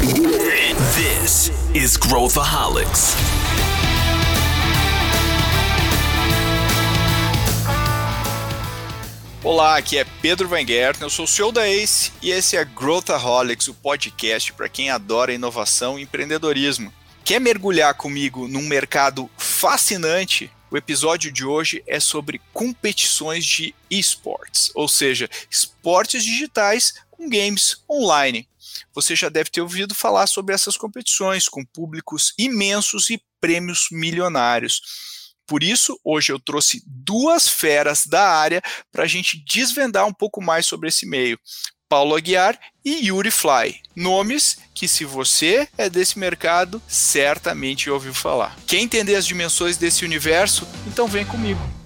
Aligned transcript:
This 0.00 1.50
is 1.74 1.98
Growthaholics. 1.98 3.14
Olá, 9.44 9.76
aqui 9.76 9.98
é 9.98 10.06
Pedro 10.22 10.48
Van 10.48 10.66
Gerten, 10.66 11.02
eu 11.02 11.10
sou 11.10 11.26
o 11.26 11.28
CEO 11.28 11.52
da 11.52 11.68
ACE 11.68 12.12
e 12.22 12.30
esse 12.30 12.56
é 12.56 12.64
Growthaholics, 12.64 13.68
o 13.68 13.74
podcast 13.74 14.54
para 14.54 14.70
quem 14.70 14.88
adora 14.88 15.34
inovação 15.34 15.98
e 15.98 16.02
empreendedorismo. 16.04 16.90
Quer 17.22 17.38
mergulhar 17.38 17.92
comigo 17.92 18.48
num 18.48 18.62
mercado 18.62 19.28
fascinante? 19.36 20.50
O 20.70 20.78
episódio 20.78 21.30
de 21.30 21.44
hoje 21.44 21.82
é 21.86 22.00
sobre 22.00 22.40
competições 22.54 23.44
de 23.44 23.74
esportes, 23.90 24.70
ou 24.74 24.88
seja, 24.88 25.28
esportes 25.50 26.24
digitais 26.24 26.94
com 27.20 27.28
games 27.28 27.76
online. 27.88 28.48
Você 28.94 29.14
já 29.14 29.28
deve 29.28 29.50
ter 29.50 29.60
ouvido 29.60 29.94
falar 29.94 30.26
sobre 30.26 30.54
essas 30.54 30.76
competições 30.76 31.48
com 31.48 31.64
públicos 31.64 32.32
imensos 32.38 33.10
e 33.10 33.22
prêmios 33.38 33.88
milionários. 33.92 34.80
Por 35.46 35.62
isso, 35.62 35.98
hoje 36.02 36.32
eu 36.32 36.38
trouxe 36.38 36.82
duas 36.86 37.48
feras 37.48 38.06
da 38.06 38.26
área 38.26 38.62
para 38.90 39.04
a 39.04 39.06
gente 39.06 39.44
desvendar 39.44 40.06
um 40.06 40.14
pouco 40.14 40.40
mais 40.40 40.64
sobre 40.64 40.88
esse 40.88 41.04
meio. 41.04 41.38
Paulo 41.88 42.14
Aguiar 42.14 42.58
e 42.84 43.08
Yuri 43.08 43.32
Fly. 43.32 43.80
Nomes 43.96 44.58
que, 44.72 44.86
se 44.86 45.04
você 45.04 45.68
é 45.76 45.90
desse 45.90 46.18
mercado, 46.18 46.80
certamente 46.86 47.90
ouviu 47.90 48.14
falar. 48.14 48.56
Quer 48.66 48.78
entender 48.78 49.16
as 49.16 49.26
dimensões 49.26 49.76
desse 49.76 50.04
universo? 50.04 50.66
Então 50.86 51.08
vem 51.08 51.26
comigo. 51.26 51.79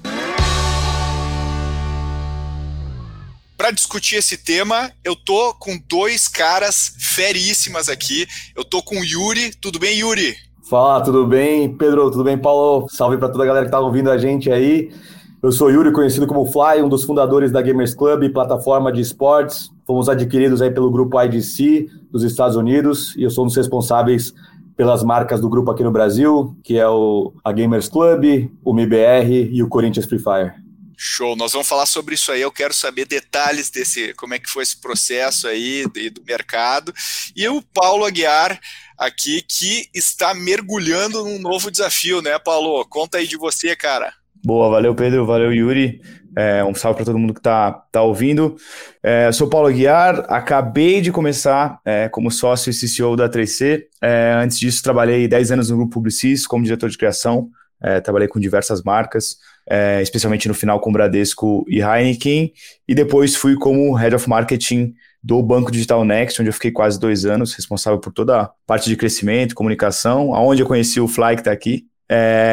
Para 3.57 3.71
discutir 3.71 4.17
esse 4.17 4.37
tema, 4.37 4.91
eu 5.05 5.15
tô 5.15 5.55
com 5.55 5.79
dois 5.89 6.27
caras 6.27 6.93
feríssimas 6.99 7.89
aqui. 7.89 8.27
Eu 8.57 8.65
tô 8.65 8.83
com 8.83 8.97
o 8.97 9.05
Yuri. 9.05 9.53
Tudo 9.61 9.79
bem, 9.79 10.01
Yuri? 10.01 10.37
Fala, 10.69 11.01
tudo 11.01 11.25
bem? 11.27 11.73
Pedro, 11.77 12.11
tudo 12.11 12.25
bem? 12.25 12.37
Paulo, 12.37 12.89
salve 12.91 13.17
para 13.17 13.29
toda 13.29 13.45
a 13.45 13.47
galera 13.47 13.67
que 13.67 13.71
tá 13.71 13.79
ouvindo 13.79 14.11
a 14.11 14.19
gente 14.19 14.51
aí. 14.51 14.91
Eu 15.41 15.53
sou 15.53 15.71
Yuri, 15.71 15.93
conhecido 15.93 16.27
como 16.27 16.47
Fly, 16.47 16.83
um 16.83 16.89
dos 16.89 17.05
fundadores 17.05 17.53
da 17.53 17.63
Gamers 17.63 17.95
Club, 17.95 18.33
plataforma 18.33 18.91
de 18.91 19.01
esportes. 19.01 19.71
Fomos 19.87 20.09
adquiridos 20.09 20.61
aí 20.61 20.71
pelo 20.71 20.91
grupo 20.91 21.21
IDC 21.23 21.87
dos 22.11 22.25
Estados 22.25 22.57
Unidos 22.57 23.15
e 23.17 23.23
eu 23.23 23.31
sou 23.31 23.45
um 23.45 23.47
dos 23.47 23.57
responsáveis 23.57 24.35
pelas 24.77 25.05
marcas 25.05 25.41
do 25.41 25.49
grupo 25.49 25.71
aqui 25.71 25.85
no 25.85 25.93
Brasil, 25.93 26.57
que 26.65 26.77
é 26.77 26.89
o 26.89 27.33
a 27.45 27.53
Gamers 27.53 27.89
Club, 27.89 28.51
o 28.65 28.73
MIBR 28.73 29.51
e 29.53 29.63
o 29.63 29.69
Corinthians 29.69 30.07
Free 30.07 30.19
Fire. 30.19 30.64
Show, 30.97 31.37
nós 31.37 31.53
vamos 31.53 31.69
falar 31.69 31.87
sobre 31.87 32.15
isso 32.15 32.31
aí. 32.33 32.41
Eu 32.41 32.53
quero 32.53 32.75
saber 32.75 33.07
detalhes 33.07 33.71
desse, 33.71 34.15
como 34.15 34.35
é 34.35 34.39
que 34.39 34.49
foi 34.49 34.63
esse 34.63 34.77
processo 34.77 35.49
aí 35.49 35.85
do 35.87 36.23
mercado. 36.25 36.93
E 37.35 37.49
o 37.49 37.61
Paulo 37.61 38.05
Aguiar 38.05 38.59
aqui 38.99 39.43
que 39.43 39.89
está 39.95 40.35
mergulhando 40.35 41.25
num 41.25 41.39
novo 41.39 41.71
desafio, 41.71 42.23
né, 42.23 42.39
Paulo? 42.39 42.85
Conta 42.87 43.19
aí 43.19 43.27
de 43.27 43.37
você, 43.37 43.75
cara. 43.75 44.13
Boa, 44.45 44.69
valeu 44.69 44.95
Pedro, 44.95 45.25
valeu 45.25 45.53
Yuri. 45.53 46.03
É, 46.37 46.65
um 46.65 46.75
salve 46.75 46.97
para 46.97 47.07
todo 47.07 47.19
mundo 47.19 47.33
que 47.33 47.41
está 47.41 47.73
tá 47.91 48.03
ouvindo. 48.03 48.57
É, 49.03 49.31
sou 49.33 49.49
Paulo 49.49 49.69
Aguiar, 49.69 50.27
acabei 50.29 51.01
de 51.01 51.13
começar 51.13 51.79
é, 51.85 52.09
como 52.09 52.31
sócio 52.31 52.71
e 52.71 52.75
CCO 52.75 53.17
da 53.17 53.29
3C. 53.29 53.85
É, 54.03 54.35
antes 54.37 54.59
disso, 54.59 54.83
trabalhei 54.83 55.27
10 55.29 55.53
anos 55.53 55.71
no 55.71 55.77
Grupo 55.77 55.95
Publicis 55.95 56.47
como 56.47 56.65
diretor 56.65 56.91
de 56.91 56.99
criação. 56.99 57.49
É, 57.83 58.01
trabalhei 58.01 58.29
com 58.29 58.41
diversas 58.41 58.83
marcas, 58.83 59.37
é, 59.69 60.01
especialmente 60.03 60.49
no 60.49 60.55
final 60.55 60.81
com 60.81 60.93
Bradesco 60.93 61.65
e 61.69 61.81
Heineken. 61.81 62.53
E 62.89 62.95
depois 62.95 63.37
fui 63.37 63.57
como 63.57 63.95
Head 63.95 64.15
of 64.15 64.29
Marketing 64.29 64.95
do 65.23 65.43
Banco 65.43 65.71
Digital 65.71 66.05
Next, 66.05 66.41
onde 66.41 66.49
eu 66.51 66.55
fiquei 66.55 66.71
quase 66.71 66.99
dois 66.99 67.25
anos, 67.25 67.55
responsável 67.55 67.99
por 67.99 68.13
toda 68.13 68.43
a 68.43 68.51
parte 68.67 68.89
de 68.89 68.97
crescimento, 68.97 69.55
comunicação, 69.55 70.35
aonde 70.35 70.63
eu 70.63 70.67
conheci 70.67 71.01
o 71.01 71.09
Fly, 71.09 71.35
que 71.35 71.41
está 71.41 71.53
aqui. 71.53 71.87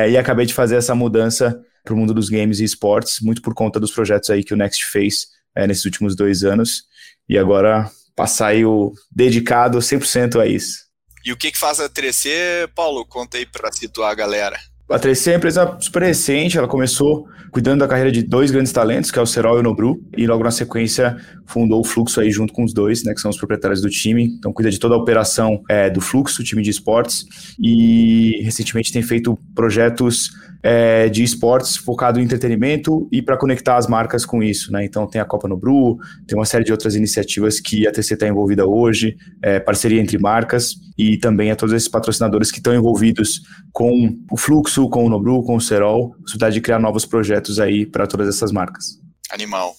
e 0.09 0.17
acabei 0.17 0.45
de 0.45 0.53
fazer 0.53 0.77
essa 0.77 0.95
mudança 0.95 1.61
para 1.83 1.93
o 1.93 1.97
mundo 1.97 2.13
dos 2.13 2.29
games 2.29 2.59
e 2.59 2.63
esportes, 2.63 3.19
muito 3.21 3.41
por 3.41 3.53
conta 3.53 3.79
dos 3.79 3.91
projetos 3.91 4.29
aí 4.29 4.43
que 4.43 4.53
o 4.53 4.57
Next 4.57 4.85
fez 4.85 5.27
é, 5.55 5.67
nesses 5.67 5.85
últimos 5.85 6.15
dois 6.15 6.43
anos. 6.43 6.83
E 7.27 7.37
agora 7.37 7.89
passar 8.15 8.47
aí 8.47 8.65
o 8.65 8.93
dedicado 9.11 9.79
100% 9.79 10.39
a 10.39 10.45
isso. 10.45 10.85
E 11.23 11.31
o 11.31 11.37
que, 11.37 11.51
que 11.51 11.57
faz 11.57 11.79
a 11.79 11.89
3C, 11.89 12.67
Paulo? 12.75 13.05
Conta 13.05 13.37
aí 13.37 13.45
para 13.45 13.71
situar 13.71 14.11
a 14.11 14.15
galera. 14.15 14.59
A 14.91 14.99
3C 14.99 15.27
é 15.27 15.31
uma 15.31 15.37
empresa 15.37 15.77
super 15.79 16.03
recente, 16.03 16.57
ela 16.57 16.67
começou 16.67 17.25
cuidando 17.51 17.79
da 17.79 17.87
carreira 17.87 18.11
de 18.11 18.23
dois 18.23 18.51
grandes 18.51 18.71
talentos, 18.71 19.11
que 19.11 19.19
é 19.19 19.21
o 19.21 19.25
Serol 19.25 19.57
e 19.57 19.59
o 19.59 19.63
Nobru, 19.63 20.01
e 20.17 20.25
logo 20.25 20.43
na 20.43 20.51
sequência 20.51 21.17
fundou 21.45 21.81
o 21.81 21.83
Fluxo 21.83 22.19
aí 22.19 22.31
junto 22.31 22.53
com 22.53 22.63
os 22.63 22.73
dois, 22.73 23.03
né, 23.03 23.13
que 23.13 23.19
são 23.19 23.29
os 23.29 23.37
proprietários 23.37 23.81
do 23.81 23.89
time, 23.89 24.25
então 24.25 24.53
cuida 24.53 24.69
de 24.69 24.79
toda 24.79 24.95
a 24.95 24.97
operação 24.97 25.61
é, 25.69 25.89
do 25.89 25.99
Fluxo, 25.99 26.43
time 26.43 26.61
de 26.61 26.69
esportes, 26.69 27.25
e 27.59 28.41
recentemente 28.43 28.91
tem 28.91 29.01
feito 29.01 29.37
projetos 29.53 30.31
é, 30.63 31.09
de 31.09 31.23
esportes 31.23 31.75
focado 31.75 32.19
em 32.19 32.23
entretenimento 32.23 33.07
e 33.11 33.21
para 33.21 33.37
conectar 33.37 33.77
as 33.77 33.87
marcas 33.87 34.25
com 34.25 34.43
isso, 34.43 34.71
né? 34.71 34.85
Então 34.85 35.07
tem 35.07 35.21
a 35.21 35.25
Copa 35.25 35.47
no 35.47 35.57
Bru, 35.57 35.97
tem 36.27 36.37
uma 36.37 36.45
série 36.45 36.63
de 36.63 36.71
outras 36.71 36.95
iniciativas 36.95 37.59
que 37.59 37.87
a 37.87 37.91
TC 37.91 38.13
está 38.13 38.27
envolvida 38.27 38.65
hoje, 38.65 39.17
é, 39.41 39.59
parceria 39.59 39.99
entre 39.99 40.17
marcas 40.17 40.75
e 40.97 41.17
também 41.17 41.51
a 41.51 41.55
todos 41.55 41.73
esses 41.73 41.87
patrocinadores 41.87 42.51
que 42.51 42.57
estão 42.57 42.73
envolvidos 42.75 43.41
com 43.71 44.17
o 44.31 44.37
Fluxo, 44.37 44.89
com 44.89 45.05
o 45.05 45.09
Nobru, 45.09 45.43
com 45.43 45.55
o 45.55 45.61
Serol, 45.61 46.11
possibilidade 46.17 46.55
de 46.55 46.61
criar 46.61 46.79
novos 46.79 47.05
projetos 47.05 47.59
aí 47.59 47.85
para 47.85 48.05
todas 48.05 48.27
essas 48.27 48.51
marcas. 48.51 48.99
Animal. 49.31 49.73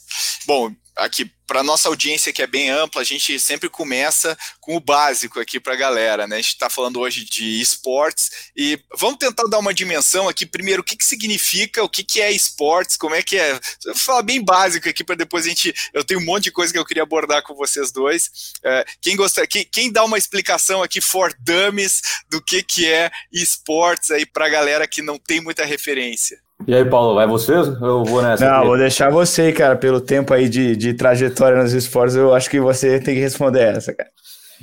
Bom, 0.46 0.72
aqui 1.04 1.30
para 1.46 1.62
nossa 1.62 1.88
audiência 1.88 2.32
que 2.32 2.40
é 2.40 2.46
bem 2.46 2.70
ampla, 2.70 3.02
a 3.02 3.04
gente 3.04 3.38
sempre 3.38 3.68
começa 3.68 4.38
com 4.58 4.74
o 4.74 4.80
básico 4.80 5.38
aqui 5.38 5.60
para 5.60 5.74
a 5.74 5.76
galera, 5.76 6.26
né? 6.26 6.36
A 6.36 6.40
gente 6.40 6.54
está 6.54 6.70
falando 6.70 6.98
hoje 6.98 7.24
de 7.24 7.60
esportes 7.60 8.30
e 8.56 8.80
vamos 8.96 9.18
tentar 9.18 9.44
dar 9.48 9.58
uma 9.58 9.74
dimensão 9.74 10.28
aqui. 10.28 10.46
Primeiro, 10.46 10.80
o 10.80 10.84
que, 10.84 10.96
que 10.96 11.04
significa, 11.04 11.82
o 11.82 11.88
que, 11.88 12.02
que 12.04 12.22
é 12.22 12.32
esportes, 12.32 12.96
como 12.96 13.14
é 13.14 13.22
que 13.22 13.36
é. 13.36 13.52
Eu 13.84 13.92
vou 13.92 13.94
falar 13.96 14.22
bem 14.22 14.42
básico 14.42 14.88
aqui 14.88 15.04
para 15.04 15.16
depois 15.16 15.44
a 15.44 15.48
gente. 15.50 15.74
Eu 15.92 16.04
tenho 16.04 16.20
um 16.20 16.24
monte 16.24 16.44
de 16.44 16.52
coisa 16.52 16.72
que 16.72 16.78
eu 16.78 16.86
queria 16.86 17.02
abordar 17.02 17.42
com 17.42 17.54
vocês 17.54 17.92
dois. 17.92 18.54
É, 18.62 18.84
quem 19.00 19.14
gosta, 19.14 19.46
quem, 19.46 19.64
quem 19.64 19.92
dá 19.92 20.04
uma 20.04 20.16
explicação 20.16 20.82
aqui 20.82 21.00
for 21.00 21.34
dummies 21.40 22.00
do 22.30 22.40
que, 22.40 22.62
que 22.62 22.88
é 22.88 23.10
esportes 23.30 24.10
aí 24.10 24.24
para 24.24 24.46
a 24.46 24.50
galera 24.50 24.88
que 24.88 25.02
não 25.02 25.18
tem 25.18 25.40
muita 25.40 25.64
referência? 25.64 26.40
E 26.66 26.74
aí, 26.74 26.84
Paulo, 26.84 27.14
vai 27.14 27.26
você? 27.26 27.54
Eu 27.54 28.04
vou 28.04 28.22
nessa. 28.22 28.48
Não, 28.48 28.58
aqui. 28.58 28.66
vou 28.66 28.76
deixar 28.76 29.10
você, 29.10 29.52
cara, 29.52 29.76
pelo 29.76 30.00
tempo 30.00 30.32
aí 30.32 30.48
de, 30.48 30.76
de 30.76 30.94
trajetória 30.94 31.60
nos 31.60 31.72
esportes, 31.72 32.14
eu 32.14 32.34
acho 32.34 32.48
que 32.48 32.60
você 32.60 33.00
tem 33.00 33.14
que 33.14 33.20
responder 33.20 33.76
essa, 33.76 33.92
cara. 33.92 34.10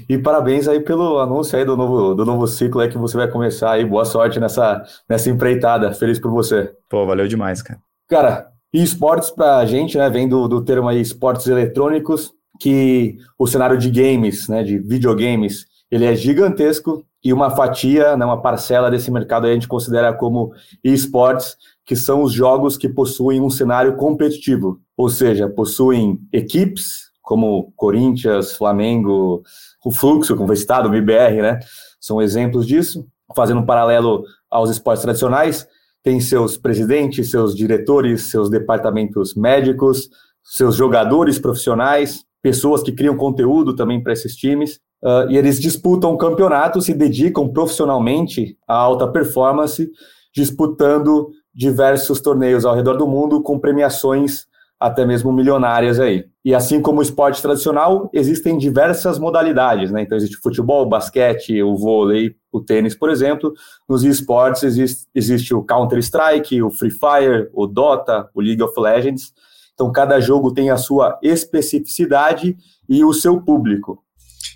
E 0.08 0.18
parabéns 0.18 0.68
aí 0.68 0.80
pelo 0.80 1.20
anúncio 1.20 1.58
aí 1.58 1.66
do 1.66 1.76
novo, 1.76 2.14
do 2.14 2.26
novo 2.26 2.48
ciclo 2.48 2.80
aí 2.80 2.90
que 2.90 2.98
você 2.98 3.18
vai 3.18 3.28
começar 3.28 3.72
aí. 3.72 3.84
Boa 3.84 4.06
sorte 4.06 4.40
nessa, 4.40 4.82
nessa 5.10 5.30
empreitada. 5.30 5.94
Feliz 5.94 6.20
por 6.20 6.32
você. 6.32 6.72
Pô, 6.90 7.06
valeu 7.06 7.28
demais, 7.28 7.62
cara. 7.62 7.80
Cara, 8.08 8.48
e 8.74 8.82
esportes 8.82 9.30
pra 9.30 9.66
gente, 9.66 9.98
né, 9.98 10.10
vem 10.10 10.28
do, 10.28 10.48
do 10.48 10.64
termo 10.64 10.88
aí 10.88 11.02
esportes 11.02 11.48
eletrônicos, 11.48 12.32
que 12.60 13.18
o 13.38 13.48
cenário 13.48 13.78
de 13.78 13.90
games, 13.90 14.48
né, 14.48 14.64
de 14.64 14.78
videogames, 14.78 15.66
ele 15.92 16.06
é 16.06 16.16
gigantesco 16.16 17.04
e 17.24 17.34
uma 17.34 17.50
fatia, 17.50 18.16
né, 18.16 18.26
uma 18.26 18.42
parcela 18.42 18.90
desse 18.90 19.12
mercado 19.12 19.46
aí 19.46 19.52
a 19.52 19.54
gente 19.54 19.68
considera 19.68 20.14
como 20.14 20.54
esportes, 20.84 21.58
que 21.90 21.96
são 21.96 22.22
os 22.22 22.32
jogos 22.32 22.78
que 22.78 22.88
possuem 22.88 23.42
um 23.42 23.50
cenário 23.50 23.98
competitivo, 23.98 24.80
ou 24.96 25.10
seja, 25.10 25.50
possuem 25.50 26.20
equipes 26.32 27.10
como 27.20 27.74
Corinthians, 27.76 28.56
Flamengo, 28.56 29.42
o 29.84 29.92
Fluxo, 29.92 30.36
como 30.36 30.46
foi 30.46 30.56
citado, 30.56 30.88
o 30.88 30.94
MBR, 30.94 31.42
né? 31.42 31.60
São 32.00 32.22
exemplos 32.22 32.68
disso. 32.68 33.08
Fazendo 33.36 33.62
um 33.62 33.66
paralelo 33.66 34.24
aos 34.52 34.70
esportes 34.70 35.02
tradicionais, 35.02 35.68
tem 36.04 36.22
seus 36.22 36.58
presidentes, 36.58 37.32
seus 37.32 37.56
diretores, 37.56 38.30
seus 38.30 38.52
departamentos 38.52 39.34
médicos, 39.34 40.12
seus 40.44 40.76
jogadores 40.76 41.40
profissionais, 41.40 42.24
pessoas 42.40 42.84
que 42.84 42.92
criam 42.92 43.18
conteúdo 43.18 43.76
também 43.76 44.00
para 44.00 44.14
esses 44.14 44.36
times. 44.36 44.80
Uh, 45.04 45.32
e 45.32 45.38
eles 45.40 45.60
disputam 45.60 46.16
campeonatos, 46.18 46.86
se 46.86 46.94
dedicam 46.94 47.50
profissionalmente 47.50 48.56
à 48.68 48.76
alta 48.76 49.08
performance, 49.08 49.90
disputando 50.32 51.32
diversos 51.54 52.22
torneios 52.22 52.66
ao 52.66 52.76
redor 52.76 52.96
do 52.96 53.08
mundo 53.08 53.42
com 53.42 53.60
premiações 53.60 54.48
até 54.80 55.06
mesmo 55.06 55.34
milionárias 55.34 56.00
aí. 56.00 56.26
E 56.44 56.56
assim 56.56 56.82
como 56.82 57.00
o 57.00 57.02
esporte 57.02 57.42
tradicional, 57.42 58.10
existem 58.14 58.58
diversas 58.58 59.20
modalidades, 59.20 59.92
né? 59.92 60.04
Então 60.04 60.18
existe 60.18 60.38
o 60.38 60.42
futebol, 60.42 60.86
o 60.86 60.90
basquete, 60.90 61.62
o 61.62 61.76
vôlei, 61.76 62.34
o 62.50 62.62
tênis, 62.62 62.96
por 62.96 63.10
exemplo. 63.10 63.54
Nos 63.90 64.04
esportes 64.06 64.64
existe, 64.64 65.06
existe 65.14 65.54
o 65.54 65.64
Counter-Strike, 65.64 66.62
o 66.64 66.72
Free 66.72 66.92
Fire, 66.92 67.50
o 67.54 67.68
Dota, 67.68 68.30
o 68.34 68.40
League 68.40 68.64
of 68.64 68.74
Legends. 68.80 69.34
Então 69.74 69.92
cada 69.92 70.20
jogo 70.22 70.54
tem 70.54 70.70
a 70.70 70.78
sua 70.78 71.20
especificidade 71.22 72.56
e 72.88 73.04
o 73.04 73.14
seu 73.14 73.42
público. 73.42 74.02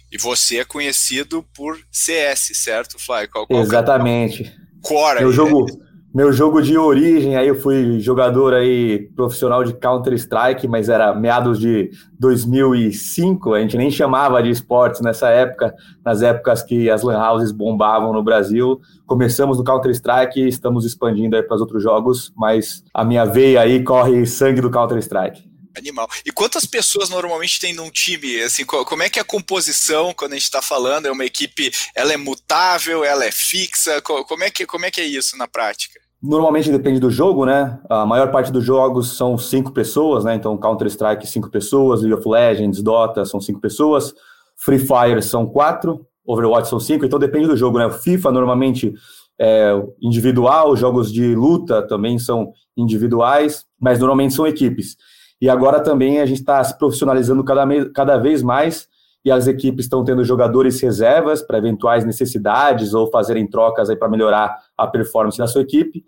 E 0.09 0.17
você 0.17 0.59
é 0.59 0.65
conhecido 0.65 1.43
por 1.55 1.77
CS, 1.91 2.51
certo, 2.53 2.97
Fly? 2.97 3.27
Qual, 3.27 3.45
qual 3.45 3.61
Exatamente. 3.61 4.55
Core. 4.81 5.21
Eu 5.21 5.31
jogo, 5.31 5.65
meu 6.13 6.31
jogo 6.31 6.61
de 6.61 6.77
origem, 6.77 7.35
aí 7.35 7.47
eu 7.47 7.59
fui 7.59 7.99
jogador 7.99 8.53
aí 8.53 9.09
profissional 9.15 9.63
de 9.63 9.73
Counter-Strike, 9.73 10.67
mas 10.67 10.87
era 10.87 11.11
meados 11.15 11.59
de 11.59 11.89
2005, 12.19 13.55
a 13.55 13.59
gente 13.59 13.75
nem 13.75 13.89
chamava 13.89 14.43
de 14.43 14.51
esportes 14.51 15.01
nessa 15.01 15.29
época, 15.29 15.73
nas 16.05 16.21
épocas 16.21 16.61
que 16.61 16.87
as 16.87 17.01
lan 17.01 17.19
houses 17.19 17.51
bombavam 17.51 18.13
no 18.13 18.23
Brasil. 18.23 18.79
Começamos 19.07 19.57
no 19.57 19.63
Counter-Strike 19.63 20.39
e 20.39 20.47
estamos 20.47 20.85
expandindo 20.85 21.35
aí 21.35 21.41
para 21.41 21.55
os 21.55 21.61
outros 21.61 21.81
jogos, 21.81 22.31
mas 22.37 22.83
a 22.93 23.03
minha 23.03 23.25
veia 23.25 23.61
aí 23.61 23.83
corre 23.83 24.23
sangue 24.27 24.61
do 24.61 24.69
Counter-Strike. 24.69 25.51
Animal. 25.75 26.07
E 26.23 26.31
quantas 26.31 26.65
pessoas 26.65 27.09
normalmente 27.09 27.59
tem 27.59 27.73
num 27.73 27.89
time? 27.89 28.39
Assim, 28.43 28.63
como 28.63 29.01
é 29.01 29.09
que 29.09 29.17
é 29.17 29.23
a 29.23 29.25
composição 29.25 30.13
quando 30.13 30.33
a 30.33 30.35
gente 30.35 30.43
está 30.43 30.61
falando? 30.61 31.07
É 31.07 31.11
uma 31.11 31.25
equipe, 31.25 31.71
ela 31.95 32.13
é 32.13 32.17
mutável, 32.17 33.03
ela 33.03 33.25
é 33.25 33.31
fixa? 33.31 33.99
Como 34.03 34.43
é 34.43 34.51
que, 34.51 34.67
como 34.67 34.85
é, 34.85 34.91
que 34.91 35.01
é 35.01 35.05
isso 35.05 35.35
na 35.35 35.47
prática? 35.47 36.02
Normalmente 36.23 36.71
depende 36.71 37.01
do 37.01 37.11
jogo, 37.11 37.45
né? 37.45 37.77
A 37.89 38.05
maior 38.05 38.31
parte 38.31 38.49
dos 38.49 38.63
jogos 38.63 39.17
são 39.17 39.37
cinco 39.37 39.73
pessoas, 39.73 40.23
né? 40.23 40.33
Então, 40.33 40.57
Counter-Strike, 40.57 41.27
cinco 41.27 41.51
pessoas, 41.51 42.01
League 42.01 42.17
of 42.17 42.25
Legends, 42.25 42.81
Dota, 42.81 43.25
são 43.25 43.41
cinco 43.41 43.59
pessoas, 43.59 44.13
Free 44.55 44.79
Fire 44.79 45.21
são 45.21 45.45
quatro, 45.45 46.07
Overwatch 46.25 46.69
são 46.69 46.79
cinco, 46.79 47.03
então 47.03 47.19
depende 47.19 47.47
do 47.47 47.57
jogo, 47.57 47.77
né? 47.77 47.89
FIFA 47.89 48.31
normalmente 48.31 48.93
é 49.37 49.73
individual, 50.01 50.77
jogos 50.77 51.11
de 51.11 51.35
luta 51.35 51.85
também 51.85 52.17
são 52.17 52.53
individuais, 52.77 53.65
mas 53.77 53.99
normalmente 53.99 54.33
são 54.33 54.47
equipes. 54.47 54.95
E 55.41 55.49
agora 55.49 55.81
também 55.81 56.21
a 56.21 56.25
gente 56.25 56.39
está 56.39 56.63
se 56.63 56.77
profissionalizando 56.77 57.43
cada, 57.43 57.89
cada 57.91 58.17
vez 58.17 58.41
mais 58.41 58.87
e 59.23 59.31
as 59.31 59.47
equipes 59.47 59.85
estão 59.85 60.03
tendo 60.03 60.23
jogadores 60.23 60.81
reservas 60.81 61.41
para 61.41 61.57
eventuais 61.57 62.05
necessidades 62.05 62.93
ou 62.93 63.09
fazerem 63.09 63.47
trocas 63.47 63.89
aí 63.89 63.95
para 63.95 64.09
melhorar 64.09 64.57
a 64.77 64.85
performance 64.87 65.37
da 65.37 65.47
sua 65.47 65.61
equipe 65.61 66.03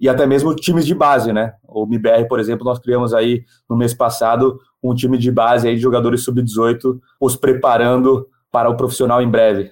e 0.00 0.08
até 0.08 0.26
mesmo 0.26 0.56
times 0.56 0.86
de 0.86 0.94
base, 0.94 1.30
né? 1.30 1.52
O 1.68 1.84
MBR, 1.84 2.26
por 2.26 2.40
exemplo, 2.40 2.64
nós 2.64 2.78
criamos 2.78 3.12
aí 3.12 3.44
no 3.68 3.76
mês 3.76 3.92
passado 3.92 4.58
um 4.82 4.94
time 4.94 5.18
de 5.18 5.30
base 5.30 5.68
aí 5.68 5.76
de 5.76 5.82
jogadores 5.82 6.24
sub-18, 6.24 6.98
os 7.20 7.36
preparando 7.36 8.26
para 8.50 8.70
o 8.70 8.76
profissional 8.76 9.20
em 9.20 9.30
breve. 9.30 9.70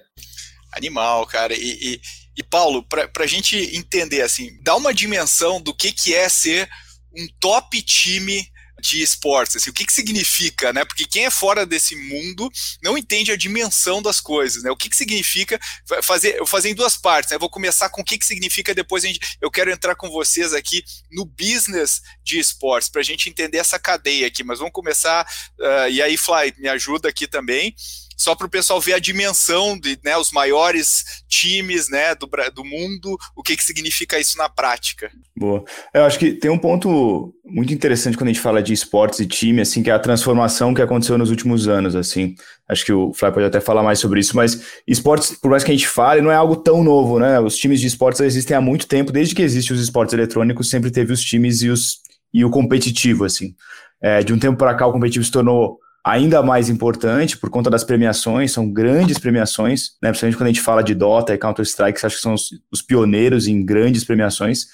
Animal, 0.73 1.25
cara. 1.25 1.53
E, 1.53 1.59
e, 1.81 2.01
e 2.37 2.43
Paulo, 2.43 2.85
para 2.87 3.23
a 3.23 3.27
gente 3.27 3.57
entender 3.75 4.21
assim, 4.21 4.51
dá 4.61 4.75
uma 4.75 4.93
dimensão 4.93 5.59
do 5.59 5.73
que, 5.73 5.91
que 5.91 6.13
é 6.13 6.29
ser 6.29 6.69
um 7.11 7.27
top 7.39 7.81
time 7.81 8.43
de 8.79 9.01
esportes, 9.01 9.57
assim, 9.57 9.69
o 9.69 9.73
que, 9.73 9.85
que 9.85 9.93
significa, 9.93 10.71
né? 10.73 10.85
Porque 10.85 11.05
quem 11.05 11.25
é 11.25 11.29
fora 11.29 11.65
desse 11.65 11.95
mundo 11.95 12.49
não 12.81 12.97
entende 12.97 13.31
a 13.31 13.37
dimensão 13.37 14.01
das 14.01 14.19
coisas, 14.19 14.63
né? 14.63 14.71
O 14.71 14.75
que, 14.75 14.89
que 14.89 14.95
significa 14.95 15.59
fazer, 16.01 16.37
eu 16.37 16.45
fazer 16.45 16.69
em 16.69 16.75
duas 16.75 16.97
partes, 16.97 17.31
né? 17.31 17.35
Eu 17.35 17.39
vou 17.39 17.49
começar 17.49 17.89
com 17.89 18.01
o 18.01 18.05
que, 18.05 18.17
que 18.17 18.25
significa, 18.25 18.73
depois 18.73 19.03
a 19.03 19.07
gente, 19.07 19.19
eu 19.41 19.51
quero 19.51 19.71
entrar 19.71 19.95
com 19.95 20.09
vocês 20.09 20.53
aqui 20.53 20.83
no 21.11 21.25
business 21.25 22.01
de 22.23 22.39
esportes, 22.39 22.89
para 22.89 23.01
a 23.01 23.03
gente 23.03 23.29
entender 23.29 23.57
essa 23.57 23.79
cadeia 23.79 24.27
aqui, 24.27 24.43
mas 24.43 24.59
vamos 24.59 24.73
começar, 24.73 25.25
uh, 25.59 25.89
e 25.89 26.01
aí, 26.01 26.17
Fly, 26.17 26.53
me 26.57 26.69
ajuda 26.69 27.09
aqui 27.09 27.27
também 27.27 27.75
só 28.19 28.35
para 28.35 28.47
o 28.47 28.49
pessoal 28.49 28.81
ver 28.81 28.93
a 28.93 28.99
dimensão 28.99 29.79
de 29.79 29.97
né, 30.03 30.17
os 30.17 30.31
maiores 30.31 31.23
times 31.29 31.89
né, 31.89 32.13
do, 32.13 32.29
do 32.53 32.65
mundo, 32.65 33.17
o 33.33 33.41
que, 33.41 33.55
que 33.55 33.63
significa 33.63 34.19
isso 34.19 34.37
na 34.37 34.49
prática. 34.49 35.09
Boa. 35.37 35.63
Eu 35.93 36.03
acho 36.03 36.19
que 36.19 36.33
tem 36.33 36.51
um 36.51 36.57
ponto 36.57 37.33
muito 37.45 37.73
interessante 37.73 38.17
quando 38.17 38.27
a 38.27 38.33
gente 38.33 38.41
fala 38.41 38.61
de 38.61 38.73
esportes 38.73 39.21
e 39.21 39.25
time, 39.25 39.61
assim, 39.61 39.81
que 39.81 39.89
é 39.89 39.93
a 39.93 39.99
transformação 39.99 40.73
que 40.73 40.81
aconteceu 40.81 41.17
nos 41.17 41.29
últimos 41.29 41.69
anos, 41.69 41.95
assim. 41.95 42.35
Acho 42.67 42.83
que 42.83 42.91
o 42.91 43.13
Fly 43.13 43.31
pode 43.31 43.45
até 43.45 43.61
falar 43.61 43.83
mais 43.83 43.99
sobre 43.99 44.19
isso, 44.19 44.35
mas 44.35 44.61
esportes, 44.85 45.31
por 45.39 45.49
mais 45.49 45.63
que 45.63 45.71
a 45.71 45.73
gente 45.73 45.87
fale, 45.87 46.21
não 46.21 46.29
é 46.29 46.35
algo 46.35 46.57
tão 46.57 46.83
novo, 46.83 47.19
né? 47.19 47.39
Os 47.39 47.55
times 47.55 47.79
de 47.79 47.87
esportes 47.87 48.19
existem 48.19 48.55
há 48.55 48.59
muito 48.59 48.85
tempo, 48.85 49.13
desde 49.13 49.33
que 49.33 49.41
existem 49.41 49.73
os 49.73 49.81
esportes 49.81 50.13
eletrônicos, 50.13 50.69
sempre 50.69 50.91
teve 50.91 51.13
os 51.13 51.21
times 51.21 51.61
e, 51.61 51.69
os, 51.69 51.99
e 52.33 52.43
o 52.43 52.49
competitivo, 52.49 53.23
assim. 53.23 53.55
É, 54.01 54.21
de 54.21 54.33
um 54.33 54.39
tempo 54.39 54.57
para 54.57 54.75
cá, 54.75 54.85
o 54.85 54.91
competitivo 54.91 55.23
se 55.23 55.31
tornou 55.31 55.79
ainda 56.05 56.41
mais 56.41 56.69
importante 56.69 57.37
por 57.37 57.49
conta 57.49 57.69
das 57.69 57.83
premiações, 57.83 58.51
são 58.51 58.71
grandes 58.71 59.17
premiações, 59.17 59.91
né? 60.01 60.09
principalmente 60.09 60.37
quando 60.37 60.47
a 60.47 60.51
gente 60.51 60.61
fala 60.61 60.81
de 60.81 60.95
Dota 60.95 61.33
e 61.33 61.37
Counter-Strike, 61.37 62.05
acho 62.05 62.15
que 62.15 62.21
são 62.21 62.33
os, 62.33 62.49
os, 62.71 62.81
pioneiros 62.81 63.47
em 63.47 63.63
grandes 63.63 64.03
premiações. 64.03 64.67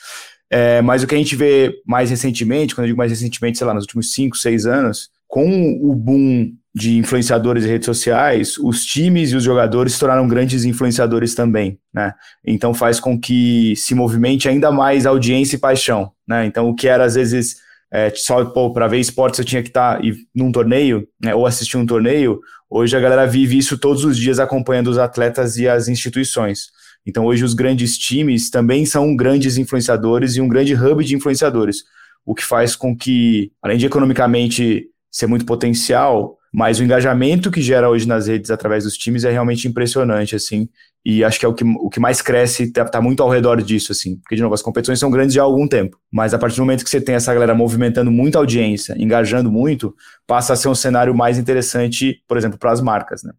É, 0.49 0.81
mas 0.81 1.03
o 1.03 1.07
que 1.07 1.15
a 1.15 1.17
gente 1.17 1.35
vê 1.35 1.73
mais 1.85 2.09
recentemente, 2.09 2.75
quando 2.75 2.85
eu 2.85 2.89
digo 2.89 2.97
mais 2.97 3.11
recentemente, 3.11 3.57
sei 3.57 3.65
lá, 3.65 3.73
nos 3.73 3.83
últimos 3.83 4.13
5, 4.13 4.37
6 4.37 4.65
anos, 4.65 5.09
com 5.27 5.79
o 5.81 5.95
boom 5.95 6.53
de 6.73 6.97
influenciadores 6.97 7.63
e 7.63 7.67
redes 7.67 7.85
sociais, 7.85 8.57
os 8.57 8.85
times 8.85 9.31
e 9.31 9.35
os 9.35 9.43
jogadores 9.43 9.93
se 9.93 9.99
tornaram 9.99 10.27
grandes 10.27 10.65
influenciadores 10.65 11.33
também, 11.33 11.79
né? 11.93 12.13
Então 12.45 12.73
faz 12.73 12.99
com 12.99 13.19
que 13.19 13.73
se 13.77 13.95
movimente 13.95 14.49
ainda 14.49 14.71
mais 14.71 15.05
audiência 15.05 15.55
e 15.55 15.59
paixão, 15.59 16.11
né? 16.27 16.45
Então 16.45 16.69
o 16.69 16.75
que 16.75 16.87
era 16.87 17.05
às 17.05 17.15
vezes 17.15 17.57
é, 17.95 18.11
só 18.13 18.43
para 18.71 18.89
ver 18.89 18.99
esportes 18.99 19.39
eu 19.39 19.45
tinha 19.45 19.63
que 19.63 19.69
estar 19.69 19.95
tá, 19.95 20.03
num 20.35 20.51
torneio, 20.51 21.07
né, 21.17 21.33
ou 21.33 21.45
assistir 21.45 21.77
um 21.77 21.85
torneio. 21.85 22.41
Hoje 22.69 22.97
a 22.97 22.99
galera 22.99 23.25
vive 23.25 23.57
isso 23.57 23.77
todos 23.77 24.03
os 24.03 24.17
dias 24.17 24.37
acompanhando 24.37 24.87
os 24.87 24.97
atletas 24.97 25.55
e 25.55 25.65
as 25.65 25.87
instituições. 25.87 26.71
Então 27.05 27.23
hoje 27.23 27.45
os 27.45 27.53
grandes 27.53 27.97
times 27.97 28.49
também 28.49 28.85
são 28.85 29.15
grandes 29.15 29.57
influenciadores 29.57 30.35
e 30.35 30.41
um 30.41 30.47
grande 30.49 30.75
hub 30.75 31.05
de 31.05 31.15
influenciadores, 31.15 31.85
o 32.25 32.35
que 32.35 32.43
faz 32.43 32.75
com 32.75 32.93
que, 32.93 33.53
além 33.61 33.77
de 33.77 33.85
economicamente 33.85 34.87
ser 35.09 35.27
muito 35.27 35.45
potencial, 35.45 36.37
mas 36.55 36.79
o 36.79 36.83
engajamento 36.85 37.51
que 37.51 37.61
gera 37.61 37.89
hoje 37.89 38.07
nas 38.07 38.27
redes 38.27 38.49
através 38.49 38.85
dos 38.85 38.97
times 38.97 39.25
é 39.25 39.29
realmente 39.29 39.67
impressionante, 39.67 40.37
assim, 40.37 40.69
e 41.03 41.21
acho 41.21 41.37
que 41.37 41.45
é 41.45 41.49
o 41.49 41.53
que, 41.53 41.65
o 41.65 41.89
que 41.89 41.99
mais 41.99 42.21
cresce, 42.21 42.71
tá, 42.71 42.85
tá, 42.85 43.01
muito 43.01 43.21
ao 43.21 43.27
redor 43.29 43.61
disso, 43.61 43.91
assim. 43.91 44.15
Porque, 44.15 44.37
de 44.37 44.41
novo, 44.41 44.55
as 44.55 44.61
competições 44.61 44.97
são 44.97 45.11
grandes 45.11 45.35
já 45.35 45.41
há 45.41 45.43
algum 45.43 45.67
temmo. 45.67 45.91
Mas 46.09 46.33
a 46.33 46.39
partir 46.39 46.55
do 46.55 46.61
momento 46.61 46.85
que 46.85 46.89
você 46.89 47.01
tem 47.01 47.13
essa 47.13 47.33
galera 47.33 47.53
movimentando 47.53 48.09
muita 48.09 48.37
audiência, 48.37 48.95
engajando 48.97 49.51
muito, 49.51 49.93
passa 50.25 50.53
a 50.53 50.55
ser 50.55 50.69
um 50.69 50.73
cenário 50.73 51.13
mais 51.13 51.37
interessante, 51.37 52.23
por 52.25 52.37
exemplo, 52.37 52.57
para 52.57 52.71
as 52.71 52.79
marcas, 52.79 53.21
né? 53.21 53.33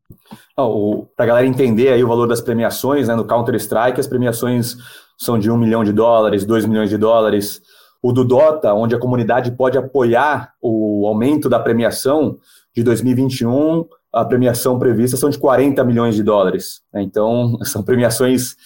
para 1.16 1.24
a 1.24 1.28
galera 1.28 1.46
entender 1.46 1.88
aí 1.88 2.04
o 2.04 2.08
valor 2.08 2.28
das 2.28 2.42
premiações, 2.42 3.08
né? 3.08 3.16
No 3.16 3.26
Counter-Strike, 3.26 3.98
as 3.98 4.06
premiações 4.06 4.76
são 5.16 5.38
de 5.38 5.50
um 5.50 5.56
milhão 5.56 5.82
de 5.82 5.92
dólares, 5.92 6.44
dois 6.44 6.66
milhões 6.66 6.90
de 6.90 6.98
dólares. 6.98 7.62
O 8.02 8.12
do 8.12 8.24
Dota, 8.24 8.74
onde 8.74 8.94
a 8.94 8.98
comunidade 8.98 9.52
pode 9.52 9.78
apoiar 9.78 10.52
o 10.60 11.06
aumento 11.06 11.48
da 11.48 11.58
premiação 11.58 12.36
de 12.76 12.82
2021 12.82 13.86
a 14.12 14.24
premiação 14.24 14.78
prevista 14.78 15.16
são 15.16 15.28
de 15.28 15.38
40 15.38 15.84
milhões 15.84 16.14
de 16.14 16.22
dólares. 16.22 16.80
Né? 16.92 17.02
Então, 17.02 17.58
são 17.64 17.82
premiações 17.82 18.56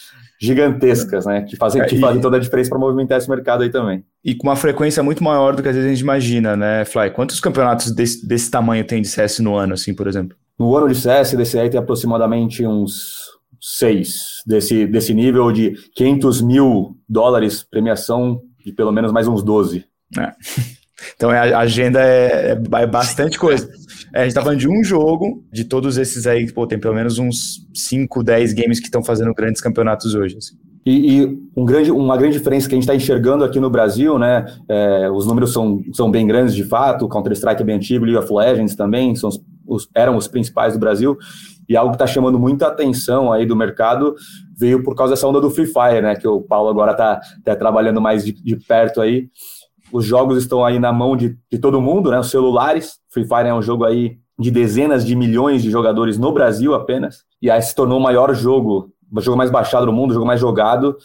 gigantescas, 0.41 1.27
né? 1.27 1.43
Que 1.43 1.55
fazem, 1.55 1.85
que 1.85 1.99
fazem 1.99 2.21
toda 2.21 2.39
a 2.39 2.41
diferença 2.41 2.71
para 2.71 2.79
movimentar 2.79 3.19
esse 3.19 3.29
mercado 3.29 3.63
aí 3.63 3.69
também. 3.69 4.03
E 4.25 4.35
com 4.35 4.49
uma 4.49 4.57
frequência 4.57 5.03
muito 5.03 5.23
maior 5.23 5.55
do 5.55 5.63
que 5.63 5.69
às 5.69 5.75
vezes 5.75 5.91
a 5.91 5.93
gente 5.93 6.03
imagina, 6.03 6.57
né, 6.57 6.85
Fly? 6.87 7.11
Quantos 7.11 7.41
campeonatos 7.41 7.93
desse, 7.93 8.27
desse 8.27 8.51
tamanho 8.51 8.83
tem 8.85 9.03
de 9.03 9.09
CS 9.09 9.41
no 9.41 9.57
ano, 9.57 9.75
assim, 9.75 9.93
por 9.93 10.07
exemplo? 10.07 10.35
No 10.59 10.75
ano 10.75 10.89
de 10.89 10.95
CS, 10.95 11.33
desse 11.33 11.59
aí 11.59 11.69
tem 11.69 11.79
aproximadamente 11.79 12.67
uns 12.67 13.29
seis 13.61 14.43
desse, 14.47 14.87
desse 14.87 15.13
nível 15.13 15.53
de 15.53 15.75
500 15.95 16.41
mil 16.41 16.97
dólares 17.07 17.63
premiação 17.63 18.41
de 18.65 18.73
pelo 18.73 18.93
menos 18.93 19.13
mais 19.13 19.29
uns 19.29 19.43
12. 19.43 19.85
É. 20.19 20.33
Então 21.17 21.31
a 21.31 21.59
agenda 21.61 22.03
é, 22.03 22.51
é, 22.51 22.83
é 22.83 22.87
bastante 22.87 23.39
coisa. 23.39 23.71
É, 24.15 24.23
a 24.23 24.25
gente 24.25 24.35
tá 24.35 24.43
falando 24.43 24.59
de 24.59 24.69
um 24.69 24.83
jogo, 24.83 25.45
de 25.53 25.65
todos 25.65 25.97
esses 25.97 26.27
aí, 26.27 26.51
pô, 26.53 26.67
tem 26.67 26.79
pelo 26.79 26.95
menos 26.95 27.19
uns 27.19 27.67
5, 27.75 28.23
10 28.23 28.53
games 28.53 28.81
que 28.81 28.87
estão 28.87 29.03
fazendo 29.03 29.33
grandes 29.33 29.61
campeonatos 29.61 30.15
hoje. 30.15 30.37
Assim. 30.37 30.57
E, 30.85 31.21
e 31.21 31.39
um 31.55 31.65
grande, 31.65 31.91
uma 31.91 32.17
grande 32.17 32.39
diferença 32.39 32.69
que 32.69 32.75
a 32.75 32.77
gente 32.77 32.85
está 32.85 32.95
enxergando 32.95 33.45
aqui 33.45 33.61
no 33.61 33.69
Brasil, 33.69 34.19
né? 34.19 34.47
É, 34.69 35.11
os 35.11 35.27
números 35.27 35.53
são, 35.53 35.83
são 35.93 36.11
bem 36.11 36.27
grandes 36.27 36.55
de 36.55 36.65
fato, 36.65 37.09
Counter-Strike 37.09 37.63
é 37.63 37.65
bem 37.65 37.77
antigo, 37.77 38.05
League 38.05 38.19
of 38.19 38.33
Legends 38.33 38.75
também 38.75 39.15
são 39.15 39.29
os, 39.29 39.41
os, 39.67 39.89
eram 39.95 40.17
os 40.17 40.27
principais 40.27 40.73
do 40.73 40.79
Brasil, 40.79 41.17
e 41.69 41.77
algo 41.77 41.91
que 41.91 41.97
está 41.97 42.07
chamando 42.07 42.39
muita 42.39 42.67
atenção 42.67 43.33
aí 43.33 43.47
do 43.47 43.55
mercado 43.55 44.15
veio 44.59 44.83
por 44.83 44.95
causa 44.97 45.13
dessa 45.13 45.27
onda 45.27 45.41
do 45.41 45.51
Free 45.51 45.67
Fire, 45.67 46.03
né? 46.03 46.17
Que 46.17 46.27
o 46.27 46.41
Paulo 46.41 46.69
agora 46.69 46.93
está 46.93 47.21
tá 47.45 47.55
trabalhando 47.55 48.01
mais 48.01 48.25
de, 48.25 48.33
de 48.33 48.57
perto 48.57 49.01
aí 49.01 49.29
os 49.93 50.05
jogos 50.05 50.39
estão 50.39 50.65
aí 50.65 50.79
na 50.79 50.93
mão 50.93 51.17
de, 51.17 51.37
de 51.51 51.59
todo 51.59 51.81
mundo, 51.81 52.11
né? 52.11 52.19
Os 52.19 52.31
celulares. 52.31 52.99
Free 53.11 53.25
Fire 53.25 53.49
é 53.49 53.55
um 53.55 53.63
jogo 53.63 53.85
aí 53.85 54.19
de 54.39 54.51
dezenas 54.51 55.05
de 55.05 55.15
milhões 55.15 55.63
de 55.63 55.71
jogadores 55.71 56.19
no 56.19 56.33
Brasil 56.33 56.75
apenas. 56.75 57.25
E 57.43 57.51
aí 57.51 57.61
se 57.61 57.75
tornou 57.75 57.99
o 57.99 58.03
maior 58.03 58.35
jogo, 58.35 58.91
o 59.13 59.21
jogo 59.21 59.37
mais 59.37 59.51
baixado 59.51 59.87
do 59.87 59.93
mundo, 59.93 60.11
o 60.11 60.15
jogo 60.15 60.27
mais 60.27 60.41
jogado. 60.41 60.97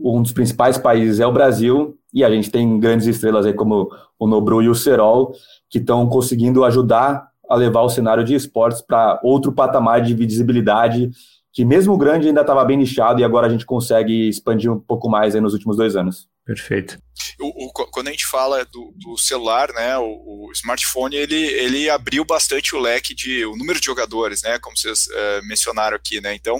Um 0.00 0.22
dos 0.22 0.32
principais 0.32 0.78
países 0.78 1.20
é 1.20 1.26
o 1.26 1.32
Brasil. 1.32 1.96
E 2.12 2.24
a 2.24 2.30
gente 2.30 2.50
tem 2.50 2.78
grandes 2.78 3.06
estrelas 3.06 3.44
aí 3.44 3.52
como 3.52 3.90
o 4.18 4.26
Nobru 4.26 4.62
e 4.62 4.68
o 4.68 4.74
Serol, 4.74 5.32
que 5.68 5.78
estão 5.78 6.06
conseguindo 6.08 6.64
ajudar 6.64 7.28
a 7.48 7.54
levar 7.54 7.82
o 7.82 7.88
cenário 7.88 8.24
de 8.24 8.34
esportes 8.34 8.80
para 8.80 9.20
outro 9.22 9.52
patamar 9.52 10.00
de 10.00 10.14
visibilidade 10.14 11.10
que 11.58 11.64
mesmo 11.64 11.98
grande 11.98 12.28
ainda 12.28 12.42
estava 12.42 12.64
bem 12.64 12.76
nichado 12.76 13.20
e 13.20 13.24
agora 13.24 13.48
a 13.48 13.50
gente 13.50 13.66
consegue 13.66 14.28
expandir 14.28 14.70
um 14.70 14.78
pouco 14.78 15.08
mais 15.08 15.34
nos 15.34 15.54
últimos 15.54 15.76
dois 15.76 15.96
anos. 15.96 16.28
Perfeito. 16.48 16.98
O, 17.38 17.66
o, 17.66 17.72
quando 17.72 18.08
a 18.08 18.10
gente 18.10 18.24
fala 18.24 18.64
do, 18.64 18.90
do 18.96 19.18
celular, 19.18 19.70
né, 19.74 19.98
o, 19.98 20.46
o, 20.46 20.52
smartphone 20.52 21.14
ele, 21.14 21.36
ele 21.36 21.90
abriu 21.90 22.24
bastante 22.24 22.74
o 22.74 22.80
leque 22.80 23.14
de 23.14 23.44
o 23.44 23.54
número 23.54 23.78
de 23.78 23.84
jogadores, 23.84 24.40
né, 24.40 24.58
como 24.58 24.74
vocês 24.74 25.08
uh, 25.08 25.44
mencionaram 25.44 25.94
aqui, 25.94 26.22
né. 26.22 26.34
Então, 26.34 26.58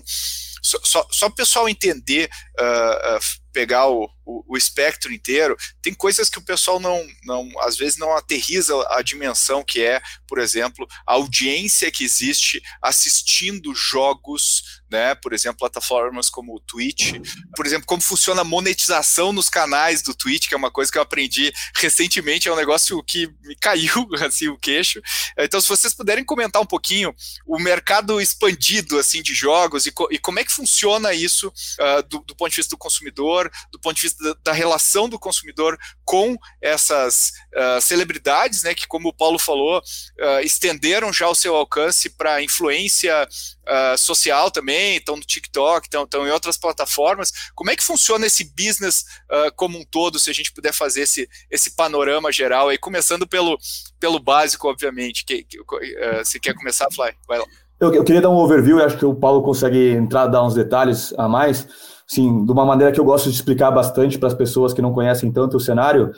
só, 0.62 0.78
só, 0.84 1.06
só 1.10 1.26
o 1.28 1.34
pessoal 1.34 1.70
entender 1.70 2.28
uh, 2.58 3.16
uh, 3.16 3.48
pegar 3.52 3.88
o, 3.88 4.08
o, 4.24 4.44
o, 4.46 4.56
espectro 4.56 5.12
inteiro, 5.12 5.56
tem 5.80 5.94
coisas 5.94 6.28
que 6.28 6.38
o 6.38 6.44
pessoal 6.44 6.78
não, 6.78 7.06
não, 7.24 7.48
às 7.60 7.76
vezes 7.76 7.96
não 7.96 8.14
aterriza 8.16 8.74
a 8.90 9.02
dimensão 9.02 9.64
que 9.64 9.82
é, 9.82 10.00
por 10.26 10.38
exemplo, 10.38 10.86
a 11.06 11.14
audiência 11.14 11.90
que 11.90 12.04
existe 12.04 12.62
assistindo 12.82 13.74
jogos, 13.74 14.82
né? 14.90 15.14
Por 15.14 15.32
exemplo, 15.32 15.58
plataformas 15.58 16.28
como 16.28 16.54
o 16.54 16.60
Twitch, 16.60 17.14
por 17.56 17.66
exemplo, 17.66 17.86
como 17.86 18.02
funciona 18.02 18.42
a 18.42 18.44
monetização 18.44 19.32
nos 19.32 19.48
canais 19.48 20.02
do 20.02 20.14
Twitch, 20.14 20.46
que 20.46 20.54
é 20.54 20.56
uma 20.56 20.70
coisa 20.70 20.92
que 20.92 20.98
eu 20.98 21.02
aprendi 21.02 21.52
recentemente, 21.74 22.48
é 22.48 22.52
um 22.52 22.56
negócio 22.56 23.02
que 23.02 23.26
me 23.42 23.56
caiu 23.56 24.08
assim 24.24 24.48
o 24.48 24.58
queixo. 24.58 25.00
Então, 25.38 25.60
se 25.60 25.68
vocês 25.68 25.94
puderem 25.94 26.24
comentar 26.24 26.60
um 26.60 26.66
pouquinho 26.66 27.14
o 27.46 27.58
mercado 27.58 28.20
expandido 28.20 28.98
assim 28.98 29.22
de 29.22 29.34
jogos 29.34 29.86
e, 29.86 29.90
co 29.90 30.06
e 30.10 30.18
como 30.18 30.38
é 30.38 30.44
que 30.44 30.52
funciona 30.52 31.14
isso 31.14 31.48
uh, 31.48 32.02
do, 32.08 32.20
do 32.20 32.36
ponto 32.36 32.47
de 32.50 32.56
vista 32.56 32.74
do 32.74 32.78
consumidor, 32.78 33.50
do 33.70 33.78
ponto 33.78 33.96
de 33.96 34.02
vista 34.02 34.36
da, 34.44 34.52
relação 34.52 35.08
do 35.08 35.18
consumidor 35.18 35.78
com 36.04 36.36
essas 36.60 37.32
uh, 37.54 37.80
celebridades, 37.80 38.62
né, 38.62 38.74
que, 38.74 38.86
como 38.86 39.08
o 39.08 39.12
Paulo 39.12 39.38
falou, 39.38 39.78
uh, 39.78 40.40
estenderam 40.42 41.12
já 41.12 41.28
o 41.28 41.34
seu 41.34 41.54
alcance 41.54 42.10
para 42.10 42.42
influência 42.42 43.26
uh, 43.26 43.98
social 43.98 44.50
também, 44.50 44.96
estão 44.96 45.16
no 45.16 45.22
TikTok, 45.22 45.86
estão 45.86 46.26
em 46.26 46.30
outras 46.30 46.56
plataformas. 46.56 47.32
Como 47.54 47.70
é 47.70 47.76
que 47.76 47.84
funciona 47.84 48.26
esse 48.26 48.44
business 48.56 49.04
como 49.56 49.78
um 49.78 49.84
todo, 49.84 50.18
se 50.18 50.30
a 50.30 50.32
gente 50.32 50.52
puder 50.52 50.72
fazer 50.72 51.02
esse, 51.02 51.28
esse 51.50 51.74
panorama 51.76 52.32
geral 52.32 52.68
aí, 52.68 52.78
começando 52.78 53.26
pelo, 53.26 53.58
pelo 54.00 54.18
básico, 54.18 54.68
obviamente. 54.68 55.24
Que, 55.24 55.44
que, 55.44 55.58
você 56.22 56.38
quer 56.40 56.54
começar, 56.54 56.88
Fly? 56.90 57.12
Vai 57.26 57.38
lá. 57.38 57.44
Eu, 57.80 58.02
queria 58.02 58.20
dar 58.20 58.30
um 58.30 58.36
overview 58.36 58.82
acho 58.82 58.98
que 58.98 59.04
o 59.04 59.14
Paulo 59.14 59.40
consegue 59.40 59.92
entrar, 59.92 60.26
dar 60.26 60.42
uns 60.42 60.54
detalhes 60.54 61.14
a 61.16 61.28
mais 61.28 61.68
sim, 62.08 62.44
de 62.44 62.50
uma 62.50 62.64
maneira 62.64 62.92
que 62.92 62.98
eu 62.98 63.04
gosto 63.04 63.28
de 63.28 63.36
explicar 63.36 63.70
bastante 63.70 64.18
para 64.18 64.28
as 64.28 64.34
pessoas 64.34 64.72
que 64.72 64.82
não 64.82 64.92
conhecem 64.92 65.30
tanto 65.30 65.58
o 65.58 65.60
cenário, 65.60 66.12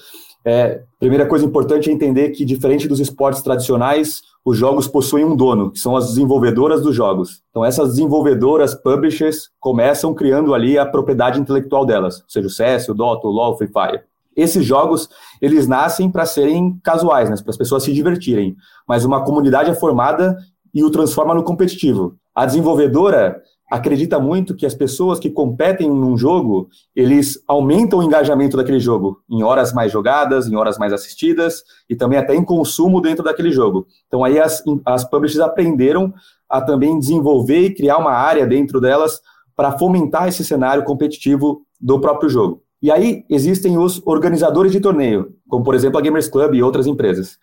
é, 0.44 0.82
primeira 0.98 1.26
coisa 1.26 1.44
importante 1.44 1.90
é 1.90 1.92
entender 1.92 2.30
que, 2.30 2.44
diferente 2.44 2.88
dos 2.88 3.00
esportes 3.00 3.42
tradicionais, 3.42 4.22
os 4.44 4.56
jogos 4.56 4.88
possuem 4.88 5.24
um 5.24 5.36
dono, 5.36 5.70
que 5.70 5.78
são 5.78 5.96
as 5.96 6.08
desenvolvedoras 6.08 6.80
dos 6.80 6.94
jogos. 6.96 7.42
Então, 7.50 7.64
essas 7.64 7.90
desenvolvedoras, 7.90 8.74
publishers, 8.74 9.50
começam 9.58 10.14
criando 10.14 10.54
ali 10.54 10.78
a 10.78 10.86
propriedade 10.86 11.38
intelectual 11.38 11.84
delas, 11.84 12.24
seja, 12.26 12.46
o 12.46 12.50
CS, 12.50 12.88
o 12.88 12.94
Dota, 12.94 13.26
o 13.26 13.30
LoL, 13.30 13.52
o 13.52 13.58
Free 13.58 13.68
Fire. 13.68 14.02
Esses 14.34 14.64
jogos, 14.64 15.08
eles 15.42 15.66
nascem 15.66 16.10
para 16.10 16.24
serem 16.24 16.78
casuais, 16.82 17.28
né, 17.28 17.36
para 17.36 17.50
as 17.50 17.56
pessoas 17.56 17.82
se 17.82 17.92
divertirem, 17.92 18.56
mas 18.88 19.04
uma 19.04 19.24
comunidade 19.24 19.70
é 19.70 19.74
formada 19.74 20.38
e 20.72 20.82
o 20.82 20.90
transforma 20.90 21.34
no 21.34 21.42
competitivo. 21.42 22.14
A 22.34 22.46
desenvolvedora, 22.46 23.42
acredita 23.70 24.18
muito 24.18 24.56
que 24.56 24.66
as 24.66 24.74
pessoas 24.74 25.20
que 25.20 25.30
competem 25.30 25.88
num 25.88 26.16
jogo, 26.16 26.68
eles 26.94 27.40
aumentam 27.46 28.00
o 28.00 28.02
engajamento 28.02 28.56
daquele 28.56 28.80
jogo 28.80 29.22
em 29.30 29.44
horas 29.44 29.72
mais 29.72 29.92
jogadas, 29.92 30.48
em 30.48 30.56
horas 30.56 30.76
mais 30.76 30.92
assistidas 30.92 31.62
e 31.88 31.94
também 31.94 32.18
até 32.18 32.34
em 32.34 32.44
consumo 32.44 33.00
dentro 33.00 33.22
daquele 33.22 33.52
jogo. 33.52 33.86
Então 34.08 34.24
aí 34.24 34.40
as, 34.40 34.60
as 34.84 35.08
publishers 35.08 35.40
aprenderam 35.40 36.12
a 36.48 36.60
também 36.60 36.98
desenvolver 36.98 37.60
e 37.60 37.74
criar 37.74 37.98
uma 37.98 38.10
área 38.10 38.44
dentro 38.44 38.80
delas 38.80 39.20
para 39.54 39.78
fomentar 39.78 40.26
esse 40.26 40.44
cenário 40.44 40.82
competitivo 40.82 41.62
do 41.80 42.00
próprio 42.00 42.28
jogo. 42.28 42.62
E 42.82 42.90
aí 42.90 43.24
existem 43.30 43.78
os 43.78 44.02
organizadores 44.04 44.72
de 44.72 44.80
torneio, 44.80 45.34
como 45.48 45.62
por 45.62 45.74
exemplo 45.74 45.98
a 45.98 46.02
Gamers 46.02 46.28
Club 46.28 46.54
e 46.54 46.62
outras 46.62 46.86
empresas. 46.86 47.38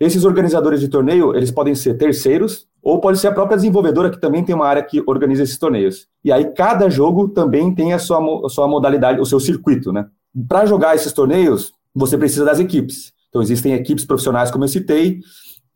Esses 0.00 0.24
organizadores 0.24 0.80
de 0.80 0.88
torneio, 0.88 1.34
eles 1.36 1.50
podem 1.50 1.74
ser 1.74 1.94
terceiros, 1.94 2.66
ou 2.82 3.00
pode 3.00 3.18
ser 3.18 3.28
a 3.28 3.32
própria 3.32 3.56
desenvolvedora 3.56 4.10
que 4.10 4.20
também 4.20 4.44
tem 4.44 4.54
uma 4.54 4.66
área 4.66 4.82
que 4.82 5.02
organiza 5.06 5.44
esses 5.44 5.58
torneios. 5.58 6.08
E 6.24 6.32
aí 6.32 6.52
cada 6.52 6.90
jogo 6.90 7.28
também 7.28 7.72
tem 7.74 7.92
a 7.92 7.98
sua, 7.98 8.18
a 8.44 8.48
sua 8.48 8.66
modalidade, 8.66 9.20
o 9.20 9.26
seu 9.26 9.38
circuito, 9.38 9.92
né? 9.92 10.06
Para 10.48 10.66
jogar 10.66 10.96
esses 10.96 11.12
torneios, 11.12 11.72
você 11.94 12.18
precisa 12.18 12.44
das 12.44 12.58
equipes. 12.58 13.12
Então 13.28 13.40
existem 13.40 13.74
equipes 13.74 14.04
profissionais, 14.04 14.50
como 14.50 14.64
eu 14.64 14.68
citei, 14.68 15.20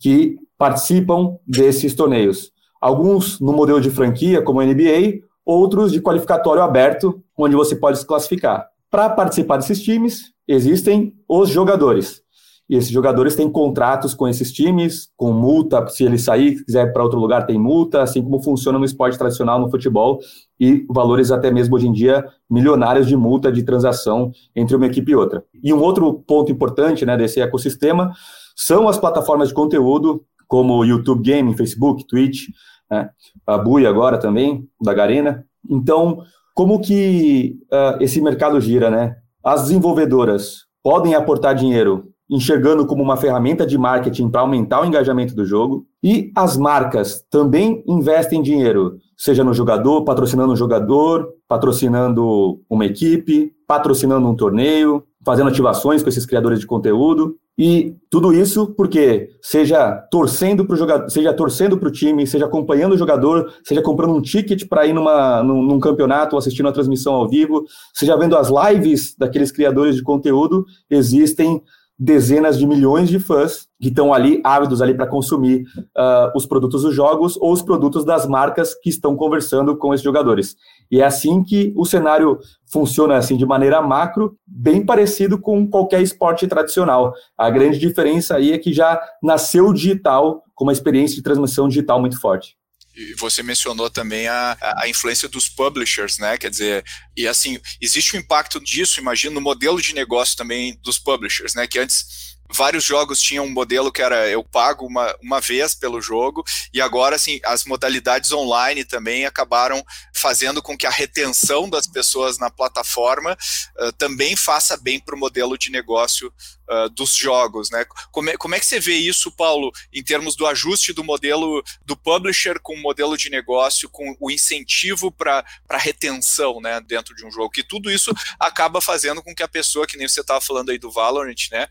que 0.01 0.37
participam 0.59 1.37
desses 1.47 1.95
torneios. 1.95 2.51
Alguns 2.81 3.41
no 3.41 3.53
modelo 3.53 3.81
de 3.81 3.91
franquia, 3.91 4.43
como 4.43 4.61
a 4.61 4.65
NBA, 4.65 5.21
outros 5.45 5.93
de 5.93 6.01
qualificatório 6.01 6.63
aberto, 6.63 7.23
onde 7.37 7.55
você 7.55 7.77
pode 7.77 7.99
se 7.99 8.07
classificar. 8.07 8.67
Para 8.91 9.09
participar 9.11 9.59
desses 9.59 9.83
times, 9.83 10.33
existem 10.49 11.15
os 11.29 11.49
jogadores 11.49 12.23
e 12.69 12.77
esses 12.77 12.91
jogadores 12.91 13.37
têm 13.37 13.49
contratos 13.51 14.13
com 14.13 14.27
esses 14.27 14.53
times, 14.53 15.09
com 15.17 15.33
multa, 15.33 15.87
se 15.89 16.05
ele 16.05 16.19
sair, 16.19 16.65
quiser 16.65 16.93
para 16.93 17.03
outro 17.03 17.19
lugar, 17.19 17.47
tem 17.47 17.59
multa, 17.59 18.03
assim 18.03 18.23
como 18.23 18.43
funciona 18.43 18.79
no 18.79 18.85
esporte 18.85 19.17
tradicional, 19.17 19.61
no 19.61 19.71
futebol, 19.71 20.19
e 20.59 20.85
valores 20.89 21.31
até 21.31 21.51
mesmo 21.51 21.77
hoje 21.77 21.87
em 21.87 21.93
dia 21.93 22.25
milionários 22.51 23.07
de 23.07 23.17
multa 23.17 23.53
de 23.53 23.63
transação 23.63 24.33
entre 24.55 24.75
uma 24.75 24.87
equipe 24.87 25.13
e 25.13 25.15
outra. 25.15 25.45
E 25.63 25.73
um 25.73 25.81
outro 25.81 26.25
ponto 26.27 26.51
importante 26.51 27.07
né, 27.07 27.17
desse 27.17 27.41
ecossistema 27.41 28.13
são 28.57 28.89
as 28.89 28.99
plataformas 28.99 29.49
de 29.49 29.55
conteúdo, 29.55 30.25
como 30.49 30.85
YouTube 30.85 31.29
Gaming, 31.29 31.57
Facebook, 31.57 32.05
Twitch, 32.07 32.49
né, 32.91 33.11
a 33.47 33.59
Bui 33.59 33.87
agora 33.87 34.19
também, 34.19 34.67
da 34.81 34.93
Garena. 34.95 35.45
Então, 35.69 36.23
como 36.55 36.81
que 36.81 37.59
uh, 37.67 38.03
esse 38.03 38.21
mercado 38.21 38.61
gira, 38.61 38.91
né? 38.91 39.17
As 39.45 39.65
desenvolvedoras 39.65 40.65
podem 40.83 41.15
aportar 41.15 41.55
dinheiro 41.55 42.13
enxergando 42.29 42.87
como 42.87 43.03
uma 43.03 43.17
ferramenta 43.17 43.67
de 43.67 43.79
marketing 43.79 44.29
para 44.29 44.41
aumentar 44.41 44.83
o 44.83 44.85
engajamento 44.85 45.35
do 45.35 45.45
jogo. 45.45 45.87
E 46.03 46.31
as 46.35 46.57
marcas 46.57 47.25
também 47.31 47.83
investem 47.87 48.43
dinheiro, 48.43 48.99
seja 49.17 49.45
no 49.45 49.55
jogador, 49.55 50.03
patrocinando 50.05 50.53
um 50.53 50.57
jogador, 50.57 51.29
patrocinando 51.49 52.61
uma 52.69 52.85
equipe, 52.85 53.53
patrocinando 53.67 54.29
um 54.29 54.35
torneio, 54.35 55.05
fazendo 55.25 55.49
ativações 55.49 56.03
com 56.03 56.09
esses 56.09 56.27
criadores 56.27 56.61
de 56.61 56.67
conteúdo. 56.67 57.37
E 57.59 57.97
tudo 58.11 58.35
isso 58.35 58.67
porque 58.77 59.31
seja 59.41 59.91
torcendo 60.11 60.67
para 60.67 60.75
o 60.75 60.77
jogador, 60.77 61.11
seja 61.11 61.33
torcendo 61.33 61.79
para 61.79 61.89
o 61.89 61.93
time, 61.93 62.27
seja 62.27 62.45
acompanhando 62.45 62.93
o 62.93 62.99
jogador, 62.99 63.51
seja 63.65 63.81
comprando 63.81 64.15
um 64.15 64.21
ticket 64.21 64.69
para 64.69 64.87
ir 64.87 64.93
numa, 64.93 65.43
num, 65.43 65.63
num, 65.63 65.81
campeonato 65.81 66.37
ou 66.37 66.39
assistindo 66.39 66.69
a 66.69 66.73
transmissão 66.73 67.15
ao 67.15 67.29
vivo, 67.29 67.65
seja 67.95 68.17
vendo 68.17 68.37
as 68.37 68.51
lives 68.51 69.17
daqueles 69.19 69.51
criadores 69.51 69.97
de 69.97 70.03
conteúdo, 70.03 70.67
existem 70.91 71.63
dezenas 71.99 72.59
de 72.59 72.67
milhões 72.67 73.09
de 73.09 73.19
fãs 73.19 73.69
que 73.81 73.89
estão 73.89 74.13
ali 74.13 74.41
ávidos 74.45 74.83
ali 74.83 74.95
para 74.95 75.07
consumir 75.07 75.63
uh, 75.97 76.31
os 76.35 76.45
produtos 76.45 76.83
dos 76.83 76.95
jogos 76.95 77.37
ou 77.39 77.53
os 77.53 77.63
produtos 77.63 78.05
das 78.05 78.27
marcas 78.27 78.75
que 78.75 78.91
estão 78.91 79.17
conversando 79.17 79.77
com 79.77 79.95
esses 79.95 80.05
jogadores. 80.05 80.57
E 80.91 81.01
é 81.01 81.05
assim 81.05 81.43
que 81.43 81.73
o 81.77 81.85
cenário 81.85 82.39
funciona 82.71 83.17
assim 83.17 83.37
de 83.37 83.47
maneira 83.47 83.81
macro, 83.81 84.37
bem 84.47 84.85
parecido 84.85 85.41
com 85.41 85.69
qualquer 85.69 86.03
esporte 86.03 86.47
tradicional. 86.47 87.13
A 87.37 87.49
grande 87.49 87.79
diferença 87.79 88.37
aí 88.37 88.53
é 88.53 88.59
que 88.59 88.73
já 88.73 89.01
nasceu 89.23 89.73
digital 89.73 90.43
com 90.55 90.65
uma 90.65 90.73
experiência 90.73 91.17
de 91.17 91.23
transmissão 91.23 91.69
digital 91.69 92.01
muito 92.01 92.21
forte. 92.21 92.57
E 92.97 93.15
você 93.15 93.43
mencionou 93.43 93.91
também 93.91 94.27
a, 94.27 94.57
a 94.79 94.89
influência 94.89 95.29
dos 95.29 95.49
publishers, 95.49 96.19
né? 96.19 96.39
Quer 96.39 96.51
dizer, 96.51 96.85
e 97.15 97.29
assim, 97.29 97.61
existe 97.81 98.17
um 98.17 98.21
impacto 98.21 98.59
disso, 98.59 98.99
imagino, 98.99 99.35
no 99.35 99.41
modelo 99.41 99.81
de 99.83 99.95
negócio 99.95 100.37
também 100.37 100.79
dos 100.83 100.99
publishers, 100.99 101.55
né? 101.55 101.67
Que 101.67 101.79
antes 101.79 102.27
vários 102.55 102.85
jogos 102.85 103.21
tinham 103.21 103.45
um 103.45 103.51
modelo 103.51 103.93
que 103.93 104.03
era 104.03 104.29
eu 104.29 104.43
pago 104.43 104.87
uma, 104.87 105.15
uma 105.23 105.41
vez 105.41 105.75
pelo 105.75 106.01
jogo, 106.01 106.45
e 106.73 106.81
agora, 106.81 107.17
assim, 107.17 107.41
as 107.45 107.65
modalidades 107.65 108.33
online 108.33 108.85
também 108.85 109.27
acabaram 109.27 109.85
fazendo 110.15 110.63
com 110.63 110.77
que 110.77 110.87
a 110.87 110.91
retenção 110.91 111.69
das 111.69 111.87
pessoas 111.87 112.39
na 112.39 112.51
plataforma 112.51 113.37
uh, 113.79 113.93
também 113.93 114.37
faça 114.37 114.77
bem 114.77 115.01
para 115.01 115.15
o 115.15 115.19
modelo 115.19 115.59
de 115.59 115.71
negócio 115.71 116.33
uh, 116.71 116.89
dos 116.91 117.15
jogos, 117.15 117.71
né? 117.71 117.85
Como 118.11 118.31
é, 118.31 118.37
como 118.37 118.55
é 118.55 118.61
que 118.61 118.67
você 118.67 118.81
vê 118.81 118.95
isso, 118.95 119.31
Paulo, 119.31 119.73
em 119.93 120.03
termos 120.03 120.37
do 120.37 120.47
ajuste 120.47 120.93
do 120.93 121.05
modelo 121.05 121.63
do 121.85 121.97
publisher 121.97 122.61
com 122.61 122.75
o 122.75 122.83
modelo 122.83 123.17
de 123.17 123.31
negócio, 123.31 123.89
com 123.89 124.17
o 124.21 124.31
incentivo 124.31 125.11
para 125.11 125.45
retenção, 125.73 126.61
né, 126.61 126.81
dentro 126.81 127.15
de 127.15 127.27
um 127.27 127.31
jogo? 127.31 127.51
Que 127.51 127.63
tudo 127.63 127.91
isso 127.91 128.13
acaba 128.39 128.81
fazendo 128.81 129.23
com 129.23 129.35
que 129.35 129.43
a 129.43 129.49
pessoa, 129.49 129.87
que 129.87 129.97
nem 129.97 130.09
você 130.09 130.21
estava 130.21 130.41
falando 130.41 130.71
aí 130.71 130.79
do 130.79 130.91
Valorant, 130.91 131.51
né? 131.51 131.69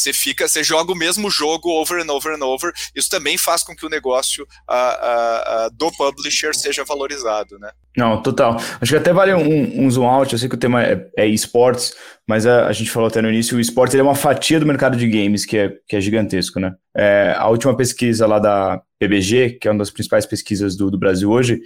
Você 0.00 0.14
fica, 0.14 0.48
você 0.48 0.64
joga 0.64 0.92
o 0.92 0.96
mesmo 0.96 1.30
jogo 1.30 1.68
over 1.70 2.00
and 2.00 2.10
over 2.10 2.34
and 2.34 2.44
over. 2.44 2.72
Isso 2.94 3.10
também 3.10 3.36
faz 3.36 3.62
com 3.62 3.76
que 3.76 3.84
o 3.84 3.88
negócio 3.88 4.44
uh, 4.44 5.66
uh, 5.66 5.70
do 5.72 5.92
publisher 5.92 6.54
seja 6.54 6.84
valorizado, 6.84 7.58
né? 7.58 7.70
Não, 7.96 8.22
total. 8.22 8.56
Acho 8.80 8.92
que 8.92 8.96
até 8.96 9.12
vale 9.12 9.34
um, 9.34 9.84
um 9.84 9.90
zoom 9.90 10.06
out. 10.06 10.32
Eu 10.32 10.38
sei 10.38 10.48
que 10.48 10.54
o 10.54 10.58
tema 10.58 10.82
é, 10.82 11.08
é 11.16 11.26
esportes, 11.26 11.94
mas 12.26 12.46
a, 12.46 12.68
a, 12.68 12.72
gente 12.72 12.90
falou 12.90 13.08
até 13.08 13.20
no 13.20 13.28
início, 13.28 13.56
o 13.56 13.60
esporte 13.60 13.98
é 13.98 14.02
uma 14.02 14.14
fatia 14.14 14.60
do 14.60 14.66
mercado 14.66 14.96
de 14.96 15.08
games 15.08 15.44
que 15.44 15.58
é, 15.58 15.72
que 15.88 15.96
é 15.96 16.00
gigantesco, 16.00 16.60
né? 16.60 16.72
É, 16.96 17.34
a 17.36 17.48
última 17.48 17.76
pesquisa 17.76 18.26
lá 18.26 18.38
da 18.38 18.80
PBG, 18.98 19.58
que 19.60 19.66
é 19.66 19.70
uma 19.72 19.78
das 19.78 19.90
principais 19.90 20.24
pesquisas 20.24 20.76
do, 20.76 20.90
do 20.90 20.98
Brasil 20.98 21.30
hoje, 21.30 21.60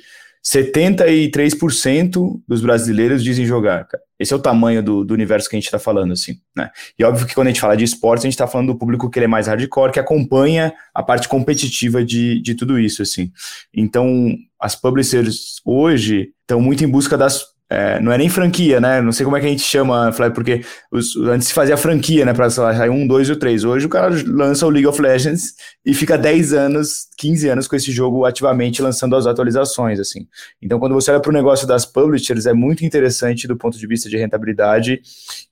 73% 0.47 2.41
dos 2.47 2.61
brasileiros 2.61 3.25
dizem 3.25 3.47
jogar. 3.47 3.89
Esse 4.19 4.33
é 4.33 4.37
o 4.37 4.41
tamanho 4.41 4.83
do, 4.83 5.03
do 5.05 5.15
universo 5.15 5.49
que 5.49 5.57
a 5.57 5.59
gente 5.59 5.67
está 5.67 5.79
falando, 5.79 6.13
assim, 6.13 6.37
né? 6.55 6.71
E 6.99 7.05
óbvio 7.05 7.27
que 7.27 7.35
quando 7.35 7.47
a 7.47 7.51
gente 7.51 7.61
fala 7.61 7.77
de 7.77 7.85
esportes, 7.85 8.25
a 8.25 8.29
gente 8.29 8.35
está 8.35 8.47
falando 8.47 8.73
do 8.73 8.79
público 8.79 9.09
que 9.09 9.19
ele 9.19 9.25
é 9.25 9.29
mais 9.29 9.47
hardcore, 9.47 9.93
que 9.93 9.99
acompanha 9.99 10.75
a 10.95 11.03
parte 11.03 11.29
competitiva 11.29 12.05
de, 12.05 12.41
de 12.43 12.55
tudo 12.55 12.79
isso, 12.79 13.01
assim. 13.01 13.33
Então, 13.73 14.37
as 14.61 14.77
publishers 14.77 15.61
hoje 15.65 16.33
estão 16.43 16.61
muito 16.61 16.85
em 16.85 16.89
busca 16.89 17.17
das 17.17 17.54
é, 17.71 17.99
não 17.99 18.13
é 18.13 18.19
nem 18.19 18.29
franquia, 18.29 18.79
né? 18.79 19.01
Não 19.01 19.11
sei 19.11 19.25
como 19.25 19.37
é 19.37 19.41
que 19.41 19.47
a 19.47 19.49
gente 19.49 19.63
chama, 19.63 20.13
porque 20.35 20.63
os, 20.93 21.17
antes 21.17 21.49
se 21.49 21.55
fazia 21.55 21.77
franquia, 21.77 22.25
né? 22.25 22.35
Pra 22.35 22.51
sair 22.51 22.91
um, 22.91 23.07
dois 23.07 23.29
e 23.29 23.33
o 23.33 23.37
três. 23.37 23.65
Hoje 23.65 23.87
o 23.87 23.89
cara 23.89 24.15
lança 24.27 24.67
o 24.67 24.71
League 24.71 24.87
of 24.87 25.01
Legends 25.01 25.55
e 25.85 25.95
fica 25.95 26.19
10 26.19 26.53
anos, 26.53 27.07
15 27.17 27.49
anos 27.49 27.67
com 27.67 27.75
esse 27.75 27.91
jogo 27.91 28.27
ativamente 28.27 28.83
lançando 28.83 29.17
as 29.17 29.27
atualizações, 29.27 29.99
assim. 29.99 30.27
Então, 30.63 30.79
quando 30.79 30.95
você 30.95 31.11
olha 31.11 31.21
para 31.21 31.31
o 31.31 31.33
negócio 31.33 31.67
das 31.67 31.87
publishers, 31.87 32.45
é 32.45 32.53
muito 32.53 32.85
interessante 32.85 33.49
do 33.49 33.57
ponto 33.57 33.79
de 33.79 33.87
vista 33.87 34.11
de 34.11 34.19
rentabilidade 34.19 35.01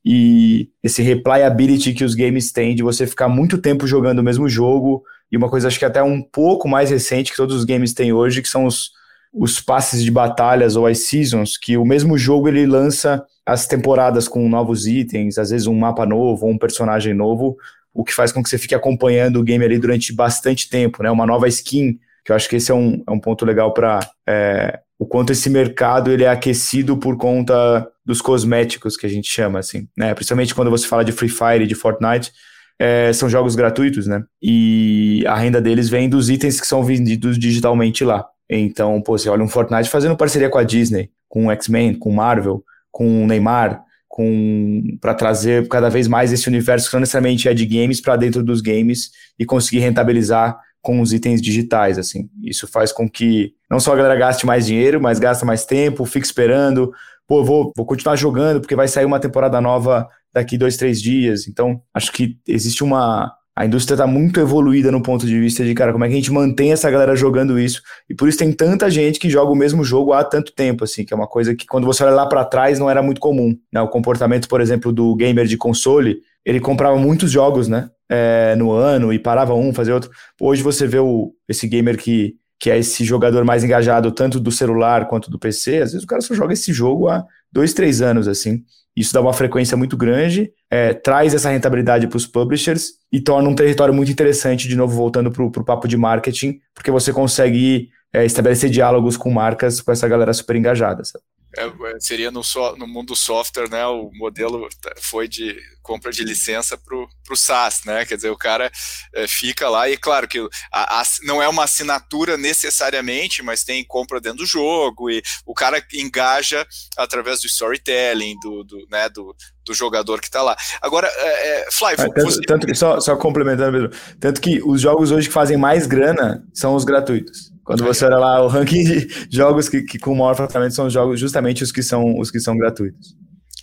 e 0.04 0.68
esse 0.82 1.02
replayability 1.02 1.94
que 1.94 2.04
os 2.04 2.14
games 2.14 2.52
têm 2.52 2.74
de 2.74 2.82
você 2.82 3.06
ficar 3.06 3.28
muito 3.28 3.56
tempo 3.56 3.86
jogando 3.86 4.18
o 4.18 4.22
mesmo 4.22 4.48
jogo. 4.50 5.02
E 5.30 5.36
uma 5.36 5.48
coisa, 5.48 5.66
acho 5.66 5.78
que 5.78 5.84
até 5.84 6.02
um 6.02 6.20
pouco 6.20 6.68
mais 6.68 6.90
recente 6.90 7.30
que 7.30 7.36
todos 7.38 7.56
os 7.56 7.64
games 7.64 7.94
têm 7.94 8.12
hoje, 8.12 8.42
que 8.42 8.48
são 8.48 8.66
os 8.66 8.90
os 9.32 9.60
passes 9.60 10.04
de 10.04 10.10
batalhas 10.10 10.76
ou 10.76 10.86
as 10.86 10.98
seasons, 11.06 11.56
que 11.56 11.76
o 11.76 11.84
mesmo 11.84 12.18
jogo 12.18 12.48
ele 12.48 12.66
lança 12.66 13.24
as 13.46 13.66
temporadas 13.66 14.28
com 14.28 14.48
novos 14.48 14.86
itens, 14.86 15.38
às 15.38 15.50
vezes 15.50 15.66
um 15.66 15.74
mapa 15.74 16.04
novo, 16.04 16.46
um 16.46 16.58
personagem 16.58 17.14
novo, 17.14 17.56
o 17.94 18.04
que 18.04 18.14
faz 18.14 18.30
com 18.30 18.42
que 18.42 18.48
você 18.48 18.58
fique 18.58 18.74
acompanhando 18.74 19.40
o 19.40 19.42
game 19.42 19.64
ali 19.64 19.78
durante 19.78 20.12
bastante 20.12 20.68
tempo, 20.68 21.02
né? 21.02 21.10
Uma 21.10 21.26
nova 21.26 21.48
skin, 21.48 21.98
que 22.24 22.30
eu 22.30 22.36
acho 22.36 22.48
que 22.48 22.56
esse 22.56 22.70
é 22.70 22.74
um, 22.74 23.02
é 23.06 23.10
um 23.10 23.18
ponto 23.18 23.44
legal 23.44 23.72
para 23.72 24.00
é, 24.28 24.80
o 24.98 25.06
quanto 25.06 25.32
esse 25.32 25.50
mercado 25.50 26.10
ele 26.10 26.24
é 26.24 26.28
aquecido 26.28 26.96
por 26.96 27.16
conta 27.16 27.86
dos 28.04 28.20
cosméticos 28.20 28.96
que 28.96 29.06
a 29.06 29.08
gente 29.08 29.28
chama, 29.28 29.58
assim, 29.58 29.88
né? 29.96 30.14
Principalmente 30.14 30.54
quando 30.54 30.70
você 30.70 30.86
fala 30.86 31.04
de 31.04 31.12
Free 31.12 31.28
Fire 31.28 31.64
e 31.64 31.66
de 31.66 31.74
Fortnite, 31.74 32.32
é, 32.78 33.12
são 33.12 33.28
jogos 33.28 33.54
gratuitos, 33.54 34.06
né? 34.06 34.22
E 34.40 35.24
a 35.26 35.36
renda 35.36 35.60
deles 35.60 35.88
vem 35.88 36.08
dos 36.08 36.30
itens 36.30 36.60
que 36.60 36.66
são 36.66 36.82
vendidos 36.84 37.38
digitalmente 37.38 38.04
lá. 38.04 38.26
Então, 38.60 39.00
pô, 39.00 39.16
você 39.16 39.28
olha 39.28 39.42
um 39.42 39.48
Fortnite 39.48 39.88
fazendo 39.88 40.16
parceria 40.16 40.50
com 40.50 40.58
a 40.58 40.62
Disney, 40.62 41.10
com 41.28 41.46
o 41.46 41.50
X-Men, 41.50 41.94
com 41.94 42.12
Marvel, 42.12 42.62
com 42.90 43.24
o 43.24 43.26
Neymar, 43.26 43.82
com 44.08 44.98
para 45.00 45.14
trazer 45.14 45.66
cada 45.68 45.88
vez 45.88 46.06
mais 46.06 46.32
esse 46.32 46.46
universo 46.48 46.88
que 46.88 46.94
não 46.94 47.00
necessariamente 47.00 47.48
é 47.48 47.54
de 47.54 47.64
games 47.64 48.00
para 48.00 48.14
dentro 48.16 48.42
dos 48.42 48.60
games 48.60 49.10
e 49.38 49.46
conseguir 49.46 49.78
rentabilizar 49.78 50.58
com 50.82 51.00
os 51.00 51.12
itens 51.12 51.40
digitais, 51.40 51.96
assim. 51.96 52.28
Isso 52.42 52.66
faz 52.66 52.92
com 52.92 53.08
que 53.08 53.54
não 53.70 53.80
só 53.80 53.92
a 53.92 53.96
galera 53.96 54.16
gaste 54.16 54.44
mais 54.44 54.66
dinheiro, 54.66 55.00
mas 55.00 55.18
gasta 55.18 55.46
mais 55.46 55.64
tempo, 55.64 56.04
fique 56.04 56.26
esperando, 56.26 56.92
pô, 57.26 57.42
vou, 57.42 57.72
vou 57.74 57.86
continuar 57.86 58.16
jogando 58.16 58.60
porque 58.60 58.76
vai 58.76 58.88
sair 58.88 59.06
uma 59.06 59.20
temporada 59.20 59.60
nova 59.60 60.06
daqui 60.32 60.58
dois, 60.58 60.76
três 60.76 61.00
dias. 61.00 61.48
Então, 61.48 61.80
acho 61.94 62.12
que 62.12 62.36
existe 62.46 62.84
uma 62.84 63.32
a 63.54 63.66
indústria 63.66 63.94
está 63.94 64.06
muito 64.06 64.40
evoluída 64.40 64.90
no 64.90 65.02
ponto 65.02 65.26
de 65.26 65.38
vista 65.38 65.62
de, 65.62 65.74
cara, 65.74 65.92
como 65.92 66.04
é 66.04 66.08
que 66.08 66.14
a 66.14 66.16
gente 66.16 66.32
mantém 66.32 66.72
essa 66.72 66.90
galera 66.90 67.14
jogando 67.14 67.58
isso. 67.58 67.82
E 68.08 68.14
por 68.14 68.28
isso 68.28 68.38
tem 68.38 68.50
tanta 68.50 68.90
gente 68.90 69.20
que 69.20 69.28
joga 69.28 69.52
o 69.52 69.56
mesmo 69.56 69.84
jogo 69.84 70.14
há 70.14 70.24
tanto 70.24 70.52
tempo, 70.52 70.84
assim, 70.84 71.04
que 71.04 71.12
é 71.12 71.16
uma 71.16 71.26
coisa 71.26 71.54
que 71.54 71.66
quando 71.66 71.84
você 71.84 72.02
olha 72.02 72.14
lá 72.14 72.26
para 72.26 72.44
trás 72.44 72.78
não 72.78 72.88
era 72.88 73.02
muito 73.02 73.20
comum. 73.20 73.54
Né? 73.70 73.80
O 73.82 73.88
comportamento, 73.88 74.48
por 74.48 74.60
exemplo, 74.60 74.90
do 74.90 75.14
gamer 75.14 75.46
de 75.46 75.58
console, 75.58 76.20
ele 76.44 76.60
comprava 76.60 76.96
muitos 76.96 77.30
jogos, 77.30 77.68
né? 77.68 77.90
É, 78.08 78.54
no 78.56 78.72
ano 78.72 79.10
e 79.10 79.18
parava 79.18 79.54
um, 79.54 79.72
fazia 79.72 79.94
outro. 79.94 80.10
Hoje 80.38 80.62
você 80.62 80.86
vê 80.86 80.98
o, 80.98 81.32
esse 81.48 81.66
gamer 81.66 81.96
que, 81.96 82.34
que 82.62 82.70
é 82.70 82.78
esse 82.78 83.04
jogador 83.04 83.44
mais 83.44 83.64
engajado, 83.64 84.12
tanto 84.12 84.38
do 84.38 84.52
celular 84.52 85.08
quanto 85.08 85.28
do 85.28 85.36
PC, 85.36 85.78
às 85.78 85.90
vezes 85.90 86.04
o 86.04 86.06
cara 86.06 86.22
só 86.22 86.32
joga 86.32 86.52
esse 86.52 86.72
jogo 86.72 87.08
há 87.08 87.26
dois, 87.50 87.74
três 87.74 88.00
anos, 88.00 88.28
assim. 88.28 88.62
Isso 88.94 89.12
dá 89.12 89.20
uma 89.20 89.32
frequência 89.32 89.76
muito 89.76 89.96
grande, 89.96 90.52
é, 90.70 90.94
traz 90.94 91.34
essa 91.34 91.50
rentabilidade 91.50 92.06
para 92.06 92.16
os 92.16 92.24
publishers 92.24 92.92
e 93.10 93.20
torna 93.20 93.48
um 93.48 93.54
território 93.56 93.92
muito 93.92 94.12
interessante, 94.12 94.68
de 94.68 94.76
novo, 94.76 94.94
voltando 94.94 95.28
para 95.32 95.42
o 95.42 95.64
papo 95.64 95.88
de 95.88 95.96
marketing, 95.96 96.60
porque 96.72 96.92
você 96.92 97.12
consegue 97.12 97.88
é, 98.12 98.24
estabelecer 98.24 98.70
diálogos 98.70 99.16
com 99.16 99.28
marcas 99.28 99.80
com 99.80 99.90
essa 99.90 100.06
galera 100.06 100.32
super 100.32 100.54
engajada. 100.54 101.02
Sabe? 101.02 101.24
É, 101.56 101.64
é, 101.64 102.00
seria 102.00 102.30
no, 102.30 102.42
so, 102.42 102.76
no 102.76 102.86
mundo 102.86 103.14
software, 103.14 103.68
né? 103.68 103.86
O 103.86 104.10
modelo 104.14 104.68
foi 105.00 105.28
de 105.28 105.56
compra 105.82 106.10
de 106.10 106.24
licença 106.24 106.78
para 106.78 106.96
o 106.96 107.36
SaaS, 107.36 107.82
né? 107.84 108.06
Quer 108.06 108.16
dizer, 108.16 108.30
o 108.30 108.38
cara 108.38 108.70
é, 109.14 109.26
fica 109.26 109.68
lá 109.68 109.88
e 109.90 109.96
claro 109.96 110.26
que 110.26 110.38
a, 110.72 111.00
a, 111.00 111.02
não 111.24 111.42
é 111.42 111.48
uma 111.48 111.64
assinatura 111.64 112.38
necessariamente, 112.38 113.42
mas 113.42 113.64
tem 113.64 113.84
compra 113.84 114.20
dentro 114.20 114.38
do 114.38 114.46
jogo 114.46 115.10
e 115.10 115.22
o 115.44 115.52
cara 115.52 115.84
engaja 115.92 116.66
através 116.96 117.40
do 117.40 117.46
storytelling, 117.46 118.38
do, 118.40 118.64
do, 118.64 118.86
né, 118.90 119.08
do, 119.10 119.36
do 119.66 119.74
jogador 119.74 120.20
que 120.20 120.28
está 120.28 120.42
lá. 120.42 120.56
Agora, 120.80 121.06
é, 121.08 121.66
é, 121.66 121.70
Fly, 121.70 121.96
tanto, 121.96 122.22
você... 122.22 122.40
tanto 122.42 122.66
que 122.66 122.74
só, 122.74 122.98
só 122.98 123.14
complementando, 123.16 123.72
Pedro, 123.72 124.16
tanto 124.18 124.40
que 124.40 124.62
os 124.64 124.80
jogos 124.80 125.10
hoje 125.10 125.28
que 125.28 125.34
fazem 125.34 125.58
mais 125.58 125.86
grana 125.86 126.42
são 126.54 126.74
os 126.74 126.84
gratuitos. 126.84 127.51
Quando 127.64 127.84
você 127.84 128.04
olha 128.04 128.18
lá 128.18 128.42
o 128.42 128.48
ranking 128.48 128.82
de 128.82 129.26
jogos 129.30 129.68
que, 129.68 129.82
que 129.82 129.98
com 129.98 130.14
maior 130.14 130.34
faturamento 130.36 130.74
são 130.74 130.86
os 130.86 130.92
jogos 130.92 131.20
justamente 131.20 131.62
os 131.62 131.70
que 131.70 131.82
são 131.82 132.18
os 132.18 132.30
que 132.30 132.40
são 132.40 132.56
gratuitos. 132.56 133.14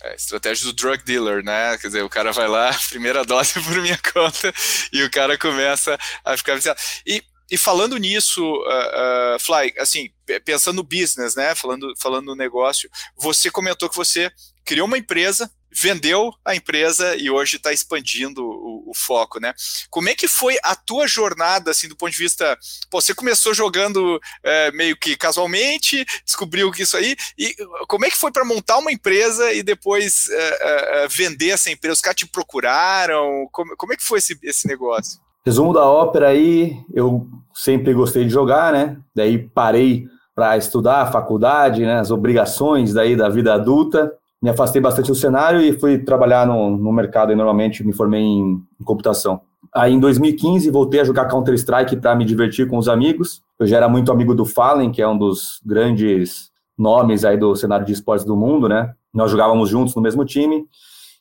É, 0.02 0.14
estratégia 0.14 0.64
do 0.66 0.72
drug 0.72 1.04
dealer, 1.04 1.44
né? 1.44 1.76
Quer 1.76 1.88
dizer, 1.88 2.02
o 2.02 2.08
cara 2.08 2.32
vai 2.32 2.48
lá, 2.48 2.70
primeira 2.88 3.24
dose 3.24 3.60
por 3.60 3.82
minha 3.82 3.98
conta, 4.12 4.52
e 4.92 5.02
o 5.02 5.10
cara 5.10 5.36
começa 5.36 5.98
a 6.24 6.36
ficar 6.36 6.54
viciado. 6.54 6.80
E, 7.06 7.22
e 7.50 7.58
falando 7.58 7.98
nisso, 7.98 8.42
uh, 8.42 9.36
uh, 9.36 9.38
Fly, 9.38 9.74
assim, 9.78 10.08
pensando 10.44 10.76
no 10.76 10.82
business, 10.82 11.34
né? 11.34 11.54
Falando, 11.54 11.92
falando 12.00 12.26
no 12.26 12.34
negócio, 12.34 12.88
você 13.14 13.50
comentou 13.50 13.90
que 13.90 13.96
você 13.96 14.30
criou 14.64 14.86
uma 14.86 14.96
empresa 14.96 15.50
vendeu 15.72 16.32
a 16.44 16.54
empresa 16.54 17.16
e 17.16 17.30
hoje 17.30 17.56
está 17.56 17.72
expandindo 17.72 18.44
o, 18.44 18.90
o, 18.90 18.94
foco, 18.94 19.40
né? 19.40 19.54
Como 19.88 20.08
é 20.08 20.14
que 20.14 20.26
foi 20.26 20.56
a 20.62 20.74
tua 20.74 21.06
jornada, 21.06 21.70
assim, 21.70 21.88
do 21.88 21.96
ponto 21.96 22.12
de 22.12 22.18
vista... 22.18 22.58
Pô, 22.90 23.00
você 23.00 23.14
começou 23.14 23.54
jogando 23.54 24.20
é, 24.42 24.72
meio 24.72 24.96
que 24.96 25.16
casualmente, 25.16 26.04
descobriu 26.24 26.70
que 26.70 26.82
isso 26.82 26.96
aí, 26.96 27.16
e 27.38 27.54
como 27.88 28.04
é 28.04 28.10
que 28.10 28.16
foi 28.16 28.32
para 28.32 28.44
montar 28.44 28.78
uma 28.78 28.92
empresa 28.92 29.52
e 29.52 29.62
depois 29.62 30.28
é, 30.28 31.04
é, 31.04 31.08
vender 31.08 31.50
essa 31.50 31.70
empresa? 31.70 31.94
Os 31.94 32.00
caras 32.00 32.16
te 32.16 32.26
procuraram? 32.26 33.48
Como, 33.52 33.76
como 33.76 33.92
é 33.92 33.96
que 33.96 34.04
foi 34.04 34.18
esse, 34.18 34.38
esse 34.42 34.66
negócio? 34.66 35.20
Resumo 35.44 35.72
da 35.72 35.86
ópera 35.86 36.28
aí, 36.28 36.76
eu 36.92 37.26
sempre 37.54 37.94
gostei 37.94 38.24
de 38.24 38.30
jogar, 38.30 38.72
né? 38.72 38.98
Daí 39.14 39.38
parei 39.38 40.06
para 40.34 40.56
estudar 40.56 41.02
a 41.02 41.10
faculdade, 41.10 41.82
né? 41.82 41.98
As 41.98 42.10
obrigações 42.10 42.92
daí 42.92 43.16
da 43.16 43.28
vida 43.28 43.54
adulta 43.54 44.12
me 44.42 44.48
afastei 44.50 44.80
bastante 44.80 45.08
do 45.08 45.14
cenário 45.14 45.60
e 45.60 45.78
fui 45.78 45.98
trabalhar 45.98 46.46
no, 46.46 46.76
no 46.76 46.92
mercado 46.92 47.32
e 47.32 47.36
normalmente 47.36 47.84
me 47.84 47.92
formei 47.92 48.22
em, 48.22 48.62
em 48.80 48.84
computação. 48.84 49.42
Aí 49.74 49.92
em 49.92 50.00
2015 50.00 50.70
voltei 50.70 51.00
a 51.00 51.04
jogar 51.04 51.26
Counter-Strike 51.26 51.96
para 51.96 52.14
me 52.16 52.24
divertir 52.24 52.66
com 52.66 52.78
os 52.78 52.88
amigos. 52.88 53.42
Eu 53.58 53.66
já 53.66 53.76
era 53.76 53.88
muito 53.88 54.10
amigo 54.10 54.34
do 54.34 54.44
Fallen, 54.44 54.90
que 54.90 55.02
é 55.02 55.06
um 55.06 55.16
dos 55.16 55.60
grandes 55.64 56.50
nomes 56.76 57.24
aí 57.24 57.36
do 57.36 57.54
cenário 57.54 57.84
de 57.84 57.92
esportes 57.92 58.24
do 58.24 58.36
mundo, 58.36 58.68
né? 58.68 58.94
Nós 59.12 59.30
jogávamos 59.30 59.68
juntos 59.68 59.94
no 59.94 60.02
mesmo 60.02 60.24
time 60.24 60.64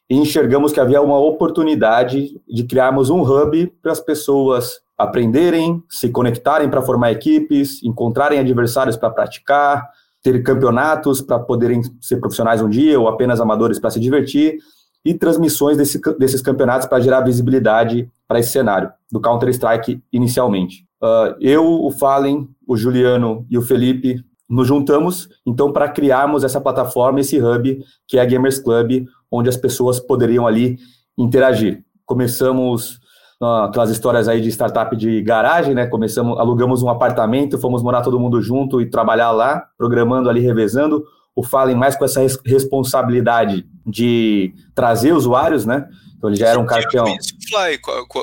e 0.09 0.15
enxergamos 0.15 0.71
que 0.71 0.79
havia 0.79 1.01
uma 1.01 1.19
oportunidade 1.19 2.41
de 2.47 2.63
criarmos 2.63 3.09
um 3.09 3.21
hub 3.21 3.67
para 3.81 3.91
as 3.91 3.99
pessoas 3.99 4.79
aprenderem, 4.97 5.83
se 5.89 6.09
conectarem 6.09 6.69
para 6.69 6.81
formar 6.81 7.11
equipes, 7.11 7.83
encontrarem 7.83 8.39
adversários 8.39 8.97
para 8.97 9.09
praticar, 9.09 9.89
ter 10.21 10.41
campeonatos 10.43 11.21
para 11.21 11.39
poderem 11.39 11.81
ser 12.01 12.17
profissionais 12.17 12.61
um 12.61 12.69
dia 12.69 12.99
ou 12.99 13.07
apenas 13.07 13.39
amadores 13.39 13.79
para 13.79 13.89
se 13.89 13.99
divertir 13.99 14.57
e 15.03 15.13
transmissões 15.13 15.77
desse, 15.77 15.99
desses 16.17 16.41
campeonatos 16.41 16.87
para 16.87 16.99
gerar 16.99 17.21
visibilidade 17.21 18.09
para 18.27 18.39
esse 18.39 18.51
cenário 18.51 18.91
do 19.11 19.21
Counter-Strike 19.21 20.01
inicialmente. 20.11 20.85
Uh, 21.01 21.35
eu, 21.39 21.65
o 21.65 21.91
Fallen, 21.91 22.49
o 22.67 22.75
Juliano 22.75 23.45
e 23.49 23.57
o 23.57 23.61
Felipe 23.61 24.23
nos 24.49 24.67
juntamos 24.67 25.29
então 25.45 25.71
para 25.71 25.87
criarmos 25.87 26.43
essa 26.43 26.59
plataforma, 26.59 27.21
esse 27.21 27.39
hub 27.41 27.81
que 28.07 28.17
é 28.17 28.21
a 28.21 28.25
Gamers 28.25 28.59
Club, 28.59 29.05
onde 29.31 29.47
as 29.47 29.55
pessoas 29.55 29.99
poderiam 29.99 30.45
ali 30.45 30.77
interagir. 31.17 31.83
Começamos 32.05 32.99
aquelas 33.41 33.89
histórias 33.89 34.27
aí 34.27 34.41
de 34.41 34.49
startup 34.49 34.95
de 34.95 35.21
garagem, 35.21 35.73
né? 35.73 35.87
Começamos, 35.87 36.37
alugamos 36.37 36.83
um 36.83 36.89
apartamento, 36.89 37.57
fomos 37.57 37.81
morar 37.81 38.01
todo 38.01 38.19
mundo 38.19 38.41
junto 38.41 38.81
e 38.81 38.89
trabalhar 38.89 39.31
lá, 39.31 39.65
programando 39.77 40.29
ali, 40.29 40.41
revezando. 40.41 41.03
O 41.35 41.41
Fallen 41.41 41.75
mais 41.75 41.95
com 41.95 42.03
essa 42.03 42.19
responsabilidade 42.45 43.65
de 43.85 44.53
trazer 44.75 45.13
usuários, 45.13 45.65
né? 45.65 45.87
Então 46.17 46.29
ele 46.29 46.37
já 46.37 46.47
era 46.47 46.59
um 46.59 46.65
cara 46.65 46.81
que 46.81 46.89
tinha... 46.89 47.03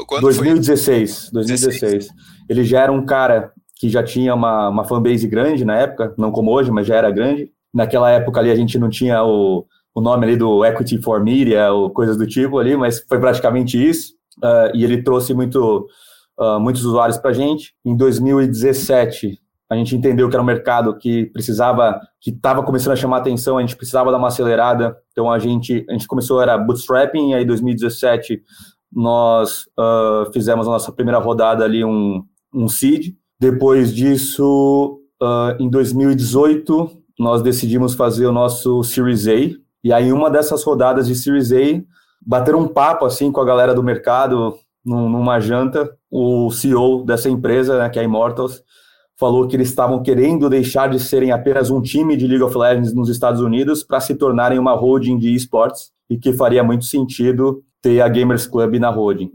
Quando 0.07 0.21
2016, 0.21 1.31
2016. 1.33 2.09
Ele 2.47 2.63
já 2.63 2.83
era 2.83 2.93
um 2.93 3.07
cara 3.07 3.53
que 3.77 3.89
já 3.89 4.03
tinha 4.03 4.35
uma, 4.35 4.69
uma 4.69 4.85
fanbase 4.85 5.27
grande 5.27 5.65
na 5.65 5.77
época, 5.77 6.15
não 6.19 6.31
como 6.31 6.53
hoje, 6.53 6.71
mas 6.71 6.87
já 6.87 6.95
era 6.95 7.11
grande. 7.11 7.51
Naquela 7.73 8.11
época 8.11 8.39
ali 8.39 8.51
a 8.51 8.57
gente 8.57 8.79
não 8.79 8.91
tinha 8.91 9.25
o, 9.25 9.65
o 9.95 10.01
nome 10.01 10.27
ali 10.27 10.37
do 10.37 10.63
Equity 10.63 11.01
for 11.01 11.23
Media 11.23 11.73
ou 11.73 11.89
coisas 11.89 12.19
do 12.19 12.27
tipo 12.27 12.59
ali, 12.59 12.77
mas 12.77 13.03
foi 13.09 13.19
praticamente 13.19 13.83
isso 13.83 14.16
uh, 14.39 14.75
e 14.75 14.85
ele 14.85 15.03
trouxe 15.03 15.35
muito, 15.35 15.87
uh, 16.39 16.61
muitos 16.61 16.85
usuários 16.85 17.19
para 17.19 17.31
a 17.31 17.35
gente. 17.35 17.75
Em 17.85 17.97
2017, 17.97 19.41
a 19.69 19.75
gente 19.77 19.97
entendeu 19.97 20.29
que 20.29 20.37
era 20.37 20.43
um 20.43 20.47
mercado 20.47 20.97
que 20.97 21.27
precisava, 21.27 22.01
que 22.21 22.31
estava 22.31 22.63
começando 22.63 22.93
a 22.93 22.97
chamar 22.97 23.19
atenção, 23.19 23.59
a 23.59 23.61
gente 23.61 23.77
precisava 23.77 24.11
dar 24.11 24.19
uma 24.19 24.29
acelerada, 24.29 24.97
então 25.11 25.31
a 25.31 25.39
gente, 25.39 25.85
a 25.89 25.93
gente 25.93 26.07
começou, 26.07 26.41
era 26.41 26.57
bootstrapping, 26.57 27.31
e 27.31 27.35
aí 27.35 27.43
em 27.43 27.47
2017 27.47 28.43
nós 28.93 29.67
uh, 29.79 30.33
fizemos 30.33 30.69
a 30.69 30.71
nossa 30.71 30.93
primeira 30.93 31.19
rodada 31.19 31.65
ali, 31.65 31.85
um, 31.85 32.25
um 32.55 32.69
seed, 32.69 33.15
depois 33.39 33.95
disso, 33.95 35.01
uh, 35.23 35.61
em 35.61 35.69
2018, 35.69 36.91
nós 37.19 37.43
decidimos 37.43 37.95
fazer 37.95 38.27
o 38.27 38.33
nosso 38.33 38.83
Series 38.83 39.27
A. 39.27 39.35
E 39.85 39.93
aí, 39.93 40.11
uma 40.13 40.31
dessas 40.31 40.65
rodadas 40.65 41.07
de 41.07 41.15
Series 41.15 41.53
A, 41.53 41.83
bater 42.25 42.55
um 42.55 42.69
papo 42.69 43.05
assim 43.05 43.31
com 43.33 43.41
a 43.41 43.45
galera 43.45 43.75
do 43.75 43.83
mercado, 43.83 44.55
numa 44.85 45.41
janta, 45.41 45.91
o 46.11 46.51
CEO 46.51 47.05
dessa 47.05 47.29
empresa, 47.29 47.79
né, 47.79 47.89
que 47.89 47.99
é 47.99 48.03
a 48.03 48.05
Immortals, 48.05 48.63
falou 49.19 49.49
que 49.49 49.57
eles 49.57 49.69
estavam 49.69 50.03
querendo 50.03 50.49
deixar 50.49 50.89
de 50.89 51.01
serem 51.01 51.33
apenas 51.33 51.71
um 51.71 51.81
time 51.81 52.17
de 52.17 52.27
League 52.27 52.45
of 52.45 52.57
Legends 52.57 52.95
nos 52.95 53.09
Estados 53.09 53.41
Unidos 53.41 53.83
para 53.83 53.99
se 53.99 54.15
tornarem 54.15 54.59
uma 54.59 54.75
holding 54.75 55.19
de 55.19 55.35
esportes 55.35 55.91
e 56.09 56.17
que 56.17 56.33
faria 56.33 56.63
muito 56.63 56.85
sentido 56.85 57.63
ter 57.83 58.01
a 58.01 58.09
Gamers 58.09 58.47
Club 58.47 58.75
na 58.75 58.91
holding. 58.91 59.31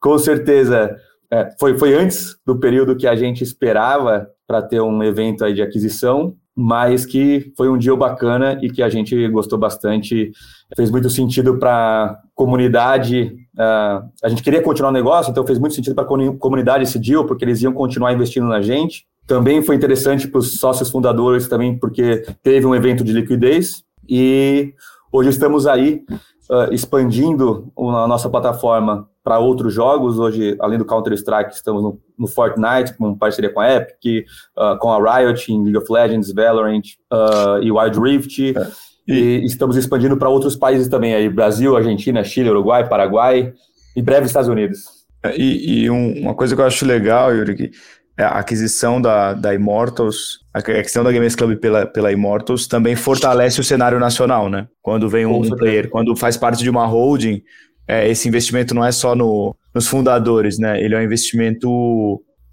Com 0.00 0.16
certeza, 0.18 0.96
é, 1.30 1.50
foi, 1.58 1.76
foi 1.76 1.94
antes 1.94 2.36
do 2.46 2.58
período 2.58 2.96
que 2.96 3.06
a 3.06 3.16
gente 3.16 3.42
esperava 3.42 4.28
para 4.46 4.62
ter 4.62 4.80
um 4.80 5.02
evento 5.02 5.44
aí 5.44 5.52
de 5.52 5.62
aquisição, 5.62 6.36
mas 6.56 7.04
que 7.04 7.52
foi 7.54 7.68
um 7.68 7.76
dia 7.76 7.94
bacana 7.94 8.58
e 8.62 8.70
que 8.70 8.82
a 8.82 8.88
gente 8.88 9.28
gostou 9.28 9.58
bastante. 9.58 10.32
Fez 10.74 10.90
muito 10.90 11.10
sentido 11.10 11.58
para 11.58 12.04
a 12.04 12.18
comunidade. 12.34 13.36
Uh, 13.54 14.08
a 14.24 14.28
gente 14.30 14.42
queria 14.42 14.62
continuar 14.62 14.88
o 14.88 14.92
negócio, 14.92 15.30
então 15.30 15.46
fez 15.46 15.58
muito 15.58 15.74
sentido 15.74 15.94
para 15.94 16.04
a 16.04 16.32
comunidade 16.38 16.84
esse 16.84 16.98
deal, 16.98 17.26
porque 17.26 17.44
eles 17.44 17.60
iam 17.60 17.74
continuar 17.74 18.14
investindo 18.14 18.46
na 18.46 18.62
gente. 18.62 19.06
Também 19.26 19.60
foi 19.60 19.76
interessante 19.76 20.26
para 20.26 20.38
os 20.38 20.58
sócios 20.58 20.88
fundadores, 20.88 21.46
também 21.46 21.76
porque 21.76 22.24
teve 22.42 22.64
um 22.64 22.74
evento 22.74 23.04
de 23.04 23.12
liquidez. 23.12 23.84
E 24.08 24.72
hoje 25.12 25.28
estamos 25.28 25.66
aí 25.66 26.04
uh, 26.48 26.72
expandindo 26.72 27.70
a 27.76 28.08
nossa 28.08 28.30
plataforma 28.30 29.06
para 29.26 29.40
outros 29.40 29.74
jogos. 29.74 30.20
Hoje, 30.20 30.56
além 30.60 30.78
do 30.78 30.84
Counter-Strike, 30.84 31.52
estamos 31.52 31.82
no, 31.82 32.00
no, 32.16 32.28
Fortnite, 32.28 32.96
com 32.96 33.12
parceria 33.18 33.52
com 33.52 33.58
a 33.58 33.74
Epic, 33.74 34.24
uh, 34.56 34.78
com 34.78 34.88
a 34.88 35.18
Riot 35.18 35.52
em 35.52 35.64
League 35.64 35.78
of 35.78 35.92
Legends, 35.92 36.32
Valorant 36.32 36.82
uh, 37.12 37.60
e 37.60 37.72
Wild 37.72 37.98
Rift. 37.98 38.56
É. 38.56 38.68
E, 39.08 39.40
e 39.40 39.44
estamos 39.44 39.76
expandindo 39.76 40.16
para 40.16 40.28
outros 40.28 40.54
países 40.54 40.86
também, 40.86 41.12
aí, 41.12 41.28
Brasil, 41.28 41.76
Argentina, 41.76 42.22
Chile, 42.22 42.50
Uruguai, 42.50 42.88
Paraguai 42.88 43.52
e 43.96 44.02
breve 44.02 44.26
Estados 44.26 44.48
Unidos. 44.48 44.84
É, 45.24 45.36
e, 45.36 45.82
e 45.82 45.90
um, 45.90 46.20
uma 46.20 46.34
coisa 46.34 46.54
que 46.54 46.60
eu 46.62 46.66
acho 46.66 46.86
legal, 46.86 47.34
Yuri, 47.34 47.72
é 48.16 48.22
a 48.22 48.38
aquisição 48.38 49.00
da, 49.00 49.34
da 49.34 49.52
Immortals, 49.52 50.38
a 50.54 50.60
aquisição 50.60 51.02
da 51.02 51.10
Games 51.10 51.34
Club 51.34 51.58
pela, 51.58 51.84
pela 51.84 52.12
Immortals 52.12 52.68
também 52.68 52.94
fortalece 52.94 53.60
o 53.60 53.64
cenário 53.64 53.98
nacional, 53.98 54.48
né? 54.48 54.68
Quando 54.80 55.08
vem 55.08 55.26
um, 55.26 55.36
um 55.36 55.50
player, 55.50 55.90
quando 55.90 56.14
faz 56.14 56.36
parte 56.36 56.62
de 56.62 56.70
uma 56.70 56.86
holding, 56.86 57.42
é, 57.88 58.08
esse 58.08 58.28
investimento 58.28 58.74
não 58.74 58.84
é 58.84 58.92
só 58.92 59.14
no, 59.14 59.54
nos 59.74 59.86
fundadores, 59.86 60.58
né? 60.58 60.82
Ele 60.82 60.94
é 60.94 60.98
um 60.98 61.02
investimento 61.02 61.68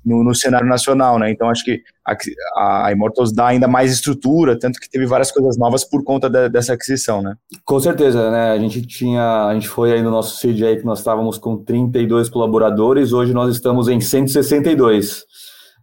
no, 0.05 0.23
no, 0.23 0.35
cenário 0.35 0.67
nacional, 0.67 1.17
né? 1.17 1.31
Então 1.31 1.49
acho 1.49 1.63
que 1.63 1.81
a, 2.05 2.87
a, 2.87 2.91
Immortals 2.91 3.33
dá 3.33 3.47
ainda 3.47 3.67
mais 3.67 3.91
estrutura, 3.91 4.57
tanto 4.57 4.79
que 4.79 4.89
teve 4.89 5.05
várias 5.05 5.31
coisas 5.31 5.57
novas 5.57 5.83
por 5.83 6.03
conta 6.03 6.29
de, 6.29 6.49
dessa 6.49 6.73
aquisição, 6.73 7.21
né? 7.21 7.35
Com 7.65 7.79
certeza, 7.79 8.29
né? 8.29 8.51
A 8.51 8.59
gente 8.59 8.81
tinha, 8.85 9.47
a 9.47 9.53
gente 9.53 9.67
foi 9.67 9.93
aí 9.93 10.01
no 10.01 10.11
nosso 10.11 10.37
seed 10.37 10.61
aí 10.61 10.77
que 10.77 10.85
nós 10.85 10.99
estávamos 10.99 11.37
com 11.37 11.57
32 11.57 12.29
colaboradores, 12.29 13.13
hoje 13.13 13.33
nós 13.33 13.53
estamos 13.53 13.87
em 13.87 13.99
162 14.01 15.23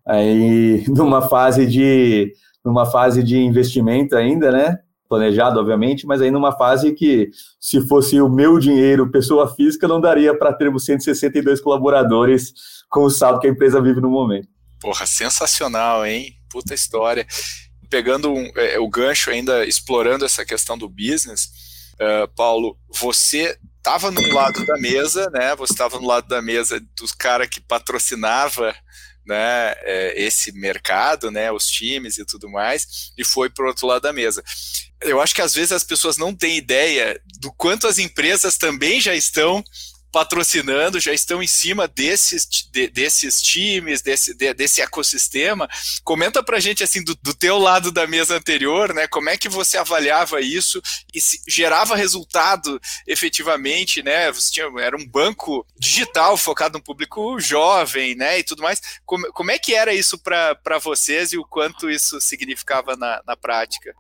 aí 0.06 0.84
numa 0.88 1.22
fase 1.22 1.66
de 1.66 2.32
numa 2.64 2.84
fase 2.84 3.22
de 3.22 3.38
investimento 3.38 4.14
ainda, 4.14 4.50
né? 4.52 4.78
Planejado, 5.10 5.58
obviamente, 5.58 6.06
mas 6.06 6.22
aí 6.22 6.30
numa 6.30 6.56
fase 6.56 6.92
que, 6.92 7.32
se 7.58 7.80
fosse 7.88 8.20
o 8.20 8.28
meu 8.28 8.60
dinheiro, 8.60 9.10
pessoa 9.10 9.52
física, 9.52 9.88
não 9.88 10.00
daria 10.00 10.32
para 10.38 10.52
termos 10.52 10.84
162 10.84 11.60
colaboradores 11.60 12.54
com 12.88 13.02
o 13.02 13.10
saldo 13.10 13.40
que 13.40 13.48
a 13.48 13.50
empresa 13.50 13.82
vive 13.82 14.00
no 14.00 14.08
momento. 14.08 14.46
Porra, 14.80 15.04
sensacional, 15.06 16.06
hein? 16.06 16.36
Puta 16.48 16.74
história. 16.74 17.26
Pegando 17.90 18.32
um, 18.32 18.52
é, 18.54 18.78
o 18.78 18.88
gancho 18.88 19.30
ainda, 19.30 19.66
explorando 19.66 20.24
essa 20.24 20.44
questão 20.44 20.78
do 20.78 20.88
business, 20.88 21.50
uh, 21.94 22.32
Paulo, 22.36 22.78
você 22.88 23.58
estava 23.78 24.12
no 24.12 24.32
lado 24.32 24.64
da 24.64 24.78
mesa, 24.78 25.28
né? 25.30 25.56
Você 25.56 25.72
estava 25.72 25.98
no 25.98 26.06
lado 26.06 26.28
da 26.28 26.40
mesa 26.40 26.80
dos 26.96 27.10
cara 27.10 27.48
que 27.48 27.60
patrocinava 27.60 28.72
né, 29.26 29.74
é, 29.82 30.14
esse 30.16 30.52
mercado, 30.52 31.30
né, 31.30 31.50
os 31.52 31.66
times 31.66 32.18
e 32.18 32.24
tudo 32.24 32.48
mais, 32.50 33.12
e 33.16 33.24
foi 33.24 33.48
para 33.50 33.64
o 33.64 33.68
outro 33.68 33.86
lado 33.86 34.02
da 34.02 34.12
mesa. 34.12 34.42
Eu 35.00 35.20
acho 35.20 35.34
que 35.34 35.42
às 35.42 35.54
vezes 35.54 35.72
as 35.72 35.84
pessoas 35.84 36.16
não 36.16 36.34
têm 36.34 36.56
ideia 36.56 37.20
do 37.40 37.52
quanto 37.52 37.86
as 37.86 37.98
empresas 37.98 38.56
também 38.56 39.00
já 39.00 39.14
estão 39.14 39.64
patrocinando, 40.10 41.00
já 41.00 41.12
estão 41.12 41.42
em 41.42 41.46
cima 41.46 41.86
desses, 41.86 42.46
de, 42.70 42.88
desses 42.88 43.40
times, 43.40 44.02
desse, 44.02 44.34
de, 44.34 44.52
desse 44.52 44.80
ecossistema. 44.80 45.68
Comenta 46.02 46.42
pra 46.42 46.60
gente, 46.60 46.82
assim, 46.82 47.02
do, 47.02 47.14
do, 47.22 47.34
teu 47.34 47.58
lado 47.58 47.92
da 47.92 48.06
mesa 48.06 48.36
anterior, 48.36 48.92
né, 48.92 49.06
como 49.06 49.30
é 49.30 49.36
que 49.36 49.48
você 49.48 49.78
avaliava 49.78 50.40
isso 50.40 50.82
e 51.14 51.20
se 51.20 51.40
gerava 51.46 51.96
resultado 51.96 52.80
efetivamente, 53.06 54.02
né, 54.02 54.30
você 54.32 54.52
tinha, 54.52 54.66
era 54.80 54.96
um 54.96 55.06
banco 55.06 55.66
digital 55.78 56.36
focado 56.36 56.78
no 56.78 56.84
público 56.84 57.38
jovem, 57.40 58.14
né, 58.14 58.38
e 58.38 58.44
tudo 58.44 58.62
mais. 58.62 58.80
Como, 59.06 59.32
como 59.32 59.50
é 59.50 59.58
que 59.58 59.74
era 59.74 59.94
isso 59.94 60.18
para 60.18 60.78
vocês 60.82 61.32
e 61.32 61.38
o 61.38 61.44
quanto 61.44 61.88
isso 61.88 62.20
significava 62.20 62.96
na, 62.96 63.22
na 63.26 63.36
prática? 63.36 63.94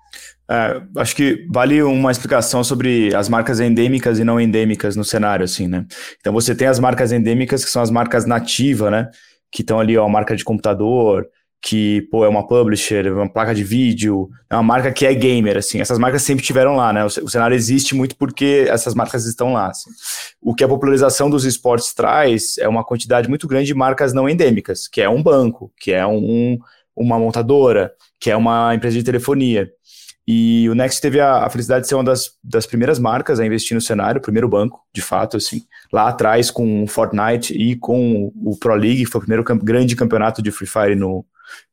É, 0.50 0.82
acho 0.96 1.14
que 1.14 1.46
vale 1.48 1.80
uma 1.80 2.10
explicação 2.10 2.64
sobre 2.64 3.14
as 3.14 3.28
marcas 3.28 3.60
endêmicas 3.60 4.18
e 4.18 4.24
não 4.24 4.40
endêmicas 4.40 4.96
no 4.96 5.04
cenário, 5.04 5.44
assim, 5.44 5.68
né? 5.68 5.86
Então 6.18 6.32
você 6.32 6.56
tem 6.56 6.66
as 6.66 6.80
marcas 6.80 7.12
endêmicas, 7.12 7.64
que 7.64 7.70
são 7.70 7.80
as 7.80 7.90
marcas 7.90 8.26
nativas, 8.26 8.90
né? 8.90 9.08
Que 9.52 9.62
estão 9.62 9.78
ali, 9.78 9.96
ó, 9.96 10.08
marca 10.08 10.34
de 10.34 10.42
computador, 10.42 11.28
que, 11.62 12.02
pô, 12.10 12.24
é 12.24 12.28
uma 12.28 12.46
publisher, 12.46 13.06
é 13.06 13.12
uma 13.12 13.32
placa 13.32 13.54
de 13.54 13.62
vídeo, 13.62 14.28
é 14.48 14.54
uma 14.56 14.62
marca 14.62 14.90
que 14.90 15.06
é 15.06 15.14
gamer, 15.14 15.56
assim. 15.58 15.80
Essas 15.80 15.98
marcas 16.00 16.22
sempre 16.22 16.44
tiveram 16.44 16.74
lá, 16.74 16.92
né? 16.92 17.04
O, 17.04 17.28
cenário 17.28 17.54
existe 17.54 17.94
muito 17.94 18.16
porque 18.16 18.66
essas 18.68 18.92
marcas 18.92 19.26
estão 19.26 19.52
lá, 19.52 19.68
assim. 19.68 19.90
O 20.40 20.52
que 20.52 20.64
a 20.64 20.68
popularização 20.68 21.30
dos 21.30 21.44
esportes 21.44 21.94
traz 21.94 22.58
é 22.58 22.66
uma 22.66 22.82
quantidade 22.82 23.28
muito 23.28 23.46
grande 23.46 23.66
de 23.66 23.74
marcas 23.74 24.12
não 24.12 24.28
endêmicas, 24.28 24.88
que 24.88 25.00
é 25.00 25.08
um 25.08 25.22
banco, 25.22 25.70
que 25.78 25.92
é 25.92 26.04
um, 26.04 26.58
uma 26.96 27.18
montadora, 27.18 27.92
que 28.18 28.30
é 28.30 28.36
uma 28.36 28.74
empresa 28.74 28.96
de 28.98 29.04
telefonia. 29.04 29.70
E 30.32 30.68
o 30.68 30.76
Next 30.76 31.00
teve 31.00 31.18
a, 31.18 31.44
a, 31.44 31.50
felicidade 31.50 31.82
de 31.82 31.88
ser 31.88 31.96
uma 31.96 32.04
das, 32.04 32.30
das 32.44 32.64
primeiras 32.64 33.00
marcas 33.00 33.40
a 33.40 33.44
investir 33.44 33.74
no 33.74 33.80
cenário, 33.80 34.20
primeiro 34.20 34.48
banco, 34.48 34.80
de 34.94 35.02
fato, 35.02 35.36
assim, 35.36 35.64
lá 35.92 36.08
atrás 36.08 36.52
com 36.52 36.84
o 36.84 36.86
Fortnite 36.86 37.52
e 37.52 37.74
com 37.74 38.30
o 38.36 38.56
Pro 38.56 38.76
League, 38.76 39.04
que 39.04 39.10
foi 39.10 39.18
o 39.18 39.22
primeiro 39.22 39.42
camp 39.42 39.60
grande 39.64 39.96
campeonato 39.96 40.40
de 40.40 40.52
Free 40.52 40.68
Fire 40.68 40.94
no, 40.94 41.26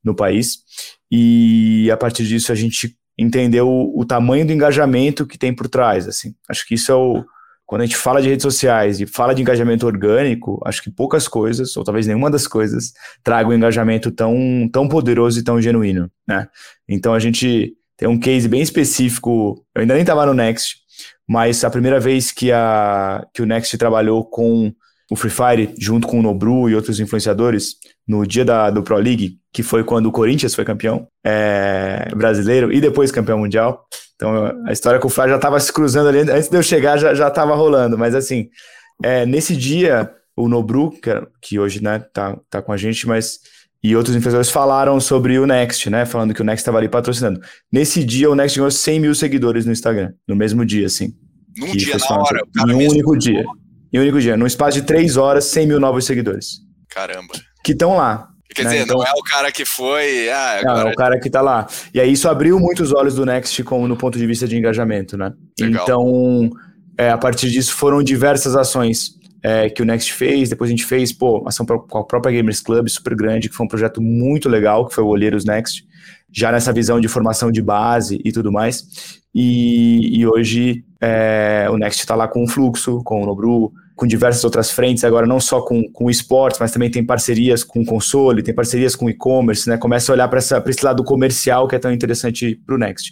no 0.04 0.15
país. 0.15 0.63
E 1.12 1.88
a 1.91 1.98
partir 1.98 2.26
disso 2.26 2.52
a 2.52 2.56
gente 2.56 2.98
entendeu 3.15 3.70
o, 3.70 4.02
o 4.02 4.04
tamanho 4.04 4.48
do 4.48 4.54
engajamento 4.54 5.28
que 5.28 5.38
tem 5.38 5.54
por 5.54 5.70
trás, 5.70 6.08
assim. 6.08 6.34
Acho 6.50 6.65
que 6.65 6.74
isso 6.74 6.91
é 6.91 6.96
o, 6.96 7.24
quando 7.63 7.82
a 7.82 7.86
gente 7.86 7.98
fala 7.98 8.24
de 8.24 8.30
redes 8.30 8.41
sociais 8.41 9.00
e 9.00 9.06
fala 9.06 9.36
de 9.36 9.43
engajamento 9.43 9.86
orgânico, 9.86 10.60
acho 10.65 10.82
que 10.82 10.89
poucas 10.89 11.28
coisas, 11.28 11.78
ou 11.78 11.84
talvez 11.84 12.08
nenhuma 12.08 12.32
das 12.32 12.48
coisas, 12.48 12.91
traga 13.22 13.50
um 13.50 13.54
engajamento 13.54 14.10
tão, 14.10 14.67
tão 14.74 14.88
poderoso 14.88 15.39
e 15.39 15.43
tão 15.43 15.62
genuíno, 15.62 16.10
né? 16.28 16.48
Então 16.89 17.13
a 17.13 17.20
gente 17.20 17.78
tem 17.97 18.07
um 18.07 18.19
case 18.19 18.47
bem 18.47 18.62
específico, 18.62 19.65
eu 19.75 19.81
ainda 19.81 19.95
nem 19.95 20.01
estava 20.01 20.25
no 20.25 20.33
Next, 20.33 20.77
mas 21.27 21.63
a 21.63 21.69
primeira 21.69 21.99
vez 21.99 22.31
que, 22.31 22.51
a, 22.51 23.25
que 23.33 23.41
o 23.41 23.45
Next 23.45 23.75
trabalhou 23.77 24.23
com 24.23 24.71
o 25.10 25.15
Free 25.15 25.31
Fire, 25.31 25.73
junto 25.79 26.07
com 26.07 26.19
o 26.19 26.21
Nobru 26.21 26.69
e 26.69 26.75
outros 26.75 26.99
influenciadores, 26.99 27.75
no 28.07 28.25
dia 28.25 28.45
da, 28.45 28.69
do 28.69 28.83
Pro 28.83 28.97
League, 28.97 29.39
que 29.51 29.63
foi 29.63 29.83
quando 29.83 30.07
o 30.07 30.12
Corinthians 30.12 30.53
foi 30.53 30.63
campeão 30.63 31.07
é, 31.25 32.10
brasileiro 32.15 32.71
e 32.71 32.79
depois 32.79 33.12
campeão 33.12 33.39
mundial. 33.39 33.86
Então 34.15 34.53
a 34.65 34.71
história 34.71 34.99
com 34.99 35.07
o 35.07 35.12
Fly 35.12 35.29
já 35.29 35.36
estava 35.36 35.60
se 35.60 35.71
cruzando 35.71 36.10
ali, 36.10 36.19
antes 36.19 36.49
de 36.49 36.57
eu 36.57 36.63
chegar 36.63 36.97
já 36.97 37.27
estava 37.27 37.55
rolando, 37.55 37.97
mas 37.97 38.15
assim, 38.15 38.49
é, 39.03 39.25
nesse 39.25 39.55
dia, 39.55 40.12
o 40.36 40.47
Nobru, 40.47 40.91
que, 40.91 41.10
que 41.41 41.60
hoje 41.60 41.81
né, 41.81 41.99
tá, 42.13 42.38
tá 42.49 42.62
com 42.62 42.71
a 42.71 42.77
gente, 42.77 43.07
mas 43.07 43.39
e 43.83 43.95
outros 43.95 44.15
influenciadores 44.15 44.49
falaram 44.49 44.99
sobre 44.99 45.37
o 45.37 45.45
Next, 45.45 45.89
né? 45.89 46.05
Falando 46.05 46.33
que 46.33 46.41
o 46.41 46.43
Next 46.43 46.61
estava 46.61 46.77
ali 46.77 46.89
patrocinando. 46.89 47.39
Nesse 47.71 48.03
dia, 48.03 48.29
o 48.29 48.35
Next 48.35 48.57
ganhou 48.57 48.71
100 48.71 48.99
mil 48.99 49.15
seguidores 49.15 49.65
no 49.65 49.71
Instagram, 49.71 50.13
no 50.27 50.35
mesmo 50.35 50.65
dia, 50.65 50.87
assim. 50.87 51.13
Num 51.57 51.71
dia, 51.71 51.95
na 51.97 52.17
hora? 52.17 52.41
Em 52.67 52.73
um 52.73 52.89
único 52.89 53.17
dia. 53.17 53.43
Em 53.93 53.99
um 53.99 54.01
único 54.01 54.19
dia. 54.19 54.35
Num 54.35 54.47
espaço 54.47 54.79
de 54.79 54.85
três 54.85 55.17
horas, 55.17 55.45
100 55.45 55.67
mil 55.67 55.79
novos 55.79 56.05
seguidores. 56.05 56.59
Caramba. 56.89 57.33
Que 57.63 57.71
estão 57.71 57.95
lá. 57.95 58.29
Quer 58.53 58.63
né? 58.63 58.71
dizer, 58.71 58.83
então, 58.83 58.97
não 58.97 59.05
é 59.05 59.11
o 59.11 59.23
cara 59.23 59.51
que 59.51 59.65
foi. 59.65 60.29
Ah, 60.29 60.59
agora... 60.59 60.79
Não, 60.79 60.89
é 60.89 60.91
o 60.91 60.95
cara 60.95 61.19
que 61.19 61.29
tá 61.29 61.41
lá. 61.41 61.67
E 61.93 61.99
aí 61.99 62.11
isso 62.11 62.27
abriu 62.27 62.59
muitos 62.59 62.93
olhos 62.93 63.15
do 63.15 63.25
Next 63.25 63.63
como 63.63 63.87
no 63.87 63.95
ponto 63.95 64.17
de 64.17 64.25
vista 64.25 64.47
de 64.47 64.57
engajamento, 64.57 65.17
né? 65.17 65.31
Legal. 65.59 65.83
Então, 65.83 66.49
é, 66.97 67.09
a 67.11 67.17
partir 67.17 67.49
disso 67.49 67.73
foram 67.73 68.01
diversas 68.01 68.55
ações 68.55 69.16
é, 69.43 69.69
que 69.69 69.82
o 69.82 69.86
Next 69.86 70.12
fez, 70.13 70.50
depois 70.50 70.69
a 70.69 70.71
gente 70.71 70.86
fez, 70.86 71.12
pô, 71.12 71.43
ação 71.47 71.65
com 71.65 71.97
a 71.97 72.04
própria 72.04 72.34
Gamers 72.34 72.62
Club, 72.62 72.88
super 72.89 73.15
grande, 73.15 73.50
que 73.50 73.56
foi 73.56 73.65
um 73.65 73.69
projeto 73.69 74.02
muito 74.02 74.50
legal, 74.50 74.88
que 74.88 74.95
foi 74.95 75.04
o 75.04 75.08
Olheiros 75.08 75.45
Next, 75.45 75.86
já 76.32 76.52
nessa 76.52 76.73
visão 76.73 77.00
de 77.00 77.08
formação 77.08 77.52
de 77.52 77.62
base 77.62 78.19
e 78.23 78.32
tudo 78.32 78.52
mais. 78.52 79.21
E, 79.34 80.19
e 80.19 80.26
hoje 80.26 80.84
é, 81.00 81.67
o 81.69 81.78
Next 81.78 82.02
está 82.02 82.15
lá 82.15 82.28
com 82.28 82.43
o 82.43 82.47
Fluxo, 82.47 83.02
com 83.04 83.21
o 83.21 83.26
Nobru, 83.26 83.71
com 83.95 84.06
diversas 84.06 84.43
outras 84.43 84.69
frentes, 84.71 85.04
agora 85.04 85.26
não 85.26 85.39
só 85.39 85.62
com, 85.62 85.84
com 85.91 86.10
esportes, 86.10 86.60
mas 86.60 86.71
também 86.71 86.89
tem 86.89 87.04
parcerias 87.04 87.63
com 87.63 87.84
console, 87.84 88.43
tem 88.43 88.54
parcerias 88.54 88.95
com 88.95 89.10
e-commerce, 89.10 89.67
né? 89.67 89.76
Começa 89.76 90.12
a 90.12 90.13
olhar 90.13 90.28
para 90.28 90.39
esse 90.39 90.86
lado 90.86 91.04
comercial 91.04 91.67
que 91.67 91.76
é 91.76 91.80
tão 91.80 91.91
interessante 91.91 92.56
para 92.65 92.76
o 92.76 92.78
Next. 92.78 93.12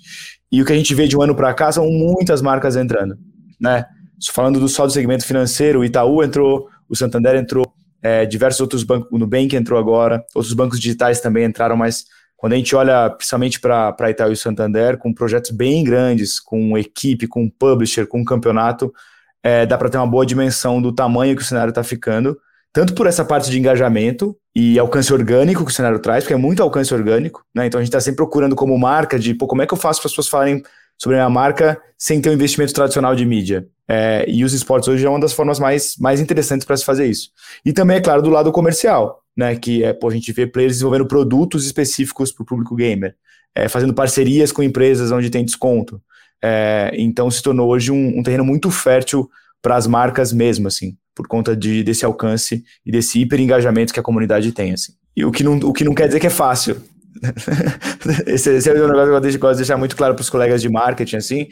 E 0.52 0.62
o 0.62 0.66
que 0.66 0.72
a 0.72 0.76
gente 0.76 0.94
vê 0.94 1.08
de 1.08 1.18
um 1.18 1.22
ano 1.24 1.36
para 1.36 1.54
cá 1.56 1.72
são 1.72 1.90
muitas 1.90 2.42
marcas 2.42 2.76
entrando, 2.76 3.18
né? 3.60 3.86
Falando 4.32 4.60
do, 4.60 4.68
só 4.68 4.86
do 4.86 4.92
segmento 4.92 5.26
financeiro, 5.26 5.80
o 5.80 5.86
Itaú 5.86 6.24
entrou, 6.24 6.70
o 6.88 6.96
Santander 6.96 7.36
entrou, 7.36 7.66
é, 8.02 8.26
diversos 8.26 8.62
outros 8.62 8.84
bancos, 8.84 9.10
o 9.12 9.18
Nubank 9.18 9.56
entrou 9.56 9.80
agora, 9.80 10.24
outros 10.34 10.54
bancos 10.54 10.80
digitais 10.80 11.20
também 11.20 11.44
entraram, 11.44 11.76
mas 11.76 12.06
quando 12.38 12.54
a 12.54 12.56
gente 12.58 12.76
olha 12.76 13.10
principalmente 13.10 13.60
para 13.60 14.10
Itaú 14.10 14.32
e 14.32 14.38
Santander, 14.38 14.98
com 14.98 15.14
projetos 15.14 15.52
bem 15.52 15.84
grandes, 15.84 16.40
com 16.40 16.78
equipe, 16.78 17.28
com 17.28 17.50
publisher, 17.50 18.06
com 18.06 18.24
campeonato, 18.24 18.94
é, 19.42 19.66
dá 19.66 19.78
para 19.78 19.90
ter 19.90 19.98
uma 19.98 20.08
boa 20.08 20.26
dimensão 20.26 20.82
do 20.82 20.92
tamanho 20.92 21.36
que 21.36 21.42
o 21.42 21.46
cenário 21.46 21.70
está 21.70 21.84
ficando, 21.84 22.38
tanto 22.74 22.94
por 22.94 23.08
essa 23.08 23.24
parte 23.24 23.50
de 23.50 23.58
engajamento 23.58 24.36
e 24.54 24.78
alcance 24.78 25.14
orgânico 25.14 25.64
que 25.64 25.72
o 25.72 25.74
cenário 25.74 26.00
traz, 26.00 26.24
porque 26.24 26.34
é 26.34 26.38
muito 26.38 26.62
alcance 26.62 26.94
orgânico, 26.94 27.46
né? 27.56 27.66
Então 27.66 27.80
a 27.80 27.82
gente 27.84 27.90
está 27.90 28.02
sempre 28.02 28.18
procurando 28.18 28.56
como 28.56 28.78
marca 28.78 29.18
de, 29.18 29.34
pô, 29.34 29.48
como 29.48 29.62
é 29.62 29.66
que 29.66 29.74
eu 29.74 29.78
faço 29.78 30.02
para 30.02 30.08
as 30.08 30.12
pessoas 30.12 30.28
falarem 30.28 30.62
sobre 30.98 31.18
a 31.18 31.22
minha 31.22 31.30
marca 31.30 31.82
sem 31.98 32.22
ter 32.22 32.30
um 32.30 32.34
investimento 32.34 32.74
tradicional 32.74 33.16
de 33.16 33.26
mídia? 33.26 33.68
É, 33.88 34.26
e 34.28 34.44
os 34.44 34.54
esportes 34.54 34.88
hoje 34.88 35.06
é 35.06 35.10
uma 35.10 35.20
das 35.20 35.34
formas 35.34 35.60
mais, 35.60 35.96
mais 35.98 36.20
interessantes 36.20 36.66
para 36.66 36.76
se 36.76 36.84
fazer 36.84 37.06
isso. 37.06 37.30
E 37.64 37.72
também, 37.72 37.98
é 37.98 38.02
claro, 38.02 38.22
do 38.22 38.30
lado 38.30 38.52
comercial, 38.52 39.22
né? 39.36 39.56
Que 39.56 39.84
é, 39.84 39.94
pô, 39.94 40.10
a 40.10 40.14
gente 40.14 40.32
vê 40.32 40.48
players 40.48 40.74
desenvolvendo 40.74 41.06
produtos 41.06 41.66
específicos 41.66 42.32
para 42.32 42.44
o 42.44 42.46
público 42.46 42.76
gamer, 42.76 43.16
é, 43.54 43.68
fazendo 43.68 43.94
parcerias 43.94 44.52
com 44.52 44.64
empresas 44.64 45.12
onde 45.12 45.30
tem 45.30 45.46
desconto. 45.46 46.02
É, 46.44 46.92
então 46.94 47.30
se 47.32 47.42
tornou 47.42 47.70
hoje 47.70 47.92
um, 47.92 48.20
um 48.20 48.24
terreno 48.24 48.44
muito 48.44 48.70
fértil 48.70 49.30
para 49.62 49.76
as 49.76 49.88
marcas 49.88 50.32
mesmo, 50.32 50.68
assim, 50.68 50.98
por 51.16 51.28
conta 51.28 51.56
de, 51.56 51.84
desse 51.84 52.06
alcance 52.06 52.64
e 52.86 52.92
desse 52.92 53.20
hiper 53.20 53.40
engajamento 53.40 53.94
que 53.94 54.00
a 54.00 54.04
comunidade 54.04 54.52
tem, 54.52 54.74
assim. 54.74 54.94
E 55.16 55.24
o 55.24 55.32
que 55.32 55.44
não, 55.44 55.58
o 55.58 55.74
que 55.74 55.84
não 55.84 55.96
quer 55.96 56.08
dizer 56.08 56.20
que 56.20 56.28
é 56.28 56.32
fácil. 56.32 56.82
esse, 58.28 58.56
esse, 58.56 58.70
é 58.70 58.74
um 58.74 58.88
negócio 58.88 59.22
que 59.22 59.36
eu 59.36 59.40
gosto 59.40 59.54
de 59.54 59.58
deixar 59.58 59.78
muito 59.78 59.96
claro 59.96 60.14
para 60.14 60.22
os 60.22 60.30
colegas 60.30 60.62
de 60.62 60.70
marketing, 60.70 61.16
assim, 61.16 61.48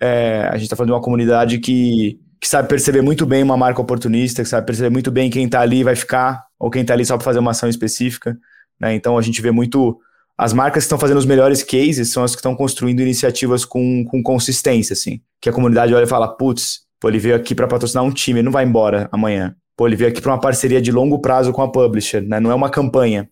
é, 0.00 0.48
a 0.50 0.54
gente 0.54 0.64
está 0.64 0.76
falando 0.76 0.88
de 0.90 0.94
uma 0.94 1.02
comunidade 1.02 1.58
que, 1.58 2.18
que 2.40 2.48
sabe 2.48 2.68
perceber 2.68 3.02
muito 3.02 3.24
bem 3.24 3.42
uma 3.42 3.56
marca 3.56 3.80
oportunista, 3.80 4.42
que 4.42 4.48
sabe 4.48 4.66
perceber 4.66 4.90
muito 4.90 5.10
bem 5.10 5.30
quem 5.30 5.46
está 5.46 5.60
ali 5.60 5.82
vai 5.82 5.96
ficar, 5.96 6.44
ou 6.58 6.70
quem 6.70 6.82
está 6.82 6.94
ali 6.94 7.04
só 7.04 7.16
para 7.16 7.24
fazer 7.24 7.38
uma 7.38 7.50
ação 7.52 7.68
específica. 7.68 8.36
Né? 8.80 8.94
Então 8.94 9.16
a 9.16 9.22
gente 9.22 9.40
vê 9.40 9.50
muito. 9.50 9.98
As 10.38 10.52
marcas 10.52 10.82
que 10.82 10.86
estão 10.86 10.98
fazendo 10.98 11.16
os 11.16 11.24
melhores 11.24 11.62
cases 11.62 12.12
são 12.12 12.22
as 12.22 12.32
que 12.32 12.40
estão 12.40 12.54
construindo 12.54 13.00
iniciativas 13.00 13.64
com, 13.64 14.04
com 14.04 14.22
consistência, 14.22 14.92
assim. 14.92 15.20
Que 15.40 15.48
a 15.48 15.52
comunidade 15.52 15.94
olha 15.94 16.04
e 16.04 16.08
fala: 16.08 16.28
putz, 16.28 16.80
ele 17.04 17.18
veio 17.18 17.36
aqui 17.36 17.54
para 17.54 17.66
patrocinar 17.66 18.04
um 18.04 18.10
time, 18.10 18.40
ele 18.40 18.44
não 18.44 18.52
vai 18.52 18.64
embora 18.64 19.08
amanhã. 19.10 19.56
Pô, 19.76 19.86
ele 19.86 19.96
veio 19.96 20.10
aqui 20.10 20.20
para 20.20 20.32
uma 20.32 20.40
parceria 20.40 20.80
de 20.80 20.90
longo 20.90 21.20
prazo 21.20 21.52
com 21.52 21.62
a 21.62 21.70
publisher, 21.70 22.22
né? 22.22 22.40
não 22.40 22.50
é 22.50 22.54
uma 22.54 22.70
campanha. 22.70 23.28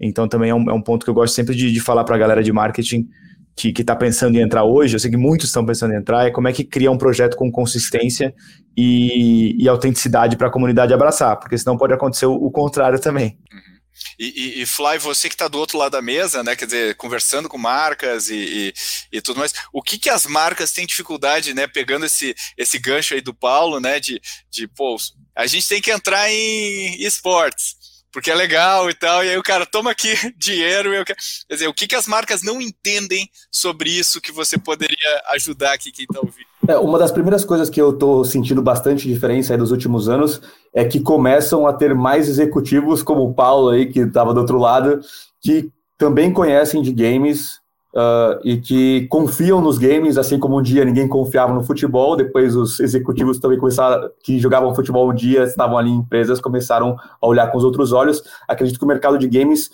Então 0.00 0.26
também 0.26 0.50
é 0.50 0.54
um, 0.54 0.70
é 0.70 0.72
um 0.72 0.80
ponto 0.80 1.04
que 1.04 1.10
eu 1.10 1.14
gosto 1.14 1.34
sempre 1.34 1.54
de, 1.54 1.70
de 1.70 1.80
falar 1.80 2.04
para 2.04 2.16
a 2.16 2.18
galera 2.18 2.42
de 2.42 2.52
marketing 2.52 3.06
que 3.54 3.72
está 3.80 3.94
pensando 3.94 4.36
em 4.36 4.40
entrar 4.40 4.64
hoje, 4.64 4.96
eu 4.96 5.00
sei 5.00 5.10
que 5.10 5.16
muitos 5.16 5.48
estão 5.48 5.64
pensando 5.64 5.92
em 5.92 5.96
entrar, 5.96 6.26
é 6.26 6.30
como 6.30 6.48
é 6.48 6.52
que 6.52 6.64
cria 6.64 6.90
um 6.90 6.96
projeto 6.96 7.36
com 7.36 7.50
consistência 7.50 8.34
e, 8.76 9.62
e 9.62 9.68
autenticidade 9.68 10.36
para 10.36 10.48
a 10.48 10.50
comunidade 10.50 10.92
abraçar, 10.92 11.38
porque 11.38 11.56
senão 11.58 11.76
pode 11.76 11.92
acontecer 11.92 12.26
o, 12.26 12.32
o 12.32 12.50
contrário 12.50 12.98
também. 12.98 13.38
Uhum. 13.52 13.71
E, 14.18 14.58
e, 14.58 14.62
e, 14.62 14.66
Fly, 14.66 14.98
você 14.98 15.28
que 15.28 15.34
está 15.34 15.48
do 15.48 15.58
outro 15.58 15.78
lado 15.78 15.92
da 15.92 16.02
mesa, 16.02 16.42
né? 16.42 16.56
Quer 16.56 16.66
dizer, 16.66 16.96
conversando 16.96 17.48
com 17.48 17.58
marcas 17.58 18.28
e, 18.30 18.34
e, 18.34 18.74
e, 19.12 19.20
tudo 19.20 19.38
mais, 19.38 19.52
o 19.72 19.82
que, 19.82 19.98
que 19.98 20.10
as 20.10 20.26
marcas 20.26 20.72
têm 20.72 20.86
dificuldade, 20.86 21.54
né? 21.54 21.66
Pegando 21.66 22.06
esse, 22.06 22.34
esse 22.56 22.78
gancho 22.78 23.14
aí 23.14 23.20
do 23.20 23.34
Paulo, 23.34 23.80
né? 23.80 24.00
De, 24.00 24.20
de 24.50 24.66
pô, 24.68 24.96
a 25.36 25.46
gente 25.46 25.68
tem 25.68 25.80
que 25.80 25.90
entrar 25.90 26.30
em 26.30 27.02
esportes 27.02 27.82
porque 28.12 28.30
é 28.30 28.34
legal 28.34 28.90
e 28.90 28.94
tal, 28.94 29.24
e 29.24 29.30
aí 29.30 29.38
o 29.38 29.42
cara 29.42 29.64
toma 29.64 29.90
aqui 29.90 30.12
dinheiro. 30.36 30.94
Eu... 30.94 31.04
Quer 31.04 31.16
dizer, 31.48 31.66
o 31.66 31.74
que, 31.74 31.88
que 31.88 31.96
as 31.96 32.06
marcas 32.06 32.42
não 32.42 32.60
entendem 32.60 33.28
sobre 33.50 33.90
isso 33.90 34.20
que 34.20 34.30
você 34.30 34.58
poderia 34.58 35.22
ajudar 35.30 35.72
aqui 35.72 35.90
quem 35.90 36.04
está 36.04 36.20
ouvindo? 36.20 36.51
É, 36.68 36.78
uma 36.78 36.96
das 36.96 37.10
primeiras 37.10 37.44
coisas 37.44 37.68
que 37.68 37.80
eu 37.80 37.90
estou 37.90 38.24
sentindo 38.24 38.62
bastante 38.62 39.08
diferença 39.08 39.52
aí 39.52 39.58
dos 39.58 39.72
últimos 39.72 40.08
anos 40.08 40.40
é 40.72 40.84
que 40.84 41.00
começam 41.00 41.66
a 41.66 41.72
ter 41.72 41.92
mais 41.92 42.28
executivos 42.28 43.02
como 43.02 43.22
o 43.24 43.34
Paulo 43.34 43.70
aí, 43.70 43.86
que 43.86 44.00
estava 44.00 44.32
do 44.32 44.40
outro 44.40 44.58
lado, 44.58 45.00
que 45.40 45.70
também 45.98 46.32
conhecem 46.32 46.80
de 46.80 46.92
games 46.92 47.56
uh, 47.94 48.38
e 48.44 48.58
que 48.58 49.08
confiam 49.08 49.60
nos 49.60 49.76
games, 49.76 50.16
assim 50.16 50.38
como 50.38 50.56
um 50.56 50.62
dia 50.62 50.84
ninguém 50.84 51.08
confiava 51.08 51.52
no 51.52 51.64
futebol, 51.64 52.14
depois 52.14 52.54
os 52.54 52.78
executivos 52.78 53.40
também 53.40 53.58
começaram, 53.58 54.08
que 54.22 54.38
jogavam 54.38 54.72
futebol 54.72 55.10
um 55.10 55.14
dia, 55.14 55.42
estavam 55.42 55.76
ali 55.76 55.90
em 55.90 55.96
empresas, 55.96 56.40
começaram 56.40 56.96
a 57.20 57.26
olhar 57.26 57.50
com 57.50 57.58
os 57.58 57.64
outros 57.64 57.92
olhos. 57.92 58.22
Acredito 58.46 58.78
que 58.78 58.84
o 58.84 58.88
mercado 58.88 59.18
de 59.18 59.26
games 59.26 59.68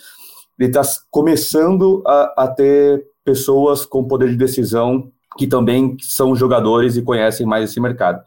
está 0.59 0.81
começando 1.11 2.03
a, 2.07 2.45
a 2.45 2.49
ter 2.49 3.07
pessoas 3.23 3.85
com 3.85 4.05
poder 4.05 4.31
de 4.31 4.37
decisão 4.37 5.13
que 5.37 5.47
também 5.47 5.97
são 6.01 6.35
jogadores 6.35 6.97
e 6.97 7.03
conhecem 7.03 7.47
mais 7.47 7.71
esse 7.71 7.81
mercado. 7.81 8.23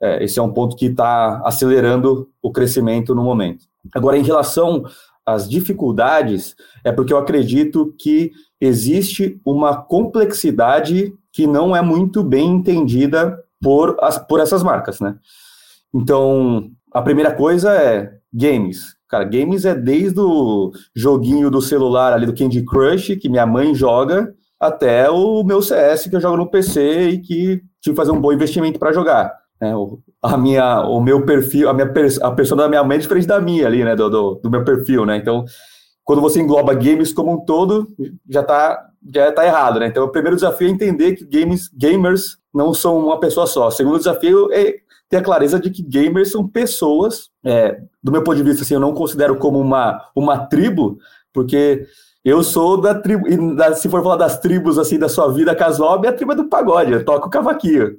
É, 0.00 0.22
esse 0.22 0.38
é 0.38 0.42
um 0.42 0.52
ponto 0.52 0.76
que 0.76 0.86
está 0.86 1.40
acelerando 1.44 2.28
o 2.42 2.52
crescimento 2.52 3.14
no 3.14 3.22
momento. 3.22 3.64
Agora, 3.94 4.18
em 4.18 4.22
relação 4.22 4.84
às 5.24 5.48
dificuldades, 5.48 6.54
é 6.84 6.92
porque 6.92 7.12
eu 7.12 7.18
acredito 7.18 7.94
que 7.98 8.32
existe 8.60 9.40
uma 9.44 9.76
complexidade 9.76 11.12
que 11.32 11.46
não 11.46 11.74
é 11.74 11.82
muito 11.82 12.22
bem 12.22 12.48
entendida 12.48 13.38
por, 13.60 13.96
as, 14.00 14.18
por 14.18 14.40
essas 14.40 14.62
marcas, 14.62 15.00
né? 15.00 15.16
Então, 15.94 16.70
a 16.92 17.02
primeira 17.02 17.34
coisa 17.34 17.72
é 17.72 18.12
games. 18.32 18.96
Cara, 19.08 19.24
games 19.24 19.64
é 19.64 19.74
desde 19.74 20.20
o 20.20 20.72
joguinho 20.94 21.50
do 21.50 21.62
celular 21.62 22.12
ali 22.12 22.26
do 22.26 22.34
Candy 22.34 22.64
Crush, 22.64 23.16
que 23.16 23.28
minha 23.28 23.46
mãe 23.46 23.74
joga, 23.74 24.34
até 24.60 25.10
o 25.10 25.42
meu 25.44 25.60
CS 25.60 26.08
que 26.08 26.16
eu 26.16 26.20
jogo 26.20 26.36
no 26.36 26.50
PC 26.50 27.08
e 27.08 27.18
que 27.18 27.62
tive 27.80 27.94
que 27.94 27.94
fazer 27.94 28.10
um 28.10 28.20
bom 28.20 28.32
investimento 28.32 28.78
para 28.78 28.92
jogar. 28.92 29.32
É, 29.60 29.74
o, 29.74 29.98
a 30.22 30.36
minha, 30.36 30.82
o 30.82 31.00
meu 31.00 31.24
perfil, 31.24 31.68
a 31.68 31.74
minha 31.74 31.90
a 32.22 32.30
pessoa 32.30 32.62
da 32.62 32.68
minha 32.68 32.84
mãe 32.84 32.96
é 32.96 33.00
diferente 33.00 33.26
da 33.26 33.40
minha 33.40 33.66
ali, 33.66 33.84
né, 33.84 33.96
do, 33.96 34.08
do, 34.10 34.34
do 34.42 34.50
meu 34.50 34.64
perfil, 34.64 35.06
né? 35.06 35.16
Então, 35.16 35.44
quando 36.04 36.20
você 36.20 36.40
engloba 36.40 36.74
games 36.74 37.12
como 37.12 37.32
um 37.32 37.44
todo, 37.44 37.88
já 38.28 38.40
está 38.40 38.90
já 39.12 39.30
tá 39.32 39.46
errado, 39.46 39.80
né? 39.80 39.86
Então, 39.86 40.04
o 40.04 40.10
primeiro 40.10 40.36
desafio 40.36 40.68
é 40.68 40.70
entender 40.70 41.14
que 41.14 41.24
games, 41.24 41.68
gamers 41.72 42.38
não 42.52 42.74
são 42.74 42.98
uma 42.98 43.20
pessoa 43.20 43.46
só. 43.46 43.68
O 43.68 43.70
segundo 43.70 43.98
desafio 43.98 44.52
é 44.52 44.76
ter 45.08 45.18
a 45.18 45.22
clareza 45.22 45.60
de 45.60 45.70
que 45.70 45.82
gamers 45.82 46.32
são 46.32 46.46
pessoas. 46.46 47.30
É, 47.44 47.80
do 48.02 48.10
meu 48.10 48.22
ponto 48.22 48.36
de 48.36 48.42
vista, 48.42 48.62
assim, 48.62 48.74
eu 48.74 48.80
não 48.80 48.92
considero 48.92 49.36
como 49.36 49.60
uma, 49.60 50.10
uma 50.14 50.46
tribo, 50.46 50.98
porque 51.32 51.86
eu 52.26 52.42
sou 52.42 52.80
da 52.80 52.92
tribo, 52.92 53.54
da, 53.54 53.72
se 53.72 53.88
for 53.88 54.02
falar 54.02 54.16
das 54.16 54.40
tribos 54.40 54.80
assim 54.80 54.98
da 54.98 55.08
sua 55.08 55.32
vida 55.32 55.54
casual, 55.54 56.00
minha 56.00 56.12
tribo 56.12 56.32
é 56.32 56.34
do 56.34 56.48
pagode, 56.48 56.90
eu 56.90 57.04
toco 57.04 57.30
cavaquinho. 57.30 57.92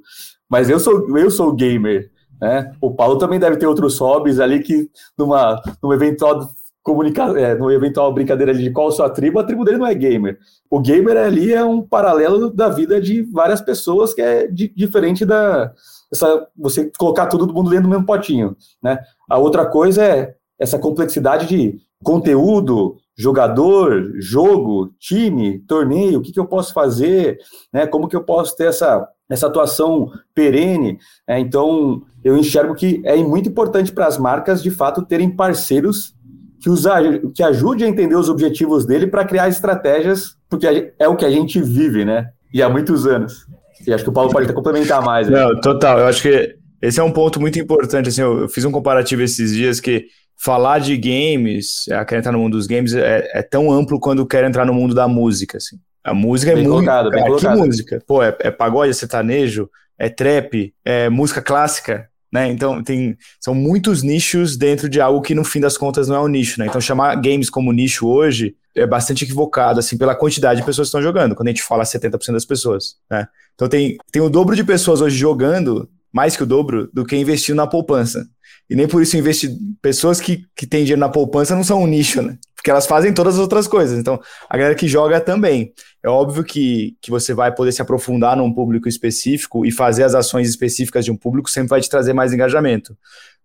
Mas 0.46 0.68
eu 0.68 0.78
sou 0.78 1.16
eu 1.16 1.30
sou 1.30 1.50
gamer, 1.54 2.10
né? 2.38 2.70
O 2.78 2.94
Paulo 2.94 3.16
também 3.16 3.40
deve 3.40 3.56
ter 3.56 3.66
outros 3.66 3.98
hobbies 3.98 4.38
ali 4.38 4.60
que 4.60 4.90
numa 5.16 5.58
num 5.82 5.94
eventual 5.94 6.46
comunicar, 6.82 7.34
é, 7.38 7.52
eventual 7.52 8.12
brincadeira 8.12 8.52
de 8.52 8.70
qual 8.70 8.92
sua 8.92 9.08
tribo, 9.08 9.38
a 9.38 9.44
tribo 9.44 9.64
dele 9.64 9.78
não 9.78 9.86
é 9.86 9.94
gamer. 9.94 10.38
O 10.70 10.78
gamer 10.78 11.16
ali 11.16 11.54
é 11.54 11.64
um 11.64 11.80
paralelo 11.80 12.50
da 12.50 12.68
vida 12.68 13.00
de 13.00 13.22
várias 13.22 13.62
pessoas 13.62 14.12
que 14.12 14.20
é 14.20 14.46
di 14.46 14.68
diferente 14.76 15.24
da 15.24 15.72
essa, 16.12 16.46
você 16.54 16.92
colocar 16.98 17.28
todo 17.28 17.52
mundo 17.52 17.70
dentro 17.70 17.84
do 17.84 17.90
mesmo 17.90 18.04
potinho, 18.04 18.54
né? 18.82 18.98
A 19.26 19.38
outra 19.38 19.64
coisa 19.64 20.04
é 20.04 20.34
essa 20.58 20.78
complexidade 20.78 21.46
de 21.46 21.80
conteúdo, 22.02 22.96
jogador, 23.16 24.12
jogo, 24.20 24.92
time, 24.98 25.58
torneio, 25.60 26.18
o 26.18 26.22
que, 26.22 26.32
que 26.32 26.40
eu 26.40 26.46
posso 26.46 26.72
fazer, 26.72 27.38
né? 27.72 27.86
Como 27.86 28.08
que 28.08 28.16
eu 28.16 28.24
posso 28.24 28.56
ter 28.56 28.66
essa 28.66 29.08
essa 29.28 29.46
atuação 29.46 30.10
perene. 30.34 30.98
É, 31.26 31.38
então, 31.38 32.02
eu 32.24 32.36
enxergo 32.36 32.74
que 32.74 33.02
é 33.04 33.16
muito 33.16 33.48
importante 33.48 33.92
para 33.92 34.06
as 34.06 34.16
marcas, 34.16 34.62
de 34.62 34.70
fato, 34.70 35.04
terem 35.04 35.30
parceiros 35.30 36.14
que, 36.60 36.70
usa, 36.70 36.94
que 37.34 37.42
ajude 37.42 37.84
a 37.84 37.88
entender 37.88 38.16
os 38.16 38.28
objetivos 38.28 38.86
dele 38.86 39.06
para 39.06 39.24
criar 39.24 39.48
estratégias, 39.48 40.36
porque 40.48 40.92
é 40.98 41.08
o 41.08 41.16
que 41.16 41.24
a 41.24 41.30
gente 41.30 41.60
vive, 41.60 42.04
né? 42.04 42.30
E 42.52 42.62
há 42.62 42.68
muitos 42.68 43.06
anos. 43.06 43.46
E 43.86 43.92
acho 43.92 44.02
que 44.02 44.10
o 44.10 44.12
Paulo 44.12 44.30
pode 44.30 44.46
até 44.46 44.54
complementar 44.54 45.02
mais. 45.02 45.28
Né? 45.28 45.38
Não, 45.38 45.60
total. 45.60 46.00
Eu 46.00 46.06
acho 46.06 46.22
que 46.22 46.56
esse 46.80 46.98
é 46.98 47.02
um 47.02 47.12
ponto 47.12 47.40
muito 47.40 47.58
importante. 47.58 48.08
Assim, 48.08 48.22
eu 48.22 48.48
fiz 48.48 48.64
um 48.64 48.72
comparativo 48.72 49.22
esses 49.22 49.52
dias 49.52 49.78
que 49.78 50.06
falar 50.38 50.78
de 50.78 50.96
games, 50.96 51.88
é, 51.88 52.02
querer 52.04 52.20
entrar 52.20 52.32
no 52.32 52.38
mundo 52.38 52.56
dos 52.56 52.66
games, 52.66 52.94
é, 52.94 53.28
é, 53.34 53.42
tão 53.42 53.72
amplo 53.72 53.98
quando 53.98 54.24
quer 54.24 54.44
entrar 54.44 54.64
no 54.64 54.72
mundo 54.72 54.94
da 54.94 55.08
música. 55.08 55.58
Assim. 55.58 55.76
A 56.04 56.14
música 56.14 56.52
é 56.52 56.54
bem 56.54 56.64
é 56.64 56.68
muito. 56.68 56.84
Colocado, 56.84 57.10
bem 57.10 57.18
cara, 57.18 57.26
colocado. 57.26 57.60
que 57.60 57.66
música? 57.66 58.02
Pô, 58.06 58.22
é, 58.22 58.34
é 58.40 58.50
pagode, 58.50 58.90
é 58.90 58.94
sertanejo, 58.94 59.68
é 59.98 60.08
trap, 60.08 60.72
é 60.84 61.08
música 61.08 61.42
clássica. 61.42 62.08
Né? 62.30 62.46
Então, 62.48 62.82
tem, 62.82 63.16
são 63.40 63.54
muitos 63.54 64.02
nichos 64.02 64.56
dentro 64.56 64.88
de 64.88 65.00
algo 65.00 65.22
que, 65.22 65.34
no 65.34 65.44
fim 65.44 65.60
das 65.60 65.76
contas, 65.76 66.08
não 66.08 66.16
é 66.16 66.20
um 66.20 66.28
nicho. 66.28 66.60
Né? 66.60 66.66
Então, 66.66 66.80
chamar 66.80 67.14
games 67.16 67.50
como 67.50 67.72
nicho 67.72 68.06
hoje 68.06 68.54
é 68.76 68.86
bastante 68.86 69.24
equivocado, 69.24 69.80
assim, 69.80 69.96
pela 69.96 70.14
quantidade 70.14 70.60
de 70.60 70.66
pessoas 70.66 70.86
que 70.86 70.90
estão 70.90 71.02
jogando, 71.02 71.34
quando 71.34 71.48
a 71.48 71.50
gente 71.50 71.62
fala 71.62 71.82
70% 71.84 72.32
das 72.32 72.44
pessoas. 72.44 72.96
Né? 73.10 73.26
Então, 73.54 73.66
tem, 73.66 73.96
tem 74.12 74.22
o 74.22 74.28
dobro 74.28 74.54
de 74.54 74.62
pessoas 74.62 75.00
hoje 75.00 75.16
jogando 75.16 75.88
mais 76.12 76.36
que 76.36 76.42
o 76.42 76.46
dobro, 76.46 76.88
do 76.92 77.04
que 77.04 77.16
investindo 77.16 77.56
na 77.56 77.66
poupança. 77.66 78.26
E 78.68 78.76
nem 78.76 78.86
por 78.86 79.02
isso 79.02 79.16
investir. 79.16 79.50
Pessoas 79.80 80.20
que, 80.20 80.44
que 80.54 80.66
têm 80.66 80.80
dinheiro 80.80 81.00
na 81.00 81.08
poupança 81.08 81.54
não 81.54 81.64
são 81.64 81.82
um 81.82 81.86
nicho, 81.86 82.20
né? 82.20 82.36
Porque 82.54 82.70
elas 82.70 82.86
fazem 82.86 83.14
todas 83.14 83.34
as 83.34 83.40
outras 83.40 83.66
coisas. 83.66 83.98
Então, 83.98 84.20
a 84.48 84.56
galera 84.56 84.74
que 84.74 84.86
joga 84.86 85.20
também. 85.20 85.72
É 86.02 86.08
óbvio 86.08 86.44
que, 86.44 86.96
que 87.00 87.10
você 87.10 87.32
vai 87.32 87.54
poder 87.54 87.72
se 87.72 87.80
aprofundar 87.80 88.36
num 88.36 88.52
público 88.52 88.88
específico 88.88 89.64
e 89.64 89.70
fazer 89.70 90.04
as 90.04 90.14
ações 90.14 90.48
específicas 90.48 91.04
de 91.04 91.10
um 91.10 91.16
público 91.16 91.50
sempre 91.50 91.70
vai 91.70 91.80
te 91.80 91.88
trazer 91.88 92.12
mais 92.12 92.32
engajamento. 92.32 92.96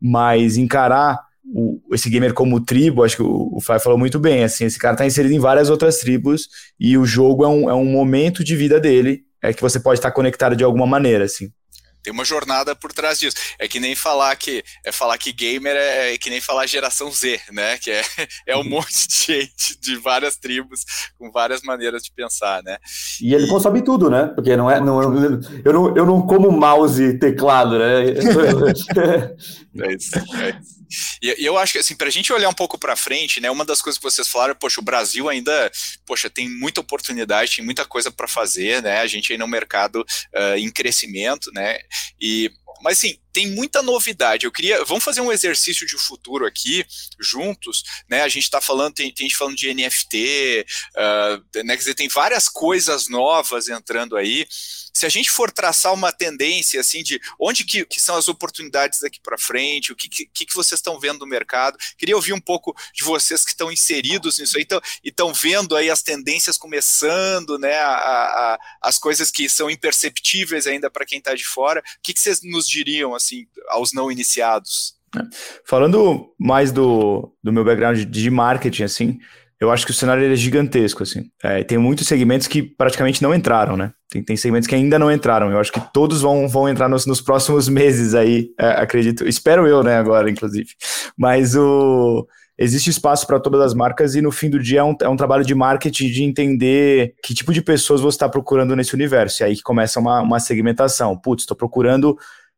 Mas 0.02 0.58
encarar 0.58 1.20
o, 1.46 1.80
esse 1.94 2.10
gamer 2.10 2.34
como 2.34 2.60
tribo, 2.60 3.04
acho 3.04 3.18
que 3.18 3.24
o, 3.24 3.50
o 3.54 3.62
Fai 3.62 3.80
falou 3.80 3.98
muito 3.98 4.20
bem, 4.20 4.44
assim, 4.44 4.66
esse 4.66 4.80
cara 4.80 4.94
está 4.94 5.06
inserido 5.06 5.34
em 5.34 5.40
várias 5.40 5.70
outras 5.70 6.00
tribos 6.00 6.48
e 6.80 6.98
o 6.98 7.06
jogo 7.06 7.44
é 7.44 7.48
um, 7.48 7.70
é 7.70 7.74
um 7.74 7.86
momento 7.86 8.44
de 8.44 8.56
vida 8.56 8.80
dele, 8.80 9.24
é 9.42 9.54
que 9.54 9.62
você 9.62 9.80
pode 9.80 10.00
estar 10.00 10.12
conectado 10.12 10.56
de 10.56 10.64
alguma 10.64 10.88
maneira, 10.88 11.26
assim. 11.26 11.52
Tem 12.04 12.12
uma 12.12 12.26
jornada 12.26 12.76
por 12.76 12.92
trás 12.92 13.20
disso. 13.20 13.38
É 13.58 13.68
que 13.68 13.80
nem 13.80 13.96
falar 13.96 14.36
que 14.36 14.64
é 14.84 14.92
falar 14.92 15.18
que 15.18 15.32
gamer 15.32 15.76
é, 15.76 16.14
é 16.14 16.18
que 16.18 16.30
nem 16.30 16.42
falar 16.42 16.66
geração 16.68 17.10
Z, 17.12 17.40
né? 17.52 17.78
Que 17.78 17.92
é, 17.92 18.04
é 18.48 18.58
um 18.58 18.64
monte 18.64 19.08
de 19.08 19.16
gente 19.16 19.80
de 19.80 19.96
várias 19.96 20.36
tribos 20.38 20.86
com 21.18 21.32
várias 21.32 21.62
maneiras 21.62 22.04
de 22.04 22.12
pensar, 22.12 22.62
né? 22.64 22.78
E 23.22 23.34
ele 23.34 23.48
consome 23.48 23.82
tudo, 23.82 24.10
né? 24.10 24.32
Porque 24.36 24.56
não 24.56 24.70
é, 24.70 24.80
não, 24.80 25.02
eu 25.64 25.74
não, 25.74 25.98
eu 25.98 26.06
não 26.06 26.22
como 26.22 26.52
mouse 26.52 27.02
e 27.02 27.18
teclado, 27.18 27.80
né? 27.80 28.04
é 29.80 29.94
isso. 29.94 30.20
É 30.20 30.50
isso. 30.60 30.83
E, 31.22 31.36
eu 31.46 31.58
acho 31.58 31.74
que, 31.74 31.80
assim, 31.80 31.96
para 31.96 32.08
a 32.08 32.12
gente 32.12 32.32
olhar 32.32 32.50
um 32.50 32.54
pouco 32.54 32.78
para 32.78 32.96
frente, 32.96 33.40
né, 33.40 33.50
uma 33.50 33.66
das 33.66 33.82
coisas 33.82 33.98
que 33.98 34.04
vocês 34.04 34.28
falaram, 34.28 34.56
poxa, 34.56 34.80
o 34.80 34.84
Brasil 34.84 35.30
ainda, 35.30 35.72
poxa, 36.06 36.30
tem 36.30 36.50
muita 36.50 36.82
oportunidade, 36.82 37.56
tem 37.56 37.66
muita 37.66 37.86
coisa 37.86 38.12
para 38.12 38.28
fazer, 38.28 38.82
né, 38.82 39.00
a 39.00 39.08
gente 39.08 39.32
ainda 39.32 39.44
é 39.44 39.48
um 39.48 39.50
mercado 39.50 40.02
uh, 40.02 40.58
em 40.58 40.70
crescimento, 40.70 41.52
né, 41.54 41.80
e 42.20 42.52
mas 42.84 42.98
assim, 42.98 43.18
tem 43.32 43.48
muita 43.48 43.82
novidade. 43.82 44.46
Eu 44.46 44.52
queria. 44.52 44.84
Vamos 44.84 45.06
fazer 45.06 45.22
um 45.22 45.32
exercício 45.32 45.88
de 45.88 45.98
futuro 45.98 46.46
aqui, 46.46 46.86
juntos, 47.18 47.82
né? 48.10 48.24
A 48.24 48.28
gente 48.28 48.44
está 48.44 48.60
falando, 48.60 48.94
tem, 48.94 49.12
tem 49.14 49.28
gente 49.28 49.38
falando 49.38 49.56
de 49.56 49.74
NFT, 49.74 50.66
uh, 50.98 51.64
né? 51.64 51.76
Quer 51.76 51.78
dizer, 51.78 51.94
tem 51.96 52.10
várias 52.10 52.50
coisas 52.50 53.08
novas 53.08 53.70
entrando 53.70 54.18
aí 54.18 54.46
se 54.94 55.06
a 55.06 55.10
gente 55.10 55.32
for 55.32 55.52
traçar 55.52 55.94
uma 55.94 56.12
tendência 56.12 56.80
assim 56.80 57.02
de 57.02 57.20
onde 57.40 57.64
que, 57.64 57.84
que 57.86 58.00
são 58.00 58.16
as 58.16 58.28
oportunidades 58.28 59.00
daqui 59.00 59.20
para 59.20 59.38
frente, 59.38 59.92
o 59.92 59.96
que, 59.96 60.08
que, 60.08 60.46
que 60.46 60.56
vocês 60.56 60.80
estão 60.80 61.00
vendo 61.00 61.20
no 61.20 61.28
mercado, 61.28 61.78
queria 61.98 62.16
ouvir 62.16 62.34
um 62.34 62.40
pouco 62.40 62.76
de 62.94 63.04
vocês 63.04 63.44
que 63.44 63.52
estão 63.52 63.72
inseridos 63.72 64.38
nisso 64.38 64.58
aí 64.58 64.68
e 65.04 65.10
estão 65.10 65.34
vendo 65.34 65.76
aí 65.76 65.90
as 65.90 66.04
tendências 66.04 66.58
começando, 66.58 67.58
né, 67.58 67.78
a, 67.78 67.94
a, 67.94 68.60
as 68.82 68.98
coisas 68.98 69.32
que 69.32 69.50
são 69.50 69.70
imperceptíveis 69.70 70.68
ainda 70.68 70.90
para 70.90 71.06
quem 71.06 71.18
está 71.18 71.34
de 71.34 71.46
fora. 71.46 71.80
O 71.80 72.02
que, 72.04 72.14
que 72.14 72.20
vocês 72.20 72.42
nos 72.44 72.68
diriam 72.68 73.16
assim 73.16 73.48
aos 73.70 73.94
não 73.94 74.12
iniciados? 74.12 74.96
Falando 75.66 76.34
mais 76.40 76.72
do, 76.72 77.32
do 77.44 77.54
meu 77.54 77.64
background 77.64 78.00
de 78.00 78.30
marketing, 78.32 78.84
assim, 78.84 79.20
eu 79.64 79.72
acho 79.72 79.86
que 79.86 79.92
o 79.92 79.96
cenário 79.96 80.30
é 80.30 80.36
gigantesco, 80.36 81.04
assim. 81.04 81.24
É, 81.42 81.64
tem 81.64 81.78
muitos 81.78 82.06
segmentos 82.06 82.48
que 82.48 82.62
praticamente 82.62 83.24
não 83.24 83.34
entraram, 83.34 83.78
né? 83.78 83.94
Tem, 84.10 84.22
tem 84.22 84.36
segmentos 84.36 84.68
que 84.68 84.76
ainda 84.76 85.00
não 85.00 85.10
entraram. 85.10 85.50
Eu 85.50 85.58
acho 85.58 85.72
que 85.72 85.82
todos 85.94 86.22
vão, 86.22 86.48
vão 86.50 86.68
entrar 86.68 86.90
nos, 86.90 87.06
nos 87.06 87.22
próximos 87.22 87.68
meses 87.70 88.14
aí, 88.14 88.50
é, 88.60 88.68
acredito. 88.72 89.28
Espero 89.28 89.66
eu, 89.66 89.82
né, 89.82 89.96
agora, 89.96 90.30
inclusive. 90.30 90.68
Mas 91.18 91.56
o 91.56 92.28
existe 92.58 92.90
espaço 92.90 93.26
para 93.26 93.40
todas 93.40 93.62
as 93.62 93.74
marcas 93.74 94.16
e 94.16 94.22
no 94.22 94.32
fim 94.32 94.50
do 94.50 94.60
dia 94.60 94.82
é 94.82 94.84
um, 94.84 94.96
é 95.02 95.10
um, 95.10 95.16
trabalho 95.16 95.44
de 95.44 95.56
marketing 95.56 96.08
de 96.12 96.24
entender 96.24 97.16
que 97.24 97.34
tipo 97.34 97.52
de 97.52 97.62
pessoas 97.62 98.00
você 98.00 98.16
está 98.16 98.30
procurando 98.30 98.76
nesse 98.76 98.94
universo. 98.94 99.42
E 99.42 99.46
aí 99.46 99.56
que 99.56 99.64
começa 99.64 100.00
uma, 100.00 100.22
uma 100.22 100.40
segmentação. 100.42 101.18
Putz, 101.18 101.44
estou 101.44 101.56
procurando, 101.56 102.18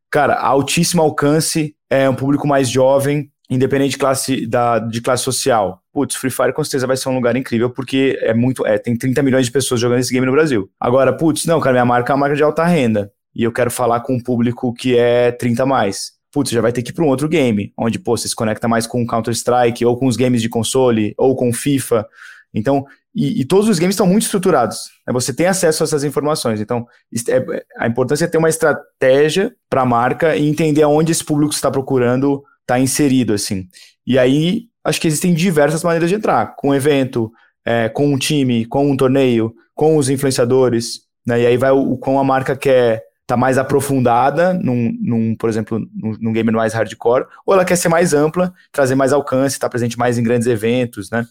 cara, 0.09 0.35
altíssimo 0.39 1.03
alcance, 1.03 1.75
é 1.87 2.09
um 2.09 2.15
público 2.15 2.47
mais 2.47 2.67
jovem, 2.67 3.31
independente 3.49 3.91
de 3.91 3.97
classe, 3.97 4.45
da, 4.45 4.79
de 4.79 5.01
classe 5.01 5.23
social. 5.23 5.81
Putz, 5.93 6.15
Free 6.15 6.31
Fire 6.31 6.53
com 6.53 6.63
certeza 6.63 6.87
vai 6.87 6.97
ser 6.97 7.09
um 7.09 7.15
lugar 7.15 7.35
incrível, 7.35 7.69
porque 7.69 8.17
é 8.21 8.33
muito. 8.33 8.65
É, 8.65 8.77
tem 8.77 8.97
30 8.97 9.21
milhões 9.23 9.45
de 9.45 9.51
pessoas 9.51 9.79
jogando 9.79 9.99
esse 9.99 10.11
game 10.11 10.25
no 10.25 10.31
Brasil. 10.31 10.69
Agora, 10.79 11.15
putz, 11.15 11.45
não, 11.45 11.59
cara, 11.59 11.73
minha 11.73 11.85
marca 11.85 12.11
é 12.11 12.15
uma 12.15 12.21
marca 12.21 12.35
de 12.35 12.43
alta 12.43 12.65
renda. 12.65 13.11
E 13.35 13.43
eu 13.43 13.51
quero 13.51 13.69
falar 13.69 13.99
com 13.99 14.15
um 14.15 14.19
público 14.19 14.73
que 14.73 14.97
é 14.97 15.31
30 15.31 15.65
mais. 15.65 16.13
Putz, 16.31 16.51
já 16.51 16.61
vai 16.61 16.71
ter 16.71 16.81
que 16.81 16.91
ir 16.91 16.93
para 16.93 17.03
um 17.03 17.07
outro 17.07 17.29
game, 17.29 17.71
onde, 17.77 17.99
pô, 17.99 18.17
você 18.17 18.27
se 18.27 18.35
conecta 18.35 18.67
mais 18.67 18.87
com 18.87 19.05
Counter-Strike, 19.05 19.85
ou 19.85 19.97
com 19.97 20.07
os 20.07 20.17
games 20.17 20.41
de 20.41 20.49
console, 20.49 21.13
ou 21.17 21.35
com 21.35 21.53
FIFA. 21.53 22.05
Então, 22.53 22.85
e, 23.15 23.41
e 23.41 23.45
todos 23.45 23.69
os 23.69 23.79
games 23.79 23.93
estão 23.93 24.05
muito 24.05 24.23
estruturados. 24.23 24.89
Né? 25.07 25.13
Você 25.13 25.33
tem 25.33 25.47
acesso 25.47 25.83
a 25.83 25.85
essas 25.85 26.03
informações. 26.03 26.59
Então, 26.59 26.85
é, 27.29 27.65
a 27.77 27.87
importância 27.87 28.25
é 28.25 28.27
ter 28.27 28.37
uma 28.37 28.49
estratégia 28.49 29.55
para 29.69 29.81
a 29.81 29.85
marca 29.85 30.35
e 30.35 30.47
entender 30.47 30.81
aonde 30.81 31.13
esse 31.13 31.23
público 31.23 31.53
está 31.53 31.71
procurando 31.71 32.43
tá 32.65 32.79
inserido, 32.79 33.33
assim. 33.33 33.67
E 34.05 34.17
aí, 34.17 34.63
acho 34.83 34.99
que 34.99 35.07
existem 35.07 35.33
diversas 35.33 35.83
maneiras 35.83 36.09
de 36.09 36.15
entrar, 36.15 36.55
com 36.55 36.69
um 36.69 36.75
evento, 36.75 37.31
é, 37.65 37.89
com 37.89 38.07
um 38.07 38.17
time, 38.17 38.65
com 38.65 38.89
um 38.89 38.97
torneio, 38.97 39.53
com 39.73 39.97
os 39.97 40.09
influenciadores, 40.09 41.01
né? 41.25 41.41
E 41.41 41.45
aí 41.47 41.57
vai 41.57 41.71
o, 41.71 41.97
com 41.97 42.19
a 42.19 42.23
marca 42.23 42.55
quer 42.55 43.03
tá 43.27 43.35
mais 43.35 43.57
aprofundada 43.57 44.53
num, 44.53 44.95
num 45.01 45.35
por 45.35 45.49
exemplo, 45.49 45.79
num, 45.79 46.15
num, 46.21 46.31
game 46.31 46.51
mais 46.51 46.73
hardcore, 46.73 47.25
ou 47.43 47.55
ela 47.55 47.65
quer 47.65 47.75
ser 47.75 47.89
mais 47.89 48.13
ampla, 48.13 48.53
trazer 48.71 48.93
mais 48.93 49.11
alcance, 49.11 49.55
estar 49.55 49.65
tá 49.65 49.71
presente 49.71 49.97
mais 49.97 50.19
em 50.19 50.23
grandes 50.23 50.47
eventos, 50.47 51.09
né? 51.09 51.25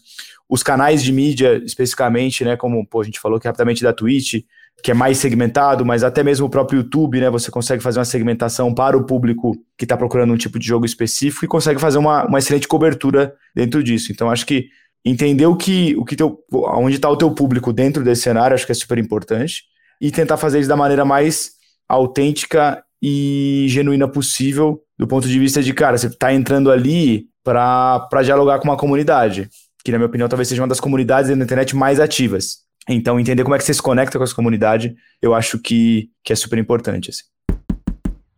Os 0.49 0.61
canais 0.61 1.01
de 1.01 1.13
mídia, 1.13 1.55
especificamente, 1.63 2.43
né, 2.43 2.57
como 2.57 2.85
pô, 2.85 3.01
a 3.01 3.03
gente 3.03 3.19
falou 3.19 3.39
que 3.39 3.47
rapidamente 3.47 3.81
da 3.81 3.93
Twitch, 3.93 4.43
que 4.85 4.91
é 4.91 4.93
mais 4.93 5.17
segmentado, 5.17 5.83
mas 5.83 6.03
até 6.03 6.23
mesmo 6.23 6.45
o 6.45 6.49
próprio 6.49 6.77
YouTube, 6.77 7.19
né? 7.19 7.27
Você 7.31 7.49
consegue 7.49 7.81
fazer 7.81 7.97
uma 7.97 8.05
segmentação 8.05 8.71
para 8.71 8.95
o 8.95 9.03
público 9.03 9.57
que 9.75 9.83
está 9.83 9.97
procurando 9.97 10.31
um 10.31 10.37
tipo 10.37 10.59
de 10.59 10.67
jogo 10.67 10.85
específico 10.85 11.43
e 11.43 11.47
consegue 11.47 11.81
fazer 11.81 11.97
uma, 11.97 12.23
uma 12.27 12.37
excelente 12.37 12.67
cobertura 12.67 13.33
dentro 13.55 13.83
disso. 13.83 14.11
Então, 14.11 14.29
acho 14.29 14.45
que 14.45 14.67
entender 15.03 15.47
o 15.47 15.55
que, 15.55 15.95
o 15.95 16.05
que 16.05 16.15
teu, 16.15 16.37
onde 16.53 16.97
está 16.97 17.09
o 17.09 17.17
teu 17.17 17.31
público 17.31 17.73
dentro 17.73 18.03
desse 18.03 18.21
cenário, 18.21 18.53
acho 18.53 18.63
que 18.63 18.73
é 18.73 18.75
super 18.75 18.99
importante, 18.99 19.63
e 19.99 20.11
tentar 20.11 20.37
fazer 20.37 20.59
isso 20.59 20.69
da 20.69 20.77
maneira 20.77 21.03
mais 21.03 21.53
autêntica 21.89 22.83
e 23.01 23.65
genuína 23.67 24.07
possível, 24.07 24.83
do 24.99 25.07
ponto 25.07 25.27
de 25.27 25.39
vista 25.39 25.63
de, 25.63 25.73
cara, 25.73 25.97
você 25.97 26.05
está 26.05 26.31
entrando 26.31 26.69
ali 26.69 27.25
para 27.43 28.21
dialogar 28.23 28.59
com 28.59 28.65
uma 28.65 28.77
comunidade, 28.77 29.49
que, 29.83 29.91
na 29.91 29.97
minha 29.97 30.07
opinião, 30.07 30.29
talvez 30.29 30.47
seja 30.47 30.61
uma 30.61 30.67
das 30.67 30.79
comunidades 30.79 31.35
da 31.35 31.43
internet 31.43 31.75
mais 31.75 31.99
ativas. 31.99 32.64
Então, 32.87 33.19
entender 33.19 33.43
como 33.43 33.55
é 33.55 33.57
que 33.57 33.63
você 33.63 33.73
se 33.73 33.81
conecta 33.81 34.19
com 34.19 34.23
essa 34.23 34.35
comunidade, 34.35 34.95
eu 35.19 35.33
acho 35.33 35.57
que, 35.57 36.11
que 36.23 36.31
é 36.31 36.35
super 36.35 36.59
importante. 36.59 37.09
Assim. 37.09 37.23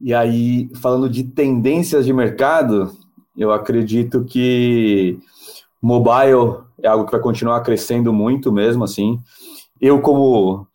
E 0.00 0.14
aí, 0.14 0.70
falando 0.80 1.10
de 1.10 1.24
tendências 1.24 2.06
de 2.06 2.14
mercado, 2.14 2.98
eu 3.36 3.52
acredito 3.52 4.24
que 4.24 5.18
mobile 5.82 6.69
é 6.82 6.88
algo 6.88 7.04
que 7.04 7.12
vai 7.12 7.20
continuar 7.20 7.60
crescendo 7.60 8.12
muito 8.12 8.52
mesmo, 8.52 8.84
assim. 8.84 9.18
Eu, 9.80 10.00
como. 10.00 10.66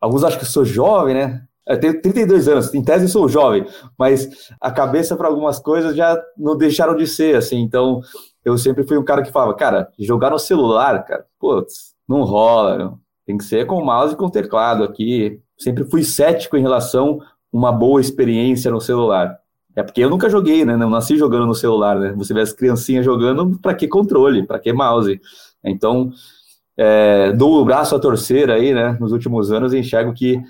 Alguns 0.00 0.24
acham 0.24 0.38
que 0.38 0.46
sou 0.46 0.64
jovem, 0.64 1.14
né? 1.14 1.42
Eu 1.66 1.78
tenho 1.78 2.02
32 2.02 2.48
anos, 2.48 2.74
em 2.74 2.82
tese 2.82 3.08
sou 3.08 3.28
jovem, 3.28 3.64
mas 3.96 4.50
a 4.60 4.70
cabeça 4.70 5.16
para 5.16 5.28
algumas 5.28 5.60
coisas 5.60 5.94
já 5.94 6.20
não 6.36 6.56
deixaram 6.56 6.96
de 6.96 7.06
ser, 7.06 7.36
assim. 7.36 7.60
Então, 7.60 8.00
eu 8.44 8.58
sempre 8.58 8.82
fui 8.82 8.98
um 8.98 9.04
cara 9.04 9.22
que 9.22 9.30
falava, 9.30 9.54
cara, 9.54 9.88
jogar 9.98 10.30
no 10.30 10.38
celular, 10.38 11.04
cara, 11.04 11.24
putz, 11.38 11.94
não 12.08 12.24
rola, 12.24 12.78
não. 12.78 12.98
tem 13.24 13.38
que 13.38 13.44
ser 13.44 13.64
com 13.66 13.84
mouse 13.84 14.14
e 14.14 14.16
com 14.16 14.28
teclado 14.28 14.82
aqui. 14.82 15.40
Sempre 15.56 15.84
fui 15.84 16.02
cético 16.02 16.56
em 16.56 16.62
relação 16.62 17.20
a 17.22 17.26
uma 17.52 17.70
boa 17.70 18.00
experiência 18.00 18.70
no 18.70 18.80
celular. 18.80 19.38
É 19.74 19.82
porque 19.82 20.02
eu 20.02 20.10
nunca 20.10 20.28
joguei, 20.28 20.64
né? 20.64 20.76
Não 20.76 20.90
nasci 20.90 21.16
jogando 21.16 21.46
no 21.46 21.54
celular, 21.54 21.98
né? 21.98 22.12
Você 22.16 22.34
vê 22.34 22.40
as 22.40 22.52
criancinhas 22.52 23.04
jogando, 23.04 23.58
para 23.58 23.74
que 23.74 23.88
controle, 23.88 24.44
para 24.44 24.58
que 24.58 24.72
mouse? 24.72 25.20
Então, 25.64 26.10
é, 26.76 27.32
dou 27.32 27.60
o 27.60 27.64
braço 27.64 27.94
a 27.94 27.98
torcer 27.98 28.50
aí, 28.50 28.72
né? 28.74 28.96
Nos 29.00 29.12
últimos 29.12 29.52
anos, 29.52 29.72
enxergo 29.72 30.12
que 30.12 30.40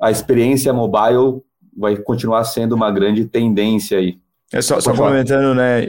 a 0.00 0.10
experiência 0.10 0.72
mobile 0.72 1.42
vai 1.76 1.96
continuar 1.96 2.44
sendo 2.44 2.74
uma 2.74 2.90
grande 2.90 3.24
tendência 3.26 3.98
aí. 3.98 4.18
É 4.52 4.60
só, 4.60 4.80
só 4.80 4.92
comentando, 4.94 5.54
né? 5.54 5.86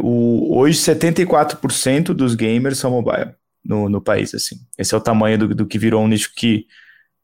O, 0.00 0.58
hoje 0.58 0.78
74% 0.78 2.12
dos 2.12 2.34
gamers 2.34 2.78
são 2.78 2.90
mobile 2.90 3.30
no, 3.64 3.88
no 3.88 4.00
país, 4.00 4.34
assim. 4.34 4.56
Esse 4.76 4.94
é 4.94 4.98
o 4.98 5.00
tamanho 5.00 5.38
do, 5.38 5.54
do 5.54 5.66
que 5.66 5.78
virou 5.78 6.02
um 6.02 6.08
nicho 6.08 6.32
que 6.34 6.66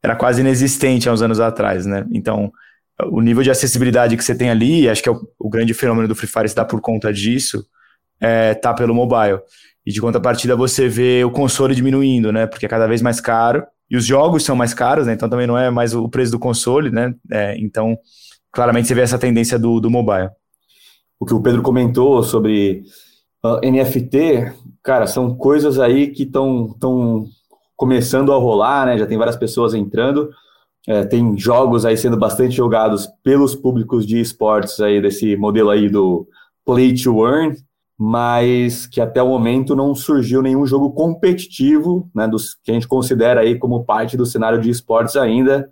era 0.01 0.15
quase 0.15 0.41
inexistente 0.41 1.09
há 1.09 1.13
uns 1.13 1.21
anos 1.21 1.39
atrás, 1.39 1.85
né? 1.85 2.05
Então, 2.11 2.51
o 3.11 3.21
nível 3.21 3.43
de 3.43 3.51
acessibilidade 3.51 4.15
que 4.15 4.23
você 4.23 4.33
tem 4.33 4.49
ali, 4.49 4.87
acho 4.87 5.03
que 5.03 5.09
é 5.09 5.11
o, 5.11 5.19
o 5.37 5.49
grande 5.49 5.73
fenômeno 5.73 6.07
do 6.07 6.15
Free 6.15 6.29
Fire 6.29 6.47
se 6.47 6.55
dá 6.55 6.63
por 6.63 6.79
conta 6.79 7.11
disso, 7.11 7.65
é, 8.19 8.53
tá 8.53 8.73
pelo 8.73 8.95
mobile. 8.95 9.39
E 9.87 9.91
de 9.93 10.01
contrapartida 10.01 10.53
você 10.53 10.89
vê 10.89 11.23
o 11.23 11.31
console 11.31 11.73
diminuindo, 11.73 12.29
né? 12.29 12.45
Porque 12.45 12.65
é 12.65 12.69
cada 12.69 12.85
vez 12.87 13.01
mais 13.01 13.21
caro. 13.21 13.63
E 13.89 13.95
os 13.95 14.05
jogos 14.05 14.43
são 14.43 14.53
mais 14.53 14.73
caros, 14.73 15.07
né? 15.07 15.13
Então 15.13 15.29
também 15.29 15.47
não 15.47 15.57
é 15.57 15.69
mais 15.69 15.95
o 15.95 16.09
preço 16.09 16.33
do 16.33 16.37
console, 16.37 16.91
né? 16.91 17.15
É, 17.31 17.57
então 17.57 17.97
claramente 18.51 18.89
você 18.89 18.93
vê 18.93 18.99
essa 18.99 19.17
tendência 19.17 19.57
do, 19.57 19.79
do 19.79 19.89
mobile. 19.89 20.29
O 21.17 21.25
que 21.25 21.33
o 21.33 21.41
Pedro 21.41 21.61
comentou 21.61 22.21
sobre 22.21 22.83
uh, 23.41 23.47
ah, 23.47 23.61
NFT, 23.63 24.51
cara, 24.83 25.07
são 25.07 25.33
coisas 25.33 25.79
aí 25.79 26.07
que 26.07 26.23
estão 26.23 26.75
começando 27.77 28.33
a 28.33 28.37
rolar, 28.37 28.87
né? 28.87 28.97
Já 28.97 29.07
tem 29.07 29.17
várias 29.17 29.37
pessoas 29.37 29.73
entrando. 29.73 30.29
É, 30.85 31.05
tem 31.05 31.37
jogos 31.39 31.85
aí 31.85 31.95
sendo 31.95 32.17
bastante 32.17 32.53
jogados 32.53 33.07
pelos 33.23 33.55
públicos 33.55 34.05
de 34.05 34.19
esportes 34.19 34.81
aí 34.81 35.01
desse 35.01 35.37
modelo 35.37 35.69
aí 35.69 35.87
do 35.87 36.27
play 36.65 36.93
to 36.93 37.25
earn, 37.25 37.55
mas 37.97 38.85
que 38.85 39.01
até 39.01 39.21
o 39.23 39.27
momento 39.27 39.75
não 39.75 39.95
surgiu 39.95 40.41
nenhum 40.41 40.65
jogo 40.67 40.91
competitivo, 40.91 42.09
né, 42.13 42.27
dos 42.27 42.55
que 42.63 42.71
a 42.71 42.73
gente 42.73 42.87
considera 42.87 43.41
aí 43.41 43.57
como 43.57 43.83
parte 43.83 44.15
do 44.15 44.25
cenário 44.25 44.59
de 44.61 44.69
esportes 44.69 45.15
ainda, 45.15 45.69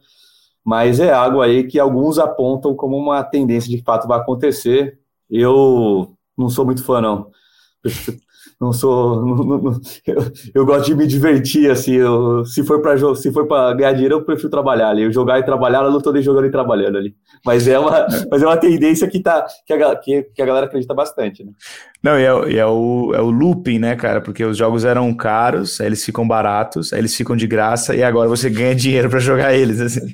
mas 0.63 0.99
é 0.99 1.13
algo 1.13 1.41
aí 1.41 1.65
que 1.65 1.79
alguns 1.79 2.17
apontam 2.17 2.75
como 2.75 2.97
uma 2.97 3.23
tendência 3.23 3.69
de 3.69 3.83
fato 3.83 4.07
vai 4.07 4.19
acontecer. 4.19 4.97
Eu 5.29 6.15
não 6.37 6.49
sou 6.49 6.65
muito 6.65 6.83
fã 6.83 6.99
não 6.99 7.29
não 8.65 8.73
sou. 8.73 9.25
Não, 9.25 9.35
não, 9.35 9.81
eu, 10.05 10.31
eu, 10.53 10.65
gosto 10.65 10.85
de 10.85 10.95
me 10.95 11.07
divertir, 11.07 11.69
assim. 11.69 11.93
Eu, 11.93 12.45
se 12.45 12.63
for 12.63 12.81
para 12.81 12.97
se 13.15 13.31
for 13.31 13.47
para 13.47 13.73
ganhar 13.73 13.93
dinheiro, 13.93 14.15
eu 14.15 14.21
prefiro 14.23 14.49
trabalhar 14.49 14.89
ali. 14.89 15.03
Eu 15.03 15.11
jogar 15.11 15.39
e 15.39 15.43
trabalhar, 15.43 15.83
eu 15.83 15.91
não 15.91 15.97
estou 15.97 16.13
nem 16.13 16.21
jogando 16.21 16.45
e 16.45 16.51
trabalhando 16.51 16.97
ali. 16.97 17.15
Mas 17.45 17.67
é 17.67 17.77
uma, 17.77 18.07
mas 18.29 18.41
é 18.41 18.45
uma 18.45 18.57
tendência 18.57 19.07
que, 19.07 19.19
tá, 19.19 19.45
que, 19.65 19.73
a, 19.73 19.95
que, 19.95 20.23
que 20.35 20.41
a 20.41 20.45
galera 20.45 20.65
acredita 20.65 20.93
bastante, 20.93 21.43
né? 21.43 21.51
Não, 22.05 22.19
e 22.19 22.23
é, 22.23 22.51
e 22.51 22.57
é, 22.59 22.65
o, 22.67 23.13
é 23.15 23.21
o 23.21 23.31
looping, 23.31 23.79
né, 23.79 23.95
cara? 23.95 24.21
Porque 24.21 24.45
os 24.45 24.55
jogos 24.55 24.85
eram 24.85 25.11
caros, 25.11 25.81
aí 25.81 25.87
eles 25.87 26.05
ficam 26.05 26.27
baratos, 26.27 26.93
aí 26.93 26.99
eles 26.99 27.15
ficam 27.15 27.35
de 27.35 27.47
graça, 27.47 27.95
e 27.95 28.03
agora 28.03 28.29
você 28.29 28.47
ganha 28.47 28.75
dinheiro 28.75 29.09
para 29.09 29.17
jogar 29.17 29.55
eles, 29.55 29.81
assim. 29.81 30.13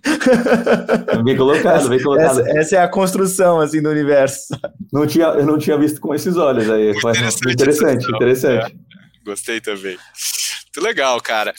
Bem 1.22 1.36
colocado, 1.36 1.90
bem 1.90 2.02
colocado. 2.02 2.40
Essa, 2.40 2.58
essa, 2.58 2.76
é 2.78 2.80
a 2.80 2.88
construção, 2.88 3.60
assim, 3.60 3.82
do 3.82 3.90
universo. 3.90 4.56
Não 4.92 5.06
tinha, 5.06 5.26
eu 5.28 5.46
não 5.46 5.58
tinha 5.58 5.78
visto 5.78 6.00
com 6.00 6.16
esses 6.16 6.38
olhos 6.38 6.70
aí. 6.70 6.92
Interessante, 6.92 7.52
interessante. 7.52 8.10
interessante. 8.10 8.41
É, 8.44 8.72
gostei 9.24 9.62
também. 9.62 9.98
Muito 10.66 10.82
legal, 10.82 11.20
cara. 11.22 11.54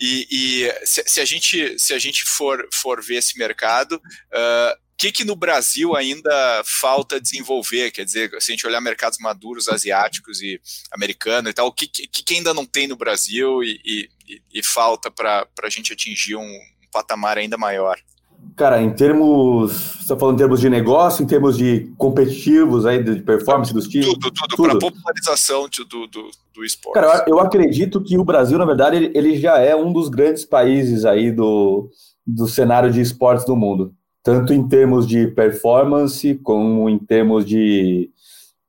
E, 0.00 0.26
e 0.30 0.86
se, 0.86 1.02
se, 1.06 1.20
a 1.20 1.24
gente, 1.24 1.78
se 1.78 1.94
a 1.94 1.98
gente 1.98 2.22
for, 2.24 2.68
for 2.72 3.02
ver 3.02 3.16
esse 3.16 3.38
mercado, 3.38 3.94
uh, 3.94 4.88
que, 4.98 5.12
que 5.12 5.24
no 5.24 5.36
Brasil 5.36 5.96
ainda 5.96 6.62
falta 6.64 7.20
desenvolver? 7.20 7.92
Quer 7.92 8.04
dizer, 8.04 8.30
se 8.40 8.50
a 8.50 8.54
gente 8.54 8.66
olhar 8.66 8.80
mercados 8.80 9.18
maduros 9.20 9.68
asiáticos 9.68 10.42
e 10.42 10.60
americano 10.90 11.48
e 11.48 11.52
tal, 11.52 11.68
o 11.68 11.72
que, 11.72 11.86
que, 11.86 12.06
que 12.08 12.34
ainda 12.34 12.52
não 12.52 12.66
tem 12.66 12.88
no 12.88 12.96
Brasil 12.96 13.62
e, 13.62 13.80
e, 13.84 14.42
e 14.52 14.62
falta 14.62 15.08
para 15.08 15.46
a 15.62 15.70
gente 15.70 15.92
atingir 15.92 16.34
um, 16.34 16.60
patamar 16.90 17.38
ainda 17.38 17.56
maior? 17.56 17.96
Cara, 18.58 18.82
em 18.82 18.92
termos. 18.92 19.72
Você 19.72 20.14
está 20.14 20.16
falando 20.16 20.34
em 20.34 20.38
termos 20.38 20.60
de 20.60 20.68
negócio, 20.68 21.22
em 21.22 21.26
termos 21.26 21.56
de 21.56 21.92
competitivos, 21.96 22.84
aí, 22.84 23.02
de 23.02 23.22
performance 23.22 23.72
dos 23.72 23.86
times? 23.86 24.06
Tudo, 24.08 24.30
tudo, 24.30 24.56
tudo. 24.56 24.68
para 24.68 24.78
popularização 24.78 25.68
de, 25.68 25.84
do, 25.84 26.06
do, 26.06 26.30
do 26.54 26.64
esporte. 26.64 26.94
Cara, 26.94 27.24
eu 27.28 27.38
acredito 27.38 28.02
que 28.02 28.18
o 28.18 28.24
Brasil, 28.24 28.58
na 28.58 28.64
verdade, 28.64 28.96
ele, 28.96 29.12
ele 29.14 29.38
já 29.38 29.58
é 29.58 29.76
um 29.76 29.92
dos 29.92 30.08
grandes 30.08 30.44
países 30.44 31.04
aí 31.04 31.30
do, 31.30 31.88
do 32.26 32.48
cenário 32.48 32.90
de 32.90 33.00
esportes 33.00 33.46
do 33.46 33.54
mundo 33.54 33.94
tanto 34.28 34.52
em 34.52 34.68
termos 34.68 35.06
de 35.06 35.26
performance 35.28 36.34
como 36.42 36.86
em 36.90 36.98
termos 36.98 37.46
de, 37.46 38.10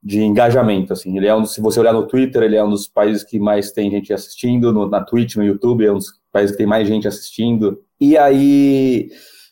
de 0.02 0.22
engajamento. 0.22 0.94
Assim, 0.94 1.18
ele 1.18 1.28
é 1.28 1.36
um, 1.36 1.46
se 1.46 1.60
você 1.60 1.82
olhar 1.82 1.92
no 1.92 2.08
Twitter, 2.08 2.44
ele 2.44 2.56
é 2.56 2.64
um 2.64 2.70
dos 2.70 2.88
países 2.88 3.26
que 3.26 3.38
mais 3.38 3.74
tem 3.74 3.92
gente 3.92 4.14
assistindo, 4.14 4.72
no, 4.72 4.88
na 4.88 5.04
Twitch, 5.04 5.36
no 5.36 5.44
YouTube, 5.44 5.86
é 5.86 5.92
um 5.92 5.98
dos 5.98 6.14
países 6.32 6.52
que 6.52 6.60
tem 6.60 6.66
mais 6.66 6.88
gente 6.88 7.10
assistindo. 7.10 7.78
E 8.00 8.18
aí 8.18 9.10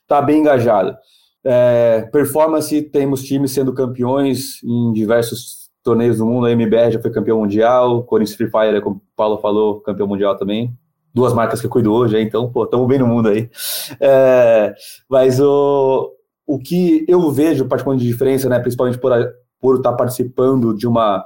tá 0.07 0.21
bem 0.21 0.39
engajado. 0.39 0.95
É, 1.43 2.09
performance, 2.11 2.81
temos 2.81 3.23
times 3.23 3.51
sendo 3.51 3.73
campeões 3.73 4.61
em 4.63 4.93
diversos 4.93 5.69
torneios 5.83 6.17
do 6.17 6.25
mundo. 6.25 6.47
A 6.47 6.51
MBR 6.51 6.91
já 6.91 7.01
foi 7.01 7.11
campeão 7.11 7.39
mundial, 7.39 8.03
Corinthians 8.03 8.37
Free 8.37 8.49
Fire, 8.49 8.81
como 8.81 8.97
o 8.97 9.01
Paulo 9.15 9.37
falou, 9.37 9.79
campeão 9.81 10.07
mundial 10.07 10.37
também 10.37 10.77
duas 11.17 11.33
marcas 11.33 11.59
que 11.59 11.65
eu 11.65 11.71
cuido 11.71 11.91
hoje, 11.91 12.21
então, 12.21 12.51
pô, 12.51 12.65
estamos 12.65 12.87
bem 12.87 12.99
no 12.99 13.07
mundo 13.07 13.29
aí. 13.29 13.49
É, 13.99 14.75
mas 15.09 15.39
o, 15.39 16.13
o 16.45 16.59
que 16.59 17.03
eu 17.07 17.31
vejo, 17.31 17.65
particularmente 17.65 18.05
de 18.05 18.11
diferença, 18.11 18.47
né, 18.47 18.59
principalmente 18.59 18.99
por, 18.99 19.11
por 19.59 19.77
estar 19.77 19.93
participando 19.93 20.75
de 20.75 20.87
uma, 20.87 21.25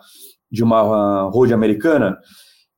de 0.50 0.64
uma 0.64 1.30
road 1.30 1.54
americana, 1.54 2.18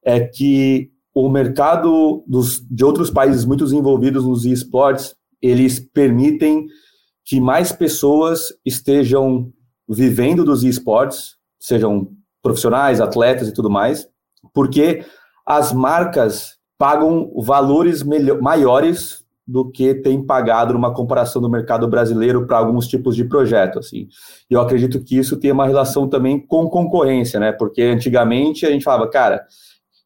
é 0.03 0.19
que 0.19 0.89
o 1.13 1.29
mercado 1.29 2.23
dos, 2.27 2.65
de 2.67 2.83
outros 2.83 3.11
países 3.11 3.45
muito 3.45 3.63
envolvidos 3.71 4.25
nos 4.25 4.43
esportes, 4.43 5.15
eles 5.43 5.77
permitem 5.77 6.67
que 7.25 7.39
mais 7.39 7.73
pessoas 7.73 8.53
estejam 8.65 9.51
vivendo 9.87 10.45
dos 10.45 10.63
esportes, 10.63 11.35
sejam 11.59 12.07
profissionais, 12.41 13.01
atletas 13.01 13.49
e 13.49 13.53
tudo 13.53 13.69
mais, 13.69 14.07
porque 14.53 15.05
as 15.45 15.73
marcas 15.73 16.57
pagam 16.77 17.31
valores 17.41 18.03
maiores 18.41 19.23
do 19.45 19.69
que 19.69 19.95
tem 19.95 20.25
pagado 20.25 20.73
numa 20.73 20.93
comparação 20.93 21.41
do 21.41 21.49
mercado 21.49 21.87
brasileiro 21.87 22.47
para 22.47 22.57
alguns 22.57 22.87
tipos 22.87 23.13
de 23.13 23.25
projeto, 23.25 23.79
assim. 23.79 24.07
E 24.49 24.53
eu 24.53 24.61
acredito 24.61 25.03
que 25.03 25.17
isso 25.17 25.37
tem 25.37 25.51
uma 25.51 25.67
relação 25.67 26.07
também 26.07 26.39
com 26.39 26.69
concorrência, 26.69 27.39
né? 27.39 27.51
Porque 27.51 27.81
antigamente 27.81 28.65
a 28.65 28.71
gente 28.71 28.85
falava, 28.85 29.09
cara, 29.09 29.45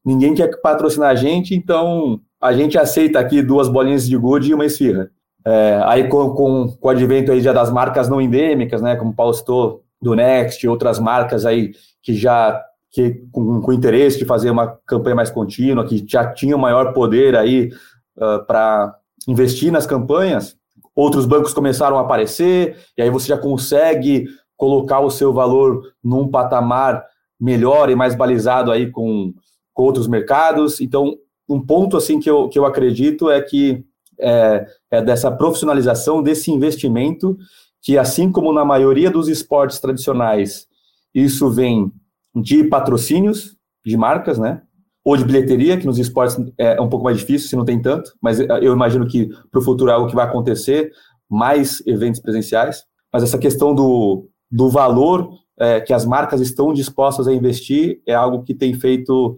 ninguém 0.03 0.33
quer 0.33 0.59
patrocinar 0.61 1.09
a 1.09 1.15
gente, 1.15 1.53
então 1.53 2.19
a 2.41 2.51
gente 2.53 2.77
aceita 2.77 3.19
aqui 3.19 3.43
duas 3.43 3.69
bolinhas 3.69 4.07
de 4.07 4.17
gude 4.17 4.51
e 4.51 4.53
uma 4.55 4.65
esfirra. 4.65 5.11
É, 5.49 5.81
aí 5.85 6.09
com, 6.09 6.31
com, 6.31 6.67
com 6.77 6.87
o 6.89 6.91
advento 6.91 7.31
aí 7.31 7.39
já 7.39 7.53
das 7.53 7.71
marcas 7.71 8.09
não 8.09 8.19
endêmicas, 8.19 8.81
né? 8.81 8.97
Como 8.97 9.11
o 9.11 9.15
Paulo 9.15 9.33
citou, 9.33 9.81
do 10.01 10.13
Next 10.13 10.67
outras 10.67 10.99
marcas 10.99 11.45
aí 11.45 11.71
que 12.03 12.13
já 12.13 12.61
que 12.91 13.21
com, 13.31 13.61
com 13.61 13.73
interesse 13.73 14.19
de 14.19 14.25
fazer 14.25 14.49
uma 14.49 14.77
campanha 14.85 15.15
mais 15.15 15.29
contínua, 15.29 15.85
que 15.85 16.05
já 16.05 16.33
tinha 16.33 16.57
maior 16.57 16.93
poder 16.93 17.35
aí 17.35 17.69
uh, 18.17 18.45
para 18.45 18.95
investir 19.27 19.71
nas 19.71 19.85
campanhas, 19.85 20.57
outros 20.95 21.25
bancos 21.25 21.53
começaram 21.53 21.97
a 21.97 22.01
aparecer, 22.01 22.77
e 22.97 23.01
aí 23.01 23.09
você 23.09 23.27
já 23.27 23.37
consegue 23.37 24.25
colocar 24.55 24.99
o 24.99 25.11
seu 25.11 25.31
valor 25.31 25.81
num 26.03 26.27
patamar 26.27 27.05
melhor 27.39 27.89
e 27.89 27.95
mais 27.95 28.15
balizado 28.15 28.71
aí 28.71 28.89
com, 28.89 29.33
com 29.73 29.83
outros 29.83 30.07
mercados. 30.07 30.81
Então, 30.81 31.15
um 31.47 31.63
ponto 31.63 31.97
assim 31.97 32.19
que 32.19 32.29
eu, 32.29 32.49
que 32.49 32.57
eu 32.57 32.65
acredito 32.65 33.29
é 33.29 33.41
que 33.41 33.85
é, 34.19 34.65
é 34.91 35.01
dessa 35.01 35.31
profissionalização 35.31 36.21
desse 36.21 36.51
investimento, 36.51 37.37
que 37.81 37.97
assim 37.97 38.31
como 38.31 38.51
na 38.51 38.65
maioria 38.65 39.09
dos 39.11 39.27
esportes 39.27 39.79
tradicionais, 39.79 40.67
isso 41.13 41.49
vem 41.49 41.91
de 42.35 42.63
patrocínios 42.63 43.55
de 43.85 43.97
marcas, 43.97 44.37
né? 44.37 44.61
Ou 45.03 45.15
de 45.15 45.23
bilheteria, 45.23 45.77
que 45.77 45.85
nos 45.85 45.97
esportes 45.97 46.37
é 46.57 46.79
um 46.81 46.89
pouco 46.89 47.05
mais 47.05 47.17
difícil, 47.17 47.47
se 47.47 47.55
não 47.55 47.63
tem 47.63 47.81
tanto, 47.81 48.11
mas 48.21 48.39
eu 48.39 48.73
imagino 48.73 49.07
que 49.07 49.29
para 49.49 49.59
o 49.59 49.63
futuro 49.63 49.89
é 49.89 49.93
algo 49.93 50.09
que 50.09 50.15
vai 50.15 50.25
acontecer, 50.25 50.91
mais 51.29 51.81
eventos 51.87 52.19
presenciais. 52.19 52.83
Mas 53.11 53.23
essa 53.23 53.37
questão 53.37 53.73
do, 53.73 54.27
do 54.51 54.69
valor 54.69 55.29
é, 55.59 55.79
que 55.79 55.93
as 55.93 56.05
marcas 56.05 56.41
estão 56.41 56.73
dispostas 56.73 57.27
a 57.27 57.33
investir 57.33 58.01
é 58.05 58.13
algo 58.13 58.43
que 58.43 58.53
tem 58.53 58.73
feito 58.73 59.37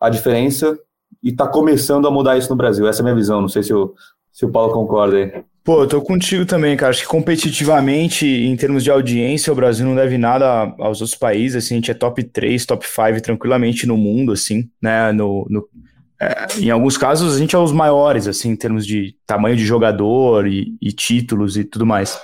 a 0.00 0.08
diferença 0.08 0.78
e 1.22 1.30
está 1.30 1.48
começando 1.48 2.06
a 2.06 2.10
mudar 2.10 2.36
isso 2.36 2.50
no 2.50 2.56
Brasil. 2.56 2.86
Essa 2.86 3.00
é 3.00 3.02
a 3.02 3.04
minha 3.04 3.16
visão, 3.16 3.40
não 3.40 3.48
sei 3.48 3.62
se, 3.62 3.72
eu, 3.72 3.94
se 4.32 4.44
o 4.44 4.50
Paulo 4.50 4.72
concorda 4.72 5.16
aí. 5.16 5.32
Pô, 5.64 5.82
eu 5.82 5.86
tô 5.86 6.00
contigo 6.00 6.46
também, 6.46 6.76
cara. 6.76 6.90
Acho 6.90 7.02
que 7.02 7.08
competitivamente, 7.08 8.26
em 8.26 8.56
termos 8.56 8.82
de 8.82 8.90
audiência, 8.90 9.52
o 9.52 9.56
Brasil 9.56 9.84
não 9.84 9.94
deve 9.94 10.16
nada 10.16 10.74
aos 10.78 11.02
outros 11.02 11.14
países. 11.14 11.62
Assim, 11.62 11.74
a 11.74 11.76
gente 11.76 11.90
é 11.90 11.94
top 11.94 12.24
3, 12.24 12.64
top 12.64 12.86
5 12.86 13.20
tranquilamente 13.20 13.86
no 13.86 13.96
mundo, 13.96 14.32
assim, 14.32 14.70
né? 14.80 15.12
No, 15.12 15.46
no 15.50 15.68
é, 16.20 16.46
em 16.58 16.70
alguns 16.70 16.96
casos, 16.96 17.36
a 17.36 17.38
gente 17.38 17.54
é 17.54 17.58
os 17.58 17.70
maiores, 17.70 18.26
assim, 18.26 18.50
em 18.50 18.56
termos 18.56 18.86
de 18.86 19.14
tamanho 19.26 19.56
de 19.56 19.64
jogador 19.64 20.48
e, 20.48 20.76
e 20.80 20.90
títulos 20.90 21.56
e 21.56 21.64
tudo 21.64 21.86
mais. 21.86 22.18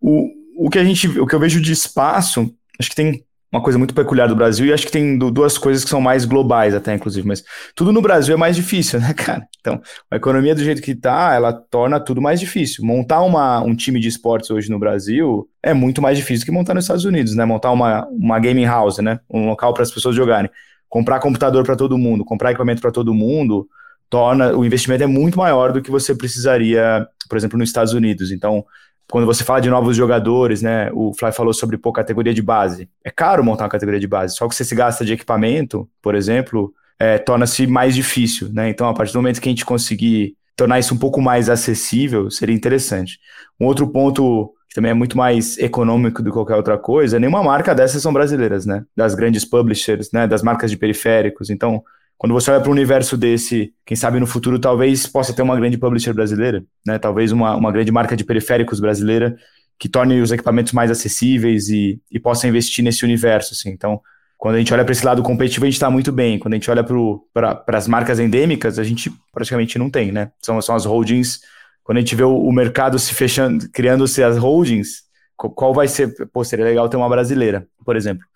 O, 0.00 0.28
o 0.56 0.68
que 0.68 0.78
a 0.78 0.84
gente, 0.84 1.08
o 1.18 1.26
que 1.26 1.34
eu 1.34 1.40
vejo 1.40 1.60
de 1.60 1.72
espaço, 1.72 2.52
acho 2.78 2.90
que 2.90 2.96
tem 2.96 3.24
uma 3.52 3.60
coisa 3.60 3.78
muito 3.78 3.92
peculiar 3.92 4.28
do 4.28 4.36
Brasil, 4.36 4.66
e 4.66 4.72
acho 4.72 4.86
que 4.86 4.92
tem 4.92 5.18
duas 5.18 5.58
coisas 5.58 5.82
que 5.82 5.90
são 5.90 6.00
mais 6.00 6.24
globais 6.24 6.72
até, 6.72 6.94
inclusive, 6.94 7.26
mas 7.26 7.42
tudo 7.74 7.92
no 7.92 8.00
Brasil 8.00 8.34
é 8.34 8.36
mais 8.36 8.54
difícil, 8.54 9.00
né, 9.00 9.12
cara? 9.14 9.46
Então, 9.58 9.80
a 10.10 10.16
economia 10.16 10.54
do 10.54 10.62
jeito 10.62 10.80
que 10.80 10.94
tá, 10.94 11.34
ela 11.34 11.52
torna 11.52 11.98
tudo 11.98 12.22
mais 12.22 12.38
difícil. 12.38 12.84
Montar 12.84 13.22
uma, 13.22 13.60
um 13.60 13.74
time 13.74 13.98
de 13.98 14.08
esportes 14.08 14.50
hoje 14.50 14.70
no 14.70 14.78
Brasil 14.78 15.48
é 15.62 15.74
muito 15.74 16.00
mais 16.00 16.16
difícil 16.16 16.46
que 16.46 16.52
montar 16.52 16.74
nos 16.74 16.84
Estados 16.84 17.04
Unidos, 17.04 17.34
né? 17.34 17.44
Montar 17.44 17.72
uma, 17.72 18.06
uma 18.06 18.38
gaming 18.38 18.66
house, 18.66 18.98
né? 18.98 19.18
Um 19.28 19.48
local 19.48 19.74
para 19.74 19.82
as 19.82 19.90
pessoas 19.90 20.14
jogarem. 20.14 20.50
Comprar 20.88 21.18
computador 21.18 21.64
para 21.64 21.76
todo 21.76 21.98
mundo, 21.98 22.24
comprar 22.24 22.50
equipamento 22.50 22.80
para 22.80 22.92
todo 22.92 23.12
mundo, 23.12 23.68
torna 24.08 24.56
o 24.56 24.64
investimento 24.64 25.04
é 25.04 25.06
muito 25.06 25.38
maior 25.38 25.72
do 25.72 25.82
que 25.82 25.90
você 25.90 26.14
precisaria, 26.14 27.06
por 27.28 27.36
exemplo, 27.36 27.58
nos 27.58 27.68
Estados 27.68 27.92
Unidos. 27.92 28.30
Então, 28.30 28.64
quando 29.10 29.26
você 29.26 29.44
fala 29.44 29.60
de 29.60 29.68
novos 29.68 29.96
jogadores, 29.96 30.62
né? 30.62 30.90
O 30.92 31.12
Fly 31.12 31.32
falou 31.32 31.52
sobre 31.52 31.76
pô, 31.76 31.92
categoria 31.92 32.32
de 32.32 32.40
base. 32.40 32.88
É 33.04 33.10
caro 33.10 33.44
montar 33.44 33.64
uma 33.64 33.70
categoria 33.70 34.00
de 34.00 34.06
base. 34.06 34.36
Só 34.36 34.48
que 34.48 34.54
você 34.54 34.64
se 34.64 34.74
gasta 34.74 35.04
de 35.04 35.12
equipamento, 35.12 35.88
por 36.00 36.14
exemplo, 36.14 36.72
é, 36.98 37.18
torna-se 37.18 37.66
mais 37.66 37.94
difícil, 37.94 38.50
né? 38.52 38.68
Então, 38.68 38.88
a 38.88 38.94
partir 38.94 39.12
do 39.12 39.18
momento 39.18 39.40
que 39.40 39.48
a 39.48 39.52
gente 39.52 39.64
conseguir 39.64 40.36
tornar 40.54 40.78
isso 40.78 40.94
um 40.94 40.98
pouco 40.98 41.20
mais 41.20 41.48
acessível 41.48 42.30
seria 42.30 42.54
interessante. 42.54 43.18
Um 43.58 43.66
outro 43.66 43.88
ponto 43.88 44.52
que 44.68 44.74
também 44.74 44.92
é 44.92 44.94
muito 44.94 45.16
mais 45.16 45.58
econômico 45.58 46.22
do 46.22 46.30
que 46.30 46.34
qualquer 46.34 46.54
outra 46.54 46.78
coisa, 46.78 47.18
nenhuma 47.18 47.42
marca 47.42 47.74
dessas 47.74 48.00
são 48.00 48.12
brasileiras, 48.12 48.64
né? 48.64 48.84
Das 48.96 49.16
grandes 49.16 49.44
publishers, 49.44 50.12
né? 50.12 50.28
Das 50.28 50.42
marcas 50.42 50.70
de 50.70 50.76
periféricos. 50.76 51.50
Então, 51.50 51.82
quando 52.20 52.34
você 52.34 52.50
olha 52.50 52.60
para 52.60 52.68
um 52.68 52.72
universo 52.72 53.16
desse, 53.16 53.72
quem 53.86 53.96
sabe 53.96 54.20
no 54.20 54.26
futuro 54.26 54.58
talvez 54.58 55.06
possa 55.06 55.32
ter 55.32 55.40
uma 55.40 55.56
grande 55.56 55.78
publisher 55.78 56.12
brasileira, 56.12 56.62
né? 56.86 56.98
Talvez 56.98 57.32
uma, 57.32 57.56
uma 57.56 57.72
grande 57.72 57.90
marca 57.90 58.14
de 58.14 58.24
periféricos 58.24 58.78
brasileira 58.78 59.34
que 59.78 59.88
torne 59.88 60.20
os 60.20 60.30
equipamentos 60.30 60.74
mais 60.74 60.90
acessíveis 60.90 61.70
e, 61.70 61.98
e 62.12 62.20
possa 62.20 62.46
investir 62.46 62.84
nesse 62.84 63.06
universo, 63.06 63.54
assim. 63.54 63.70
Então, 63.70 64.02
quando 64.36 64.56
a 64.56 64.58
gente 64.58 64.70
olha 64.74 64.84
para 64.84 64.92
esse 64.92 65.02
lado 65.02 65.22
competitivo, 65.22 65.64
a 65.64 65.68
gente 65.68 65.76
está 65.76 65.88
muito 65.88 66.12
bem. 66.12 66.38
Quando 66.38 66.52
a 66.52 66.56
gente 66.58 66.70
olha 66.70 66.84
para 66.84 67.64
as 67.78 67.88
marcas 67.88 68.20
endêmicas, 68.20 68.78
a 68.78 68.84
gente 68.84 69.10
praticamente 69.32 69.78
não 69.78 69.88
tem, 69.88 70.12
né? 70.12 70.30
São, 70.42 70.60
são 70.60 70.74
as 70.74 70.84
holdings 70.84 71.40
quando 71.82 71.96
a 71.96 72.00
gente 72.02 72.14
vê 72.14 72.22
o, 72.22 72.36
o 72.36 72.52
mercado 72.52 72.98
se 72.98 73.14
fechando, 73.14 73.66
criando-se 73.70 74.22
as 74.22 74.36
holdings, 74.36 75.04
qual 75.36 75.72
vai 75.72 75.88
ser? 75.88 76.14
Pô, 76.30 76.44
seria 76.44 76.66
legal 76.66 76.86
ter 76.86 76.98
uma 76.98 77.08
brasileira, 77.08 77.66
por 77.82 77.96
exemplo. 77.96 78.26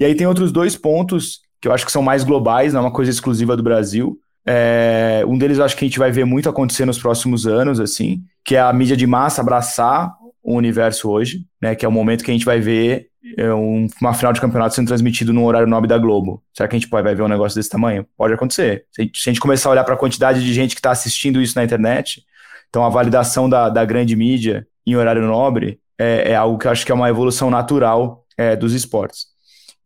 E 0.00 0.04
aí 0.06 0.14
tem 0.14 0.26
outros 0.26 0.50
dois 0.50 0.76
pontos 0.76 1.40
que 1.64 1.68
eu 1.68 1.72
acho 1.72 1.86
que 1.86 1.92
são 1.92 2.02
mais 2.02 2.22
globais, 2.22 2.74
não 2.74 2.80
é 2.80 2.84
uma 2.84 2.92
coisa 2.92 3.10
exclusiva 3.10 3.56
do 3.56 3.62
Brasil. 3.62 4.18
É, 4.46 5.24
um 5.26 5.38
deles 5.38 5.56
eu 5.56 5.64
acho 5.64 5.74
que 5.74 5.82
a 5.82 5.88
gente 5.88 5.98
vai 5.98 6.12
ver 6.12 6.26
muito 6.26 6.46
acontecer 6.46 6.84
nos 6.84 6.98
próximos 6.98 7.46
anos, 7.46 7.80
assim, 7.80 8.22
que 8.44 8.54
é 8.54 8.60
a 8.60 8.70
mídia 8.70 8.94
de 8.94 9.06
massa 9.06 9.40
abraçar 9.40 10.12
o 10.42 10.54
universo 10.54 11.08
hoje, 11.08 11.46
né? 11.62 11.74
Que 11.74 11.86
é 11.86 11.88
o 11.88 11.90
momento 11.90 12.22
que 12.22 12.30
a 12.30 12.34
gente 12.34 12.44
vai 12.44 12.60
ver 12.60 13.06
é, 13.38 13.50
um, 13.54 13.86
uma 13.98 14.12
final 14.12 14.34
de 14.34 14.42
campeonato 14.42 14.74
sendo 14.74 14.88
transmitido 14.88 15.32
no 15.32 15.42
horário 15.46 15.66
nobre 15.66 15.88
da 15.88 15.96
Globo. 15.96 16.42
Será 16.52 16.68
que 16.68 16.76
a 16.76 16.78
gente 16.78 16.90
pode, 16.90 17.02
vai 17.02 17.14
ver 17.14 17.22
um 17.22 17.28
negócio 17.28 17.56
desse 17.56 17.70
tamanho? 17.70 18.06
Pode 18.14 18.34
acontecer. 18.34 18.84
Se 18.92 19.00
a 19.00 19.04
gente, 19.06 19.18
se 19.18 19.30
a 19.30 19.32
gente 19.32 19.40
começar 19.40 19.70
a 19.70 19.72
olhar 19.72 19.84
para 19.84 19.94
a 19.94 19.98
quantidade 19.98 20.44
de 20.44 20.52
gente 20.52 20.74
que 20.74 20.80
está 20.80 20.90
assistindo 20.90 21.40
isso 21.40 21.56
na 21.56 21.64
internet, 21.64 22.22
então, 22.68 22.84
a 22.84 22.90
validação 22.90 23.48
da, 23.48 23.70
da 23.70 23.86
grande 23.86 24.14
mídia 24.14 24.66
em 24.86 24.96
horário 24.96 25.22
nobre 25.22 25.78
é, 25.98 26.32
é, 26.32 26.34
algo 26.34 26.58
que 26.58 26.66
eu 26.66 26.72
acho 26.72 26.84
que 26.84 26.92
é 26.92 26.94
uma 26.94 27.08
evolução 27.08 27.48
natural 27.48 28.26
é, 28.36 28.54
dos 28.54 28.74
esportes. 28.74 29.33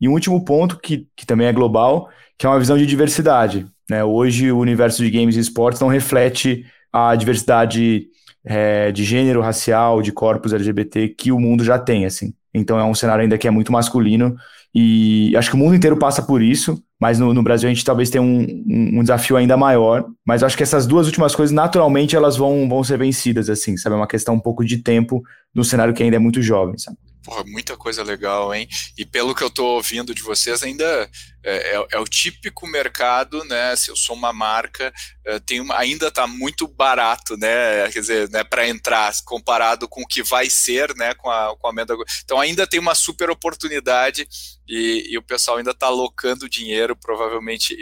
E 0.00 0.08
um 0.08 0.12
último 0.12 0.44
ponto, 0.44 0.78
que, 0.78 1.06
que 1.16 1.26
também 1.26 1.46
é 1.46 1.52
global, 1.52 2.08
que 2.36 2.46
é 2.46 2.48
uma 2.48 2.58
visão 2.58 2.76
de 2.76 2.86
diversidade. 2.86 3.66
Né? 3.88 4.04
Hoje, 4.04 4.52
o 4.52 4.58
universo 4.58 5.02
de 5.02 5.10
games 5.10 5.36
e 5.36 5.40
esportes 5.40 5.80
não 5.80 5.88
reflete 5.88 6.64
a 6.92 7.14
diversidade 7.14 8.06
é, 8.44 8.92
de 8.92 9.04
gênero, 9.04 9.40
racial, 9.40 10.00
de 10.00 10.12
corpos 10.12 10.52
LGBT 10.52 11.08
que 11.08 11.32
o 11.32 11.40
mundo 11.40 11.64
já 11.64 11.78
tem. 11.78 12.04
assim. 12.04 12.32
Então, 12.54 12.78
é 12.78 12.84
um 12.84 12.94
cenário 12.94 13.22
ainda 13.22 13.38
que 13.38 13.48
é 13.48 13.50
muito 13.50 13.72
masculino 13.72 14.36
e 14.74 15.34
acho 15.36 15.50
que 15.50 15.56
o 15.56 15.58
mundo 15.58 15.74
inteiro 15.74 15.96
passa 15.96 16.22
por 16.22 16.42
isso, 16.42 16.82
mas 17.00 17.18
no, 17.18 17.32
no 17.32 17.42
Brasil 17.42 17.68
a 17.68 17.72
gente 17.72 17.84
talvez 17.84 18.10
tenha 18.10 18.22
um, 18.22 18.40
um, 18.40 18.98
um, 18.98 19.02
desafio 19.02 19.36
ainda 19.36 19.56
maior. 19.56 20.04
Mas 20.26 20.42
acho 20.42 20.56
que 20.56 20.62
essas 20.62 20.86
duas 20.86 21.06
últimas 21.06 21.34
coisas, 21.34 21.54
naturalmente, 21.54 22.14
elas 22.14 22.36
vão, 22.36 22.68
vão 22.68 22.84
ser 22.84 22.98
vencidas, 22.98 23.48
assim, 23.48 23.76
sabe? 23.76 23.94
É 23.94 23.98
uma 23.98 24.06
questão 24.06 24.34
um 24.34 24.40
pouco 24.40 24.64
de 24.64 24.78
tempo 24.78 25.22
no 25.54 25.64
cenário 25.64 25.94
que 25.94 26.02
ainda 26.02 26.16
é 26.16 26.18
muito 26.18 26.42
jovem, 26.42 26.76
sabe? 26.76 26.98
Porra, 27.22 27.44
muita 27.44 27.76
coisa 27.76 28.02
legal, 28.02 28.54
hein? 28.54 28.68
E 28.96 29.04
pelo 29.04 29.34
que 29.34 29.42
eu 29.42 29.50
tô 29.50 29.64
ouvindo 29.74 30.14
de 30.14 30.22
vocês, 30.22 30.62
ainda 30.62 31.10
é, 31.44 31.76
é, 31.76 31.86
é 31.92 31.98
o 31.98 32.04
típico 32.04 32.66
mercado, 32.66 33.44
né? 33.44 33.74
Se 33.76 33.90
eu 33.90 33.96
sou 33.96 34.16
uma 34.16 34.32
marca, 34.32 34.92
é, 35.24 35.38
tem 35.38 35.60
uma, 35.60 35.76
ainda 35.76 36.08
está 36.08 36.26
muito 36.26 36.66
barato, 36.66 37.36
né? 37.36 37.88
Quer 37.90 38.00
dizer, 38.00 38.30
né, 38.30 38.42
para 38.42 38.68
entrar, 38.68 39.12
comparado 39.24 39.88
com 39.88 40.02
o 40.02 40.06
que 40.06 40.22
vai 40.22 40.50
ser, 40.50 40.94
né? 40.96 41.14
Com 41.14 41.30
a, 41.30 41.56
com 41.56 41.66
a 41.66 41.70
Amanda. 41.70 41.94
Então 42.24 42.40
ainda 42.40 42.66
tem 42.66 42.80
uma 42.80 42.94
super 42.94 43.30
oportunidade 43.30 44.26
e, 44.68 45.08
e 45.10 45.16
o 45.16 45.22
pessoal 45.22 45.56
ainda 45.56 45.70
está 45.70 45.86
alocando 45.86 46.48
dinheiro, 46.48 46.94
provavelmente, 46.94 47.74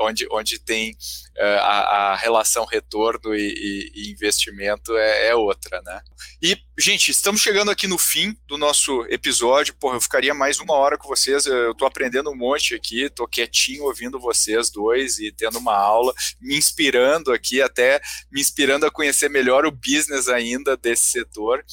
onde, 0.00 0.26
onde 0.30 0.58
tem 0.58 0.92
uh, 0.92 1.60
a, 1.60 2.12
a, 2.12 2.16
relação 2.16 2.64
retorno 2.64 3.34
e 3.34 4.10
investimento 4.10 4.96
é, 4.96 5.28
é, 5.28 5.34
outra, 5.34 5.82
né? 5.82 6.00
E, 6.40 6.56
gente, 6.78 7.10
estamos 7.10 7.42
chegando 7.42 7.70
aqui 7.70 7.86
no 7.86 7.98
fim 7.98 8.34
do 8.46 8.56
nosso 8.56 9.04
episódio. 9.10 9.74
Porra, 9.74 9.96
eu 9.96 10.00
ficaria 10.00 10.32
mais 10.32 10.58
uma 10.58 10.74
hora 10.74 10.96
com 10.96 11.08
vocês. 11.08 11.44
Eu 11.44 11.72
estou 11.72 11.86
aprendendo 11.86 12.30
um 12.30 12.36
monte 12.36 12.75
aqui, 12.76 13.10
tô 13.10 13.26
quietinho 13.26 13.84
ouvindo 13.84 14.20
vocês 14.20 14.70
dois 14.70 15.18
e 15.18 15.32
tendo 15.32 15.58
uma 15.58 15.74
aula, 15.74 16.14
me 16.40 16.56
inspirando 16.56 17.32
aqui, 17.32 17.60
até 17.60 18.00
me 18.30 18.40
inspirando 18.40 18.86
a 18.86 18.90
conhecer 18.90 19.28
melhor 19.28 19.66
o 19.66 19.72
business 19.72 20.28
ainda 20.28 20.76
desse 20.76 21.04
setor. 21.06 21.64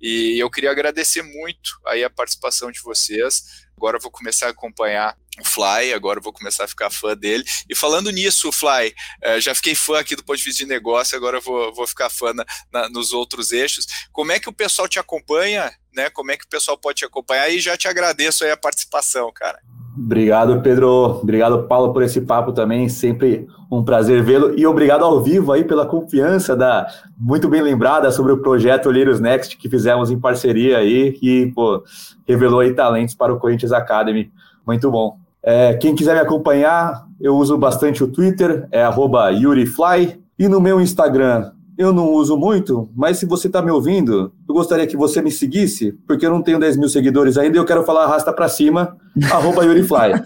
E 0.00 0.38
eu 0.38 0.50
queria 0.50 0.70
agradecer 0.70 1.22
muito 1.22 1.80
aí 1.86 2.04
a 2.04 2.10
participação 2.10 2.70
de 2.70 2.80
vocês. 2.80 3.66
Agora 3.76 3.98
vou 3.98 4.10
começar 4.10 4.46
a 4.46 4.50
acompanhar 4.50 5.16
o 5.40 5.44
Fly, 5.44 5.92
agora 5.92 6.20
vou 6.20 6.32
começar 6.32 6.64
a 6.64 6.68
ficar 6.68 6.90
fã 6.90 7.16
dele. 7.16 7.44
E 7.68 7.74
falando 7.74 8.10
nisso, 8.10 8.50
Fly, 8.50 8.94
eh, 9.22 9.40
já 9.40 9.54
fiquei 9.54 9.74
fã 9.74 10.00
aqui 10.00 10.16
do 10.16 10.24
ponto 10.24 10.36
de 10.36 10.44
vista 10.44 10.64
de 10.64 10.68
negócio, 10.68 11.16
agora 11.16 11.40
vou, 11.40 11.72
vou 11.72 11.86
ficar 11.86 12.10
fã 12.10 12.32
na, 12.32 12.44
na, 12.72 12.88
nos 12.88 13.12
outros 13.12 13.52
eixos. 13.52 13.86
Como 14.12 14.32
é 14.32 14.40
que 14.40 14.48
o 14.48 14.52
pessoal 14.52 14.88
te 14.88 14.98
acompanha? 14.98 15.72
Né? 15.92 16.10
Como 16.10 16.30
é 16.32 16.36
que 16.36 16.44
o 16.44 16.48
pessoal 16.48 16.76
pode 16.76 16.98
te 16.98 17.04
acompanhar? 17.04 17.48
E 17.50 17.60
já 17.60 17.76
te 17.76 17.86
agradeço 17.86 18.44
aí 18.44 18.50
a 18.50 18.56
participação, 18.56 19.32
cara. 19.32 19.60
Obrigado, 20.00 20.60
Pedro. 20.62 21.18
Obrigado, 21.22 21.64
Paulo, 21.64 21.92
por 21.92 22.04
esse 22.04 22.20
papo 22.20 22.52
também. 22.52 22.88
Sempre 22.88 23.48
um 23.70 23.82
prazer 23.82 24.22
vê-lo. 24.22 24.56
E 24.56 24.64
obrigado 24.64 25.04
ao 25.04 25.20
vivo 25.20 25.52
aí 25.52 25.64
pela 25.64 25.84
confiança 25.84 26.54
da 26.54 26.86
muito 27.18 27.48
bem 27.48 27.60
lembrada 27.60 28.10
sobre 28.12 28.32
o 28.32 28.38
projeto 28.38 28.86
Olheiros 28.86 29.18
Next 29.18 29.56
que 29.56 29.68
fizemos 29.68 30.10
em 30.10 30.18
parceria 30.18 30.78
aí, 30.78 31.12
que 31.12 31.52
pô, 31.52 31.82
revelou 32.26 32.60
aí 32.60 32.72
talentos 32.72 33.14
para 33.14 33.34
o 33.34 33.38
Corinthians 33.38 33.72
Academy. 33.72 34.30
Muito 34.64 34.88
bom. 34.88 35.18
É, 35.42 35.74
quem 35.74 35.96
quiser 35.96 36.14
me 36.14 36.20
acompanhar, 36.20 37.04
eu 37.20 37.36
uso 37.36 37.58
bastante 37.58 38.04
o 38.04 38.08
Twitter, 38.08 38.68
é 38.70 38.84
YuriFly. 38.84 40.20
E 40.38 40.46
no 40.46 40.60
meu 40.60 40.80
Instagram, 40.80 41.50
eu 41.78 41.92
não 41.92 42.10
uso 42.10 42.36
muito, 42.36 42.90
mas 42.94 43.18
se 43.18 43.24
você 43.24 43.46
está 43.46 43.62
me 43.62 43.70
ouvindo, 43.70 44.32
eu 44.48 44.54
gostaria 44.54 44.86
que 44.86 44.96
você 44.96 45.22
me 45.22 45.30
seguisse, 45.30 45.92
porque 46.06 46.26
eu 46.26 46.30
não 46.30 46.42
tenho 46.42 46.58
10 46.58 46.76
mil 46.76 46.88
seguidores 46.88 47.38
ainda 47.38 47.56
e 47.56 47.60
eu 47.60 47.64
quero 47.64 47.84
falar 47.84 48.04
arrasta 48.04 48.32
para 48.32 48.48
cima, 48.48 48.96
arroba 49.30 49.64
YuriFly. 49.64 50.20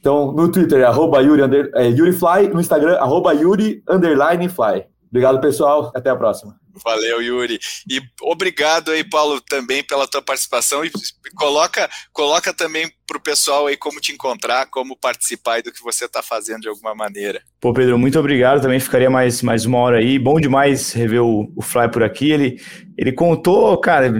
Então, 0.00 0.32
no 0.32 0.50
Twitter 0.50 0.80
é 0.80 0.84
arroba 0.84 1.20
Yuri, 1.20 1.42
under, 1.42 1.70
é, 1.74 1.88
YuriFly, 1.88 2.48
no 2.52 2.60
Instagram, 2.60 2.96
arroba 2.96 3.32
Yuri 3.32 3.82
underline 3.88 4.48
fly. 4.48 4.84
Obrigado, 5.08 5.40
pessoal. 5.40 5.92
Até 5.94 6.10
a 6.10 6.16
próxima. 6.16 6.58
Valeu, 6.84 7.22
Yuri. 7.22 7.58
E 7.90 8.00
obrigado 8.22 8.90
aí, 8.90 9.02
Paulo, 9.02 9.40
também 9.40 9.82
pela 9.82 10.06
tua 10.06 10.20
participação. 10.20 10.84
E 10.84 10.90
coloca, 11.36 11.88
coloca 12.12 12.52
também 12.52 12.90
para 13.06 13.16
o 13.16 13.20
pessoal 13.20 13.66
aí 13.66 13.76
como 13.76 14.00
te 14.00 14.12
encontrar, 14.12 14.66
como 14.66 14.96
participar 14.96 15.62
do 15.62 15.72
que 15.72 15.82
você 15.82 16.06
está 16.06 16.22
fazendo 16.22 16.62
de 16.62 16.68
alguma 16.68 16.94
maneira. 16.94 17.40
Pô, 17.60 17.72
Pedro, 17.72 17.98
muito 17.98 18.18
obrigado. 18.18 18.60
Também 18.60 18.80
ficaria 18.80 19.08
mais, 19.08 19.42
mais 19.42 19.64
uma 19.64 19.78
hora 19.78 19.98
aí. 19.98 20.18
Bom 20.18 20.40
demais 20.40 20.92
rever 20.92 21.22
o, 21.22 21.50
o 21.54 21.62
Fly 21.62 21.88
por 21.88 22.02
aqui. 22.02 22.30
Ele, 22.30 22.60
ele 22.98 23.12
contou, 23.12 23.76
cara, 23.78 24.12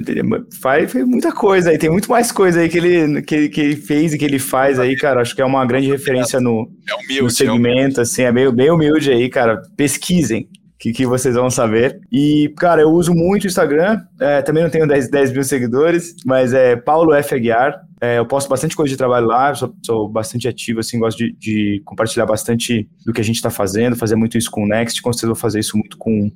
faz, 0.60 0.94
muita 0.94 1.32
coisa 1.32 1.70
aí. 1.70 1.78
Tem 1.78 1.90
muito 1.90 2.10
mais 2.10 2.30
coisa 2.30 2.60
aí 2.60 2.68
que 2.68 2.78
ele, 2.78 3.22
que, 3.22 3.48
que 3.48 3.60
ele 3.60 3.76
fez 3.76 4.14
e 4.14 4.18
que 4.18 4.24
ele 4.24 4.38
faz 4.38 4.78
aí, 4.78 4.96
cara. 4.96 5.20
Acho 5.20 5.34
que 5.34 5.42
é 5.42 5.44
uma 5.44 5.66
grande 5.66 5.88
referência 5.88 6.40
no, 6.40 6.70
é 6.88 6.94
humilde, 6.94 7.22
no 7.22 7.30
segmento, 7.30 8.00
é 8.00 8.02
assim, 8.02 8.22
é 8.22 8.32
meio, 8.32 8.52
bem 8.52 8.70
humilde 8.70 9.10
aí, 9.10 9.28
cara. 9.28 9.60
Pesquisem 9.76 10.48
que, 10.78 10.92
que 10.92 11.06
vocês 11.06 11.34
vão 11.34 11.50
saber. 11.50 12.00
E, 12.12 12.52
cara, 12.58 12.82
eu 12.82 12.90
uso 12.90 13.14
muito 13.14 13.44
o 13.44 13.46
Instagram, 13.46 14.00
é, 14.20 14.42
também 14.42 14.62
não 14.62 14.70
tenho 14.70 14.86
10, 14.86 15.10
10 15.10 15.32
mil 15.32 15.44
seguidores, 15.44 16.14
mas 16.24 16.52
é 16.52 16.76
Paulo 16.76 17.14
F. 17.14 17.34
Aguiar. 17.34 17.80
É, 18.00 18.18
eu 18.18 18.26
posto 18.26 18.48
bastante 18.48 18.76
coisa 18.76 18.90
de 18.90 18.96
trabalho 18.96 19.26
lá, 19.26 19.54
sou, 19.54 19.74
sou 19.82 20.08
bastante 20.08 20.46
ativo, 20.46 20.80
assim, 20.80 20.98
gosto 20.98 21.16
de, 21.16 21.32
de, 21.32 21.82
compartilhar 21.84 22.26
bastante 22.26 22.88
do 23.06 23.12
que 23.12 23.22
a 23.22 23.24
gente 23.24 23.36
está 23.36 23.48
fazendo, 23.48 23.96
fazer 23.96 24.16
muito 24.16 24.36
isso 24.36 24.50
com 24.50 24.64
o 24.64 24.68
Next, 24.68 25.00
com 25.00 25.12
certeza 25.12 25.28
vou 25.28 25.36
fazer 25.36 25.60
isso 25.60 25.78
muito 25.78 25.96
com, 25.96 26.30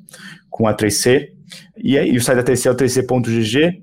com 0.48 0.66
a 0.66 0.74
3C. 0.74 1.28
E, 1.76 1.98
aí, 1.98 2.16
o 2.16 2.20
site 2.20 2.38
da 2.38 2.44
3C 2.44 2.66
é 2.66 2.70
o 2.70 2.74
3C.gg. 2.74 3.82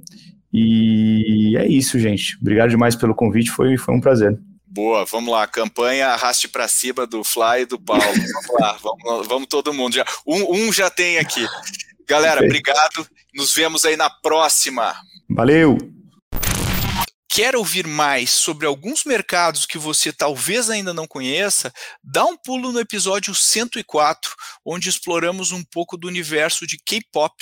E 0.52 1.56
é 1.58 1.68
isso, 1.68 2.00
gente. 2.00 2.38
Obrigado 2.42 2.70
demais 2.70 2.96
pelo 2.96 3.14
convite, 3.14 3.52
foi, 3.52 3.78
foi 3.78 3.94
um 3.94 4.00
prazer. 4.00 4.40
Boa, 4.70 5.06
vamos 5.06 5.32
lá. 5.32 5.48
Campanha 5.48 6.10
arraste 6.10 6.48
para 6.48 6.68
cima 6.68 7.08
do 7.08 7.24
Fly 7.24 7.62
e 7.62 7.66
do 7.66 7.80
Paulo. 7.80 8.04
Vamos 8.04 8.60
lá, 8.60 8.78
vamos, 8.82 9.28
vamos 9.28 9.48
todo 9.48 9.74
mundo. 9.74 9.96
Já, 9.96 10.06
um, 10.26 10.68
um 10.68 10.74
já 10.74 10.90
tem 10.90 11.18
aqui. 11.18 11.48
Galera, 12.08 12.44
obrigado. 12.44 13.08
Nos 13.34 13.54
vemos 13.54 13.86
aí 13.86 13.96
na 13.96 14.10
próxima. 14.10 14.96
Valeu! 15.30 15.78
Quer 17.30 17.56
ouvir 17.56 17.86
mais 17.86 18.32
sobre 18.32 18.66
alguns 18.66 19.04
mercados 19.04 19.66
que 19.66 19.78
você 19.78 20.12
talvez 20.12 20.70
ainda 20.70 20.94
não 20.94 21.06
conheça? 21.06 21.72
Dá 22.04 22.26
um 22.26 22.36
pulo 22.36 22.72
no 22.72 22.80
episódio 22.80 23.36
104, 23.36 24.34
onde 24.66 24.90
exploramos 24.90 25.52
um 25.52 25.64
pouco 25.64 25.98
do 25.98 26.08
universo 26.08 26.66
de 26.66 26.78
K-pop 26.78 27.36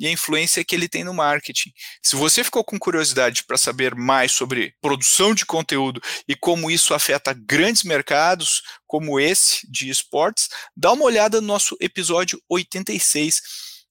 e 0.00 0.06
a 0.06 0.10
influência 0.10 0.64
que 0.64 0.74
ele 0.74 0.88
tem 0.88 1.04
no 1.04 1.12
marketing. 1.12 1.70
Se 2.02 2.16
você 2.16 2.42
ficou 2.42 2.64
com 2.64 2.78
curiosidade 2.78 3.44
para 3.44 3.58
saber 3.58 3.94
mais 3.94 4.32
sobre 4.32 4.74
produção 4.80 5.34
de 5.34 5.44
conteúdo 5.44 6.00
e 6.26 6.34
como 6.34 6.70
isso 6.70 6.94
afeta 6.94 7.34
grandes 7.34 7.82
mercados, 7.82 8.62
como 8.86 9.20
esse 9.20 9.70
de 9.70 9.90
esportes, 9.90 10.48
dá 10.74 10.90
uma 10.92 11.04
olhada 11.04 11.40
no 11.40 11.46
nosso 11.46 11.76
episódio 11.78 12.40
86, 12.48 13.42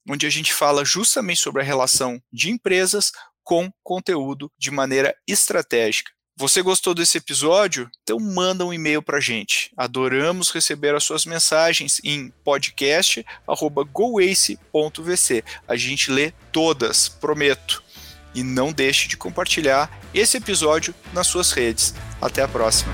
onde 0.09 0.25
a 0.25 0.29
gente 0.29 0.51
fala 0.51 0.83
justamente 0.83 1.39
sobre 1.39 1.61
a 1.61 1.65
relação 1.65 2.19
de 2.33 2.49
empresas 2.49 3.11
com 3.43 3.71
conteúdo 3.83 4.51
de 4.57 4.71
maneira 4.71 5.15
estratégica. 5.27 6.11
Você 6.39 6.61
gostou 6.61 6.95
desse 6.95 7.17
episódio? 7.17 7.91
Então 8.01 8.17
manda 8.17 8.65
um 8.65 8.73
e-mail 8.73 9.01
para 9.01 9.19
gente. 9.19 9.73
Adoramos 9.75 10.51
receber 10.51 10.95
as 10.95 11.03
suas 11.03 11.25
mensagens 11.25 11.99
em 12.01 12.31
podcast@goace.vc. 12.45 15.43
A 15.67 15.75
gente 15.75 16.09
lê 16.09 16.31
todas, 16.49 17.09
prometo. 17.09 17.83
E 18.33 18.41
não 18.41 18.71
deixe 18.71 19.09
de 19.09 19.17
compartilhar 19.17 19.91
esse 20.13 20.37
episódio 20.37 20.95
nas 21.11 21.27
suas 21.27 21.51
redes. 21.51 21.93
Até 22.21 22.41
a 22.41 22.47
próxima. 22.47 22.93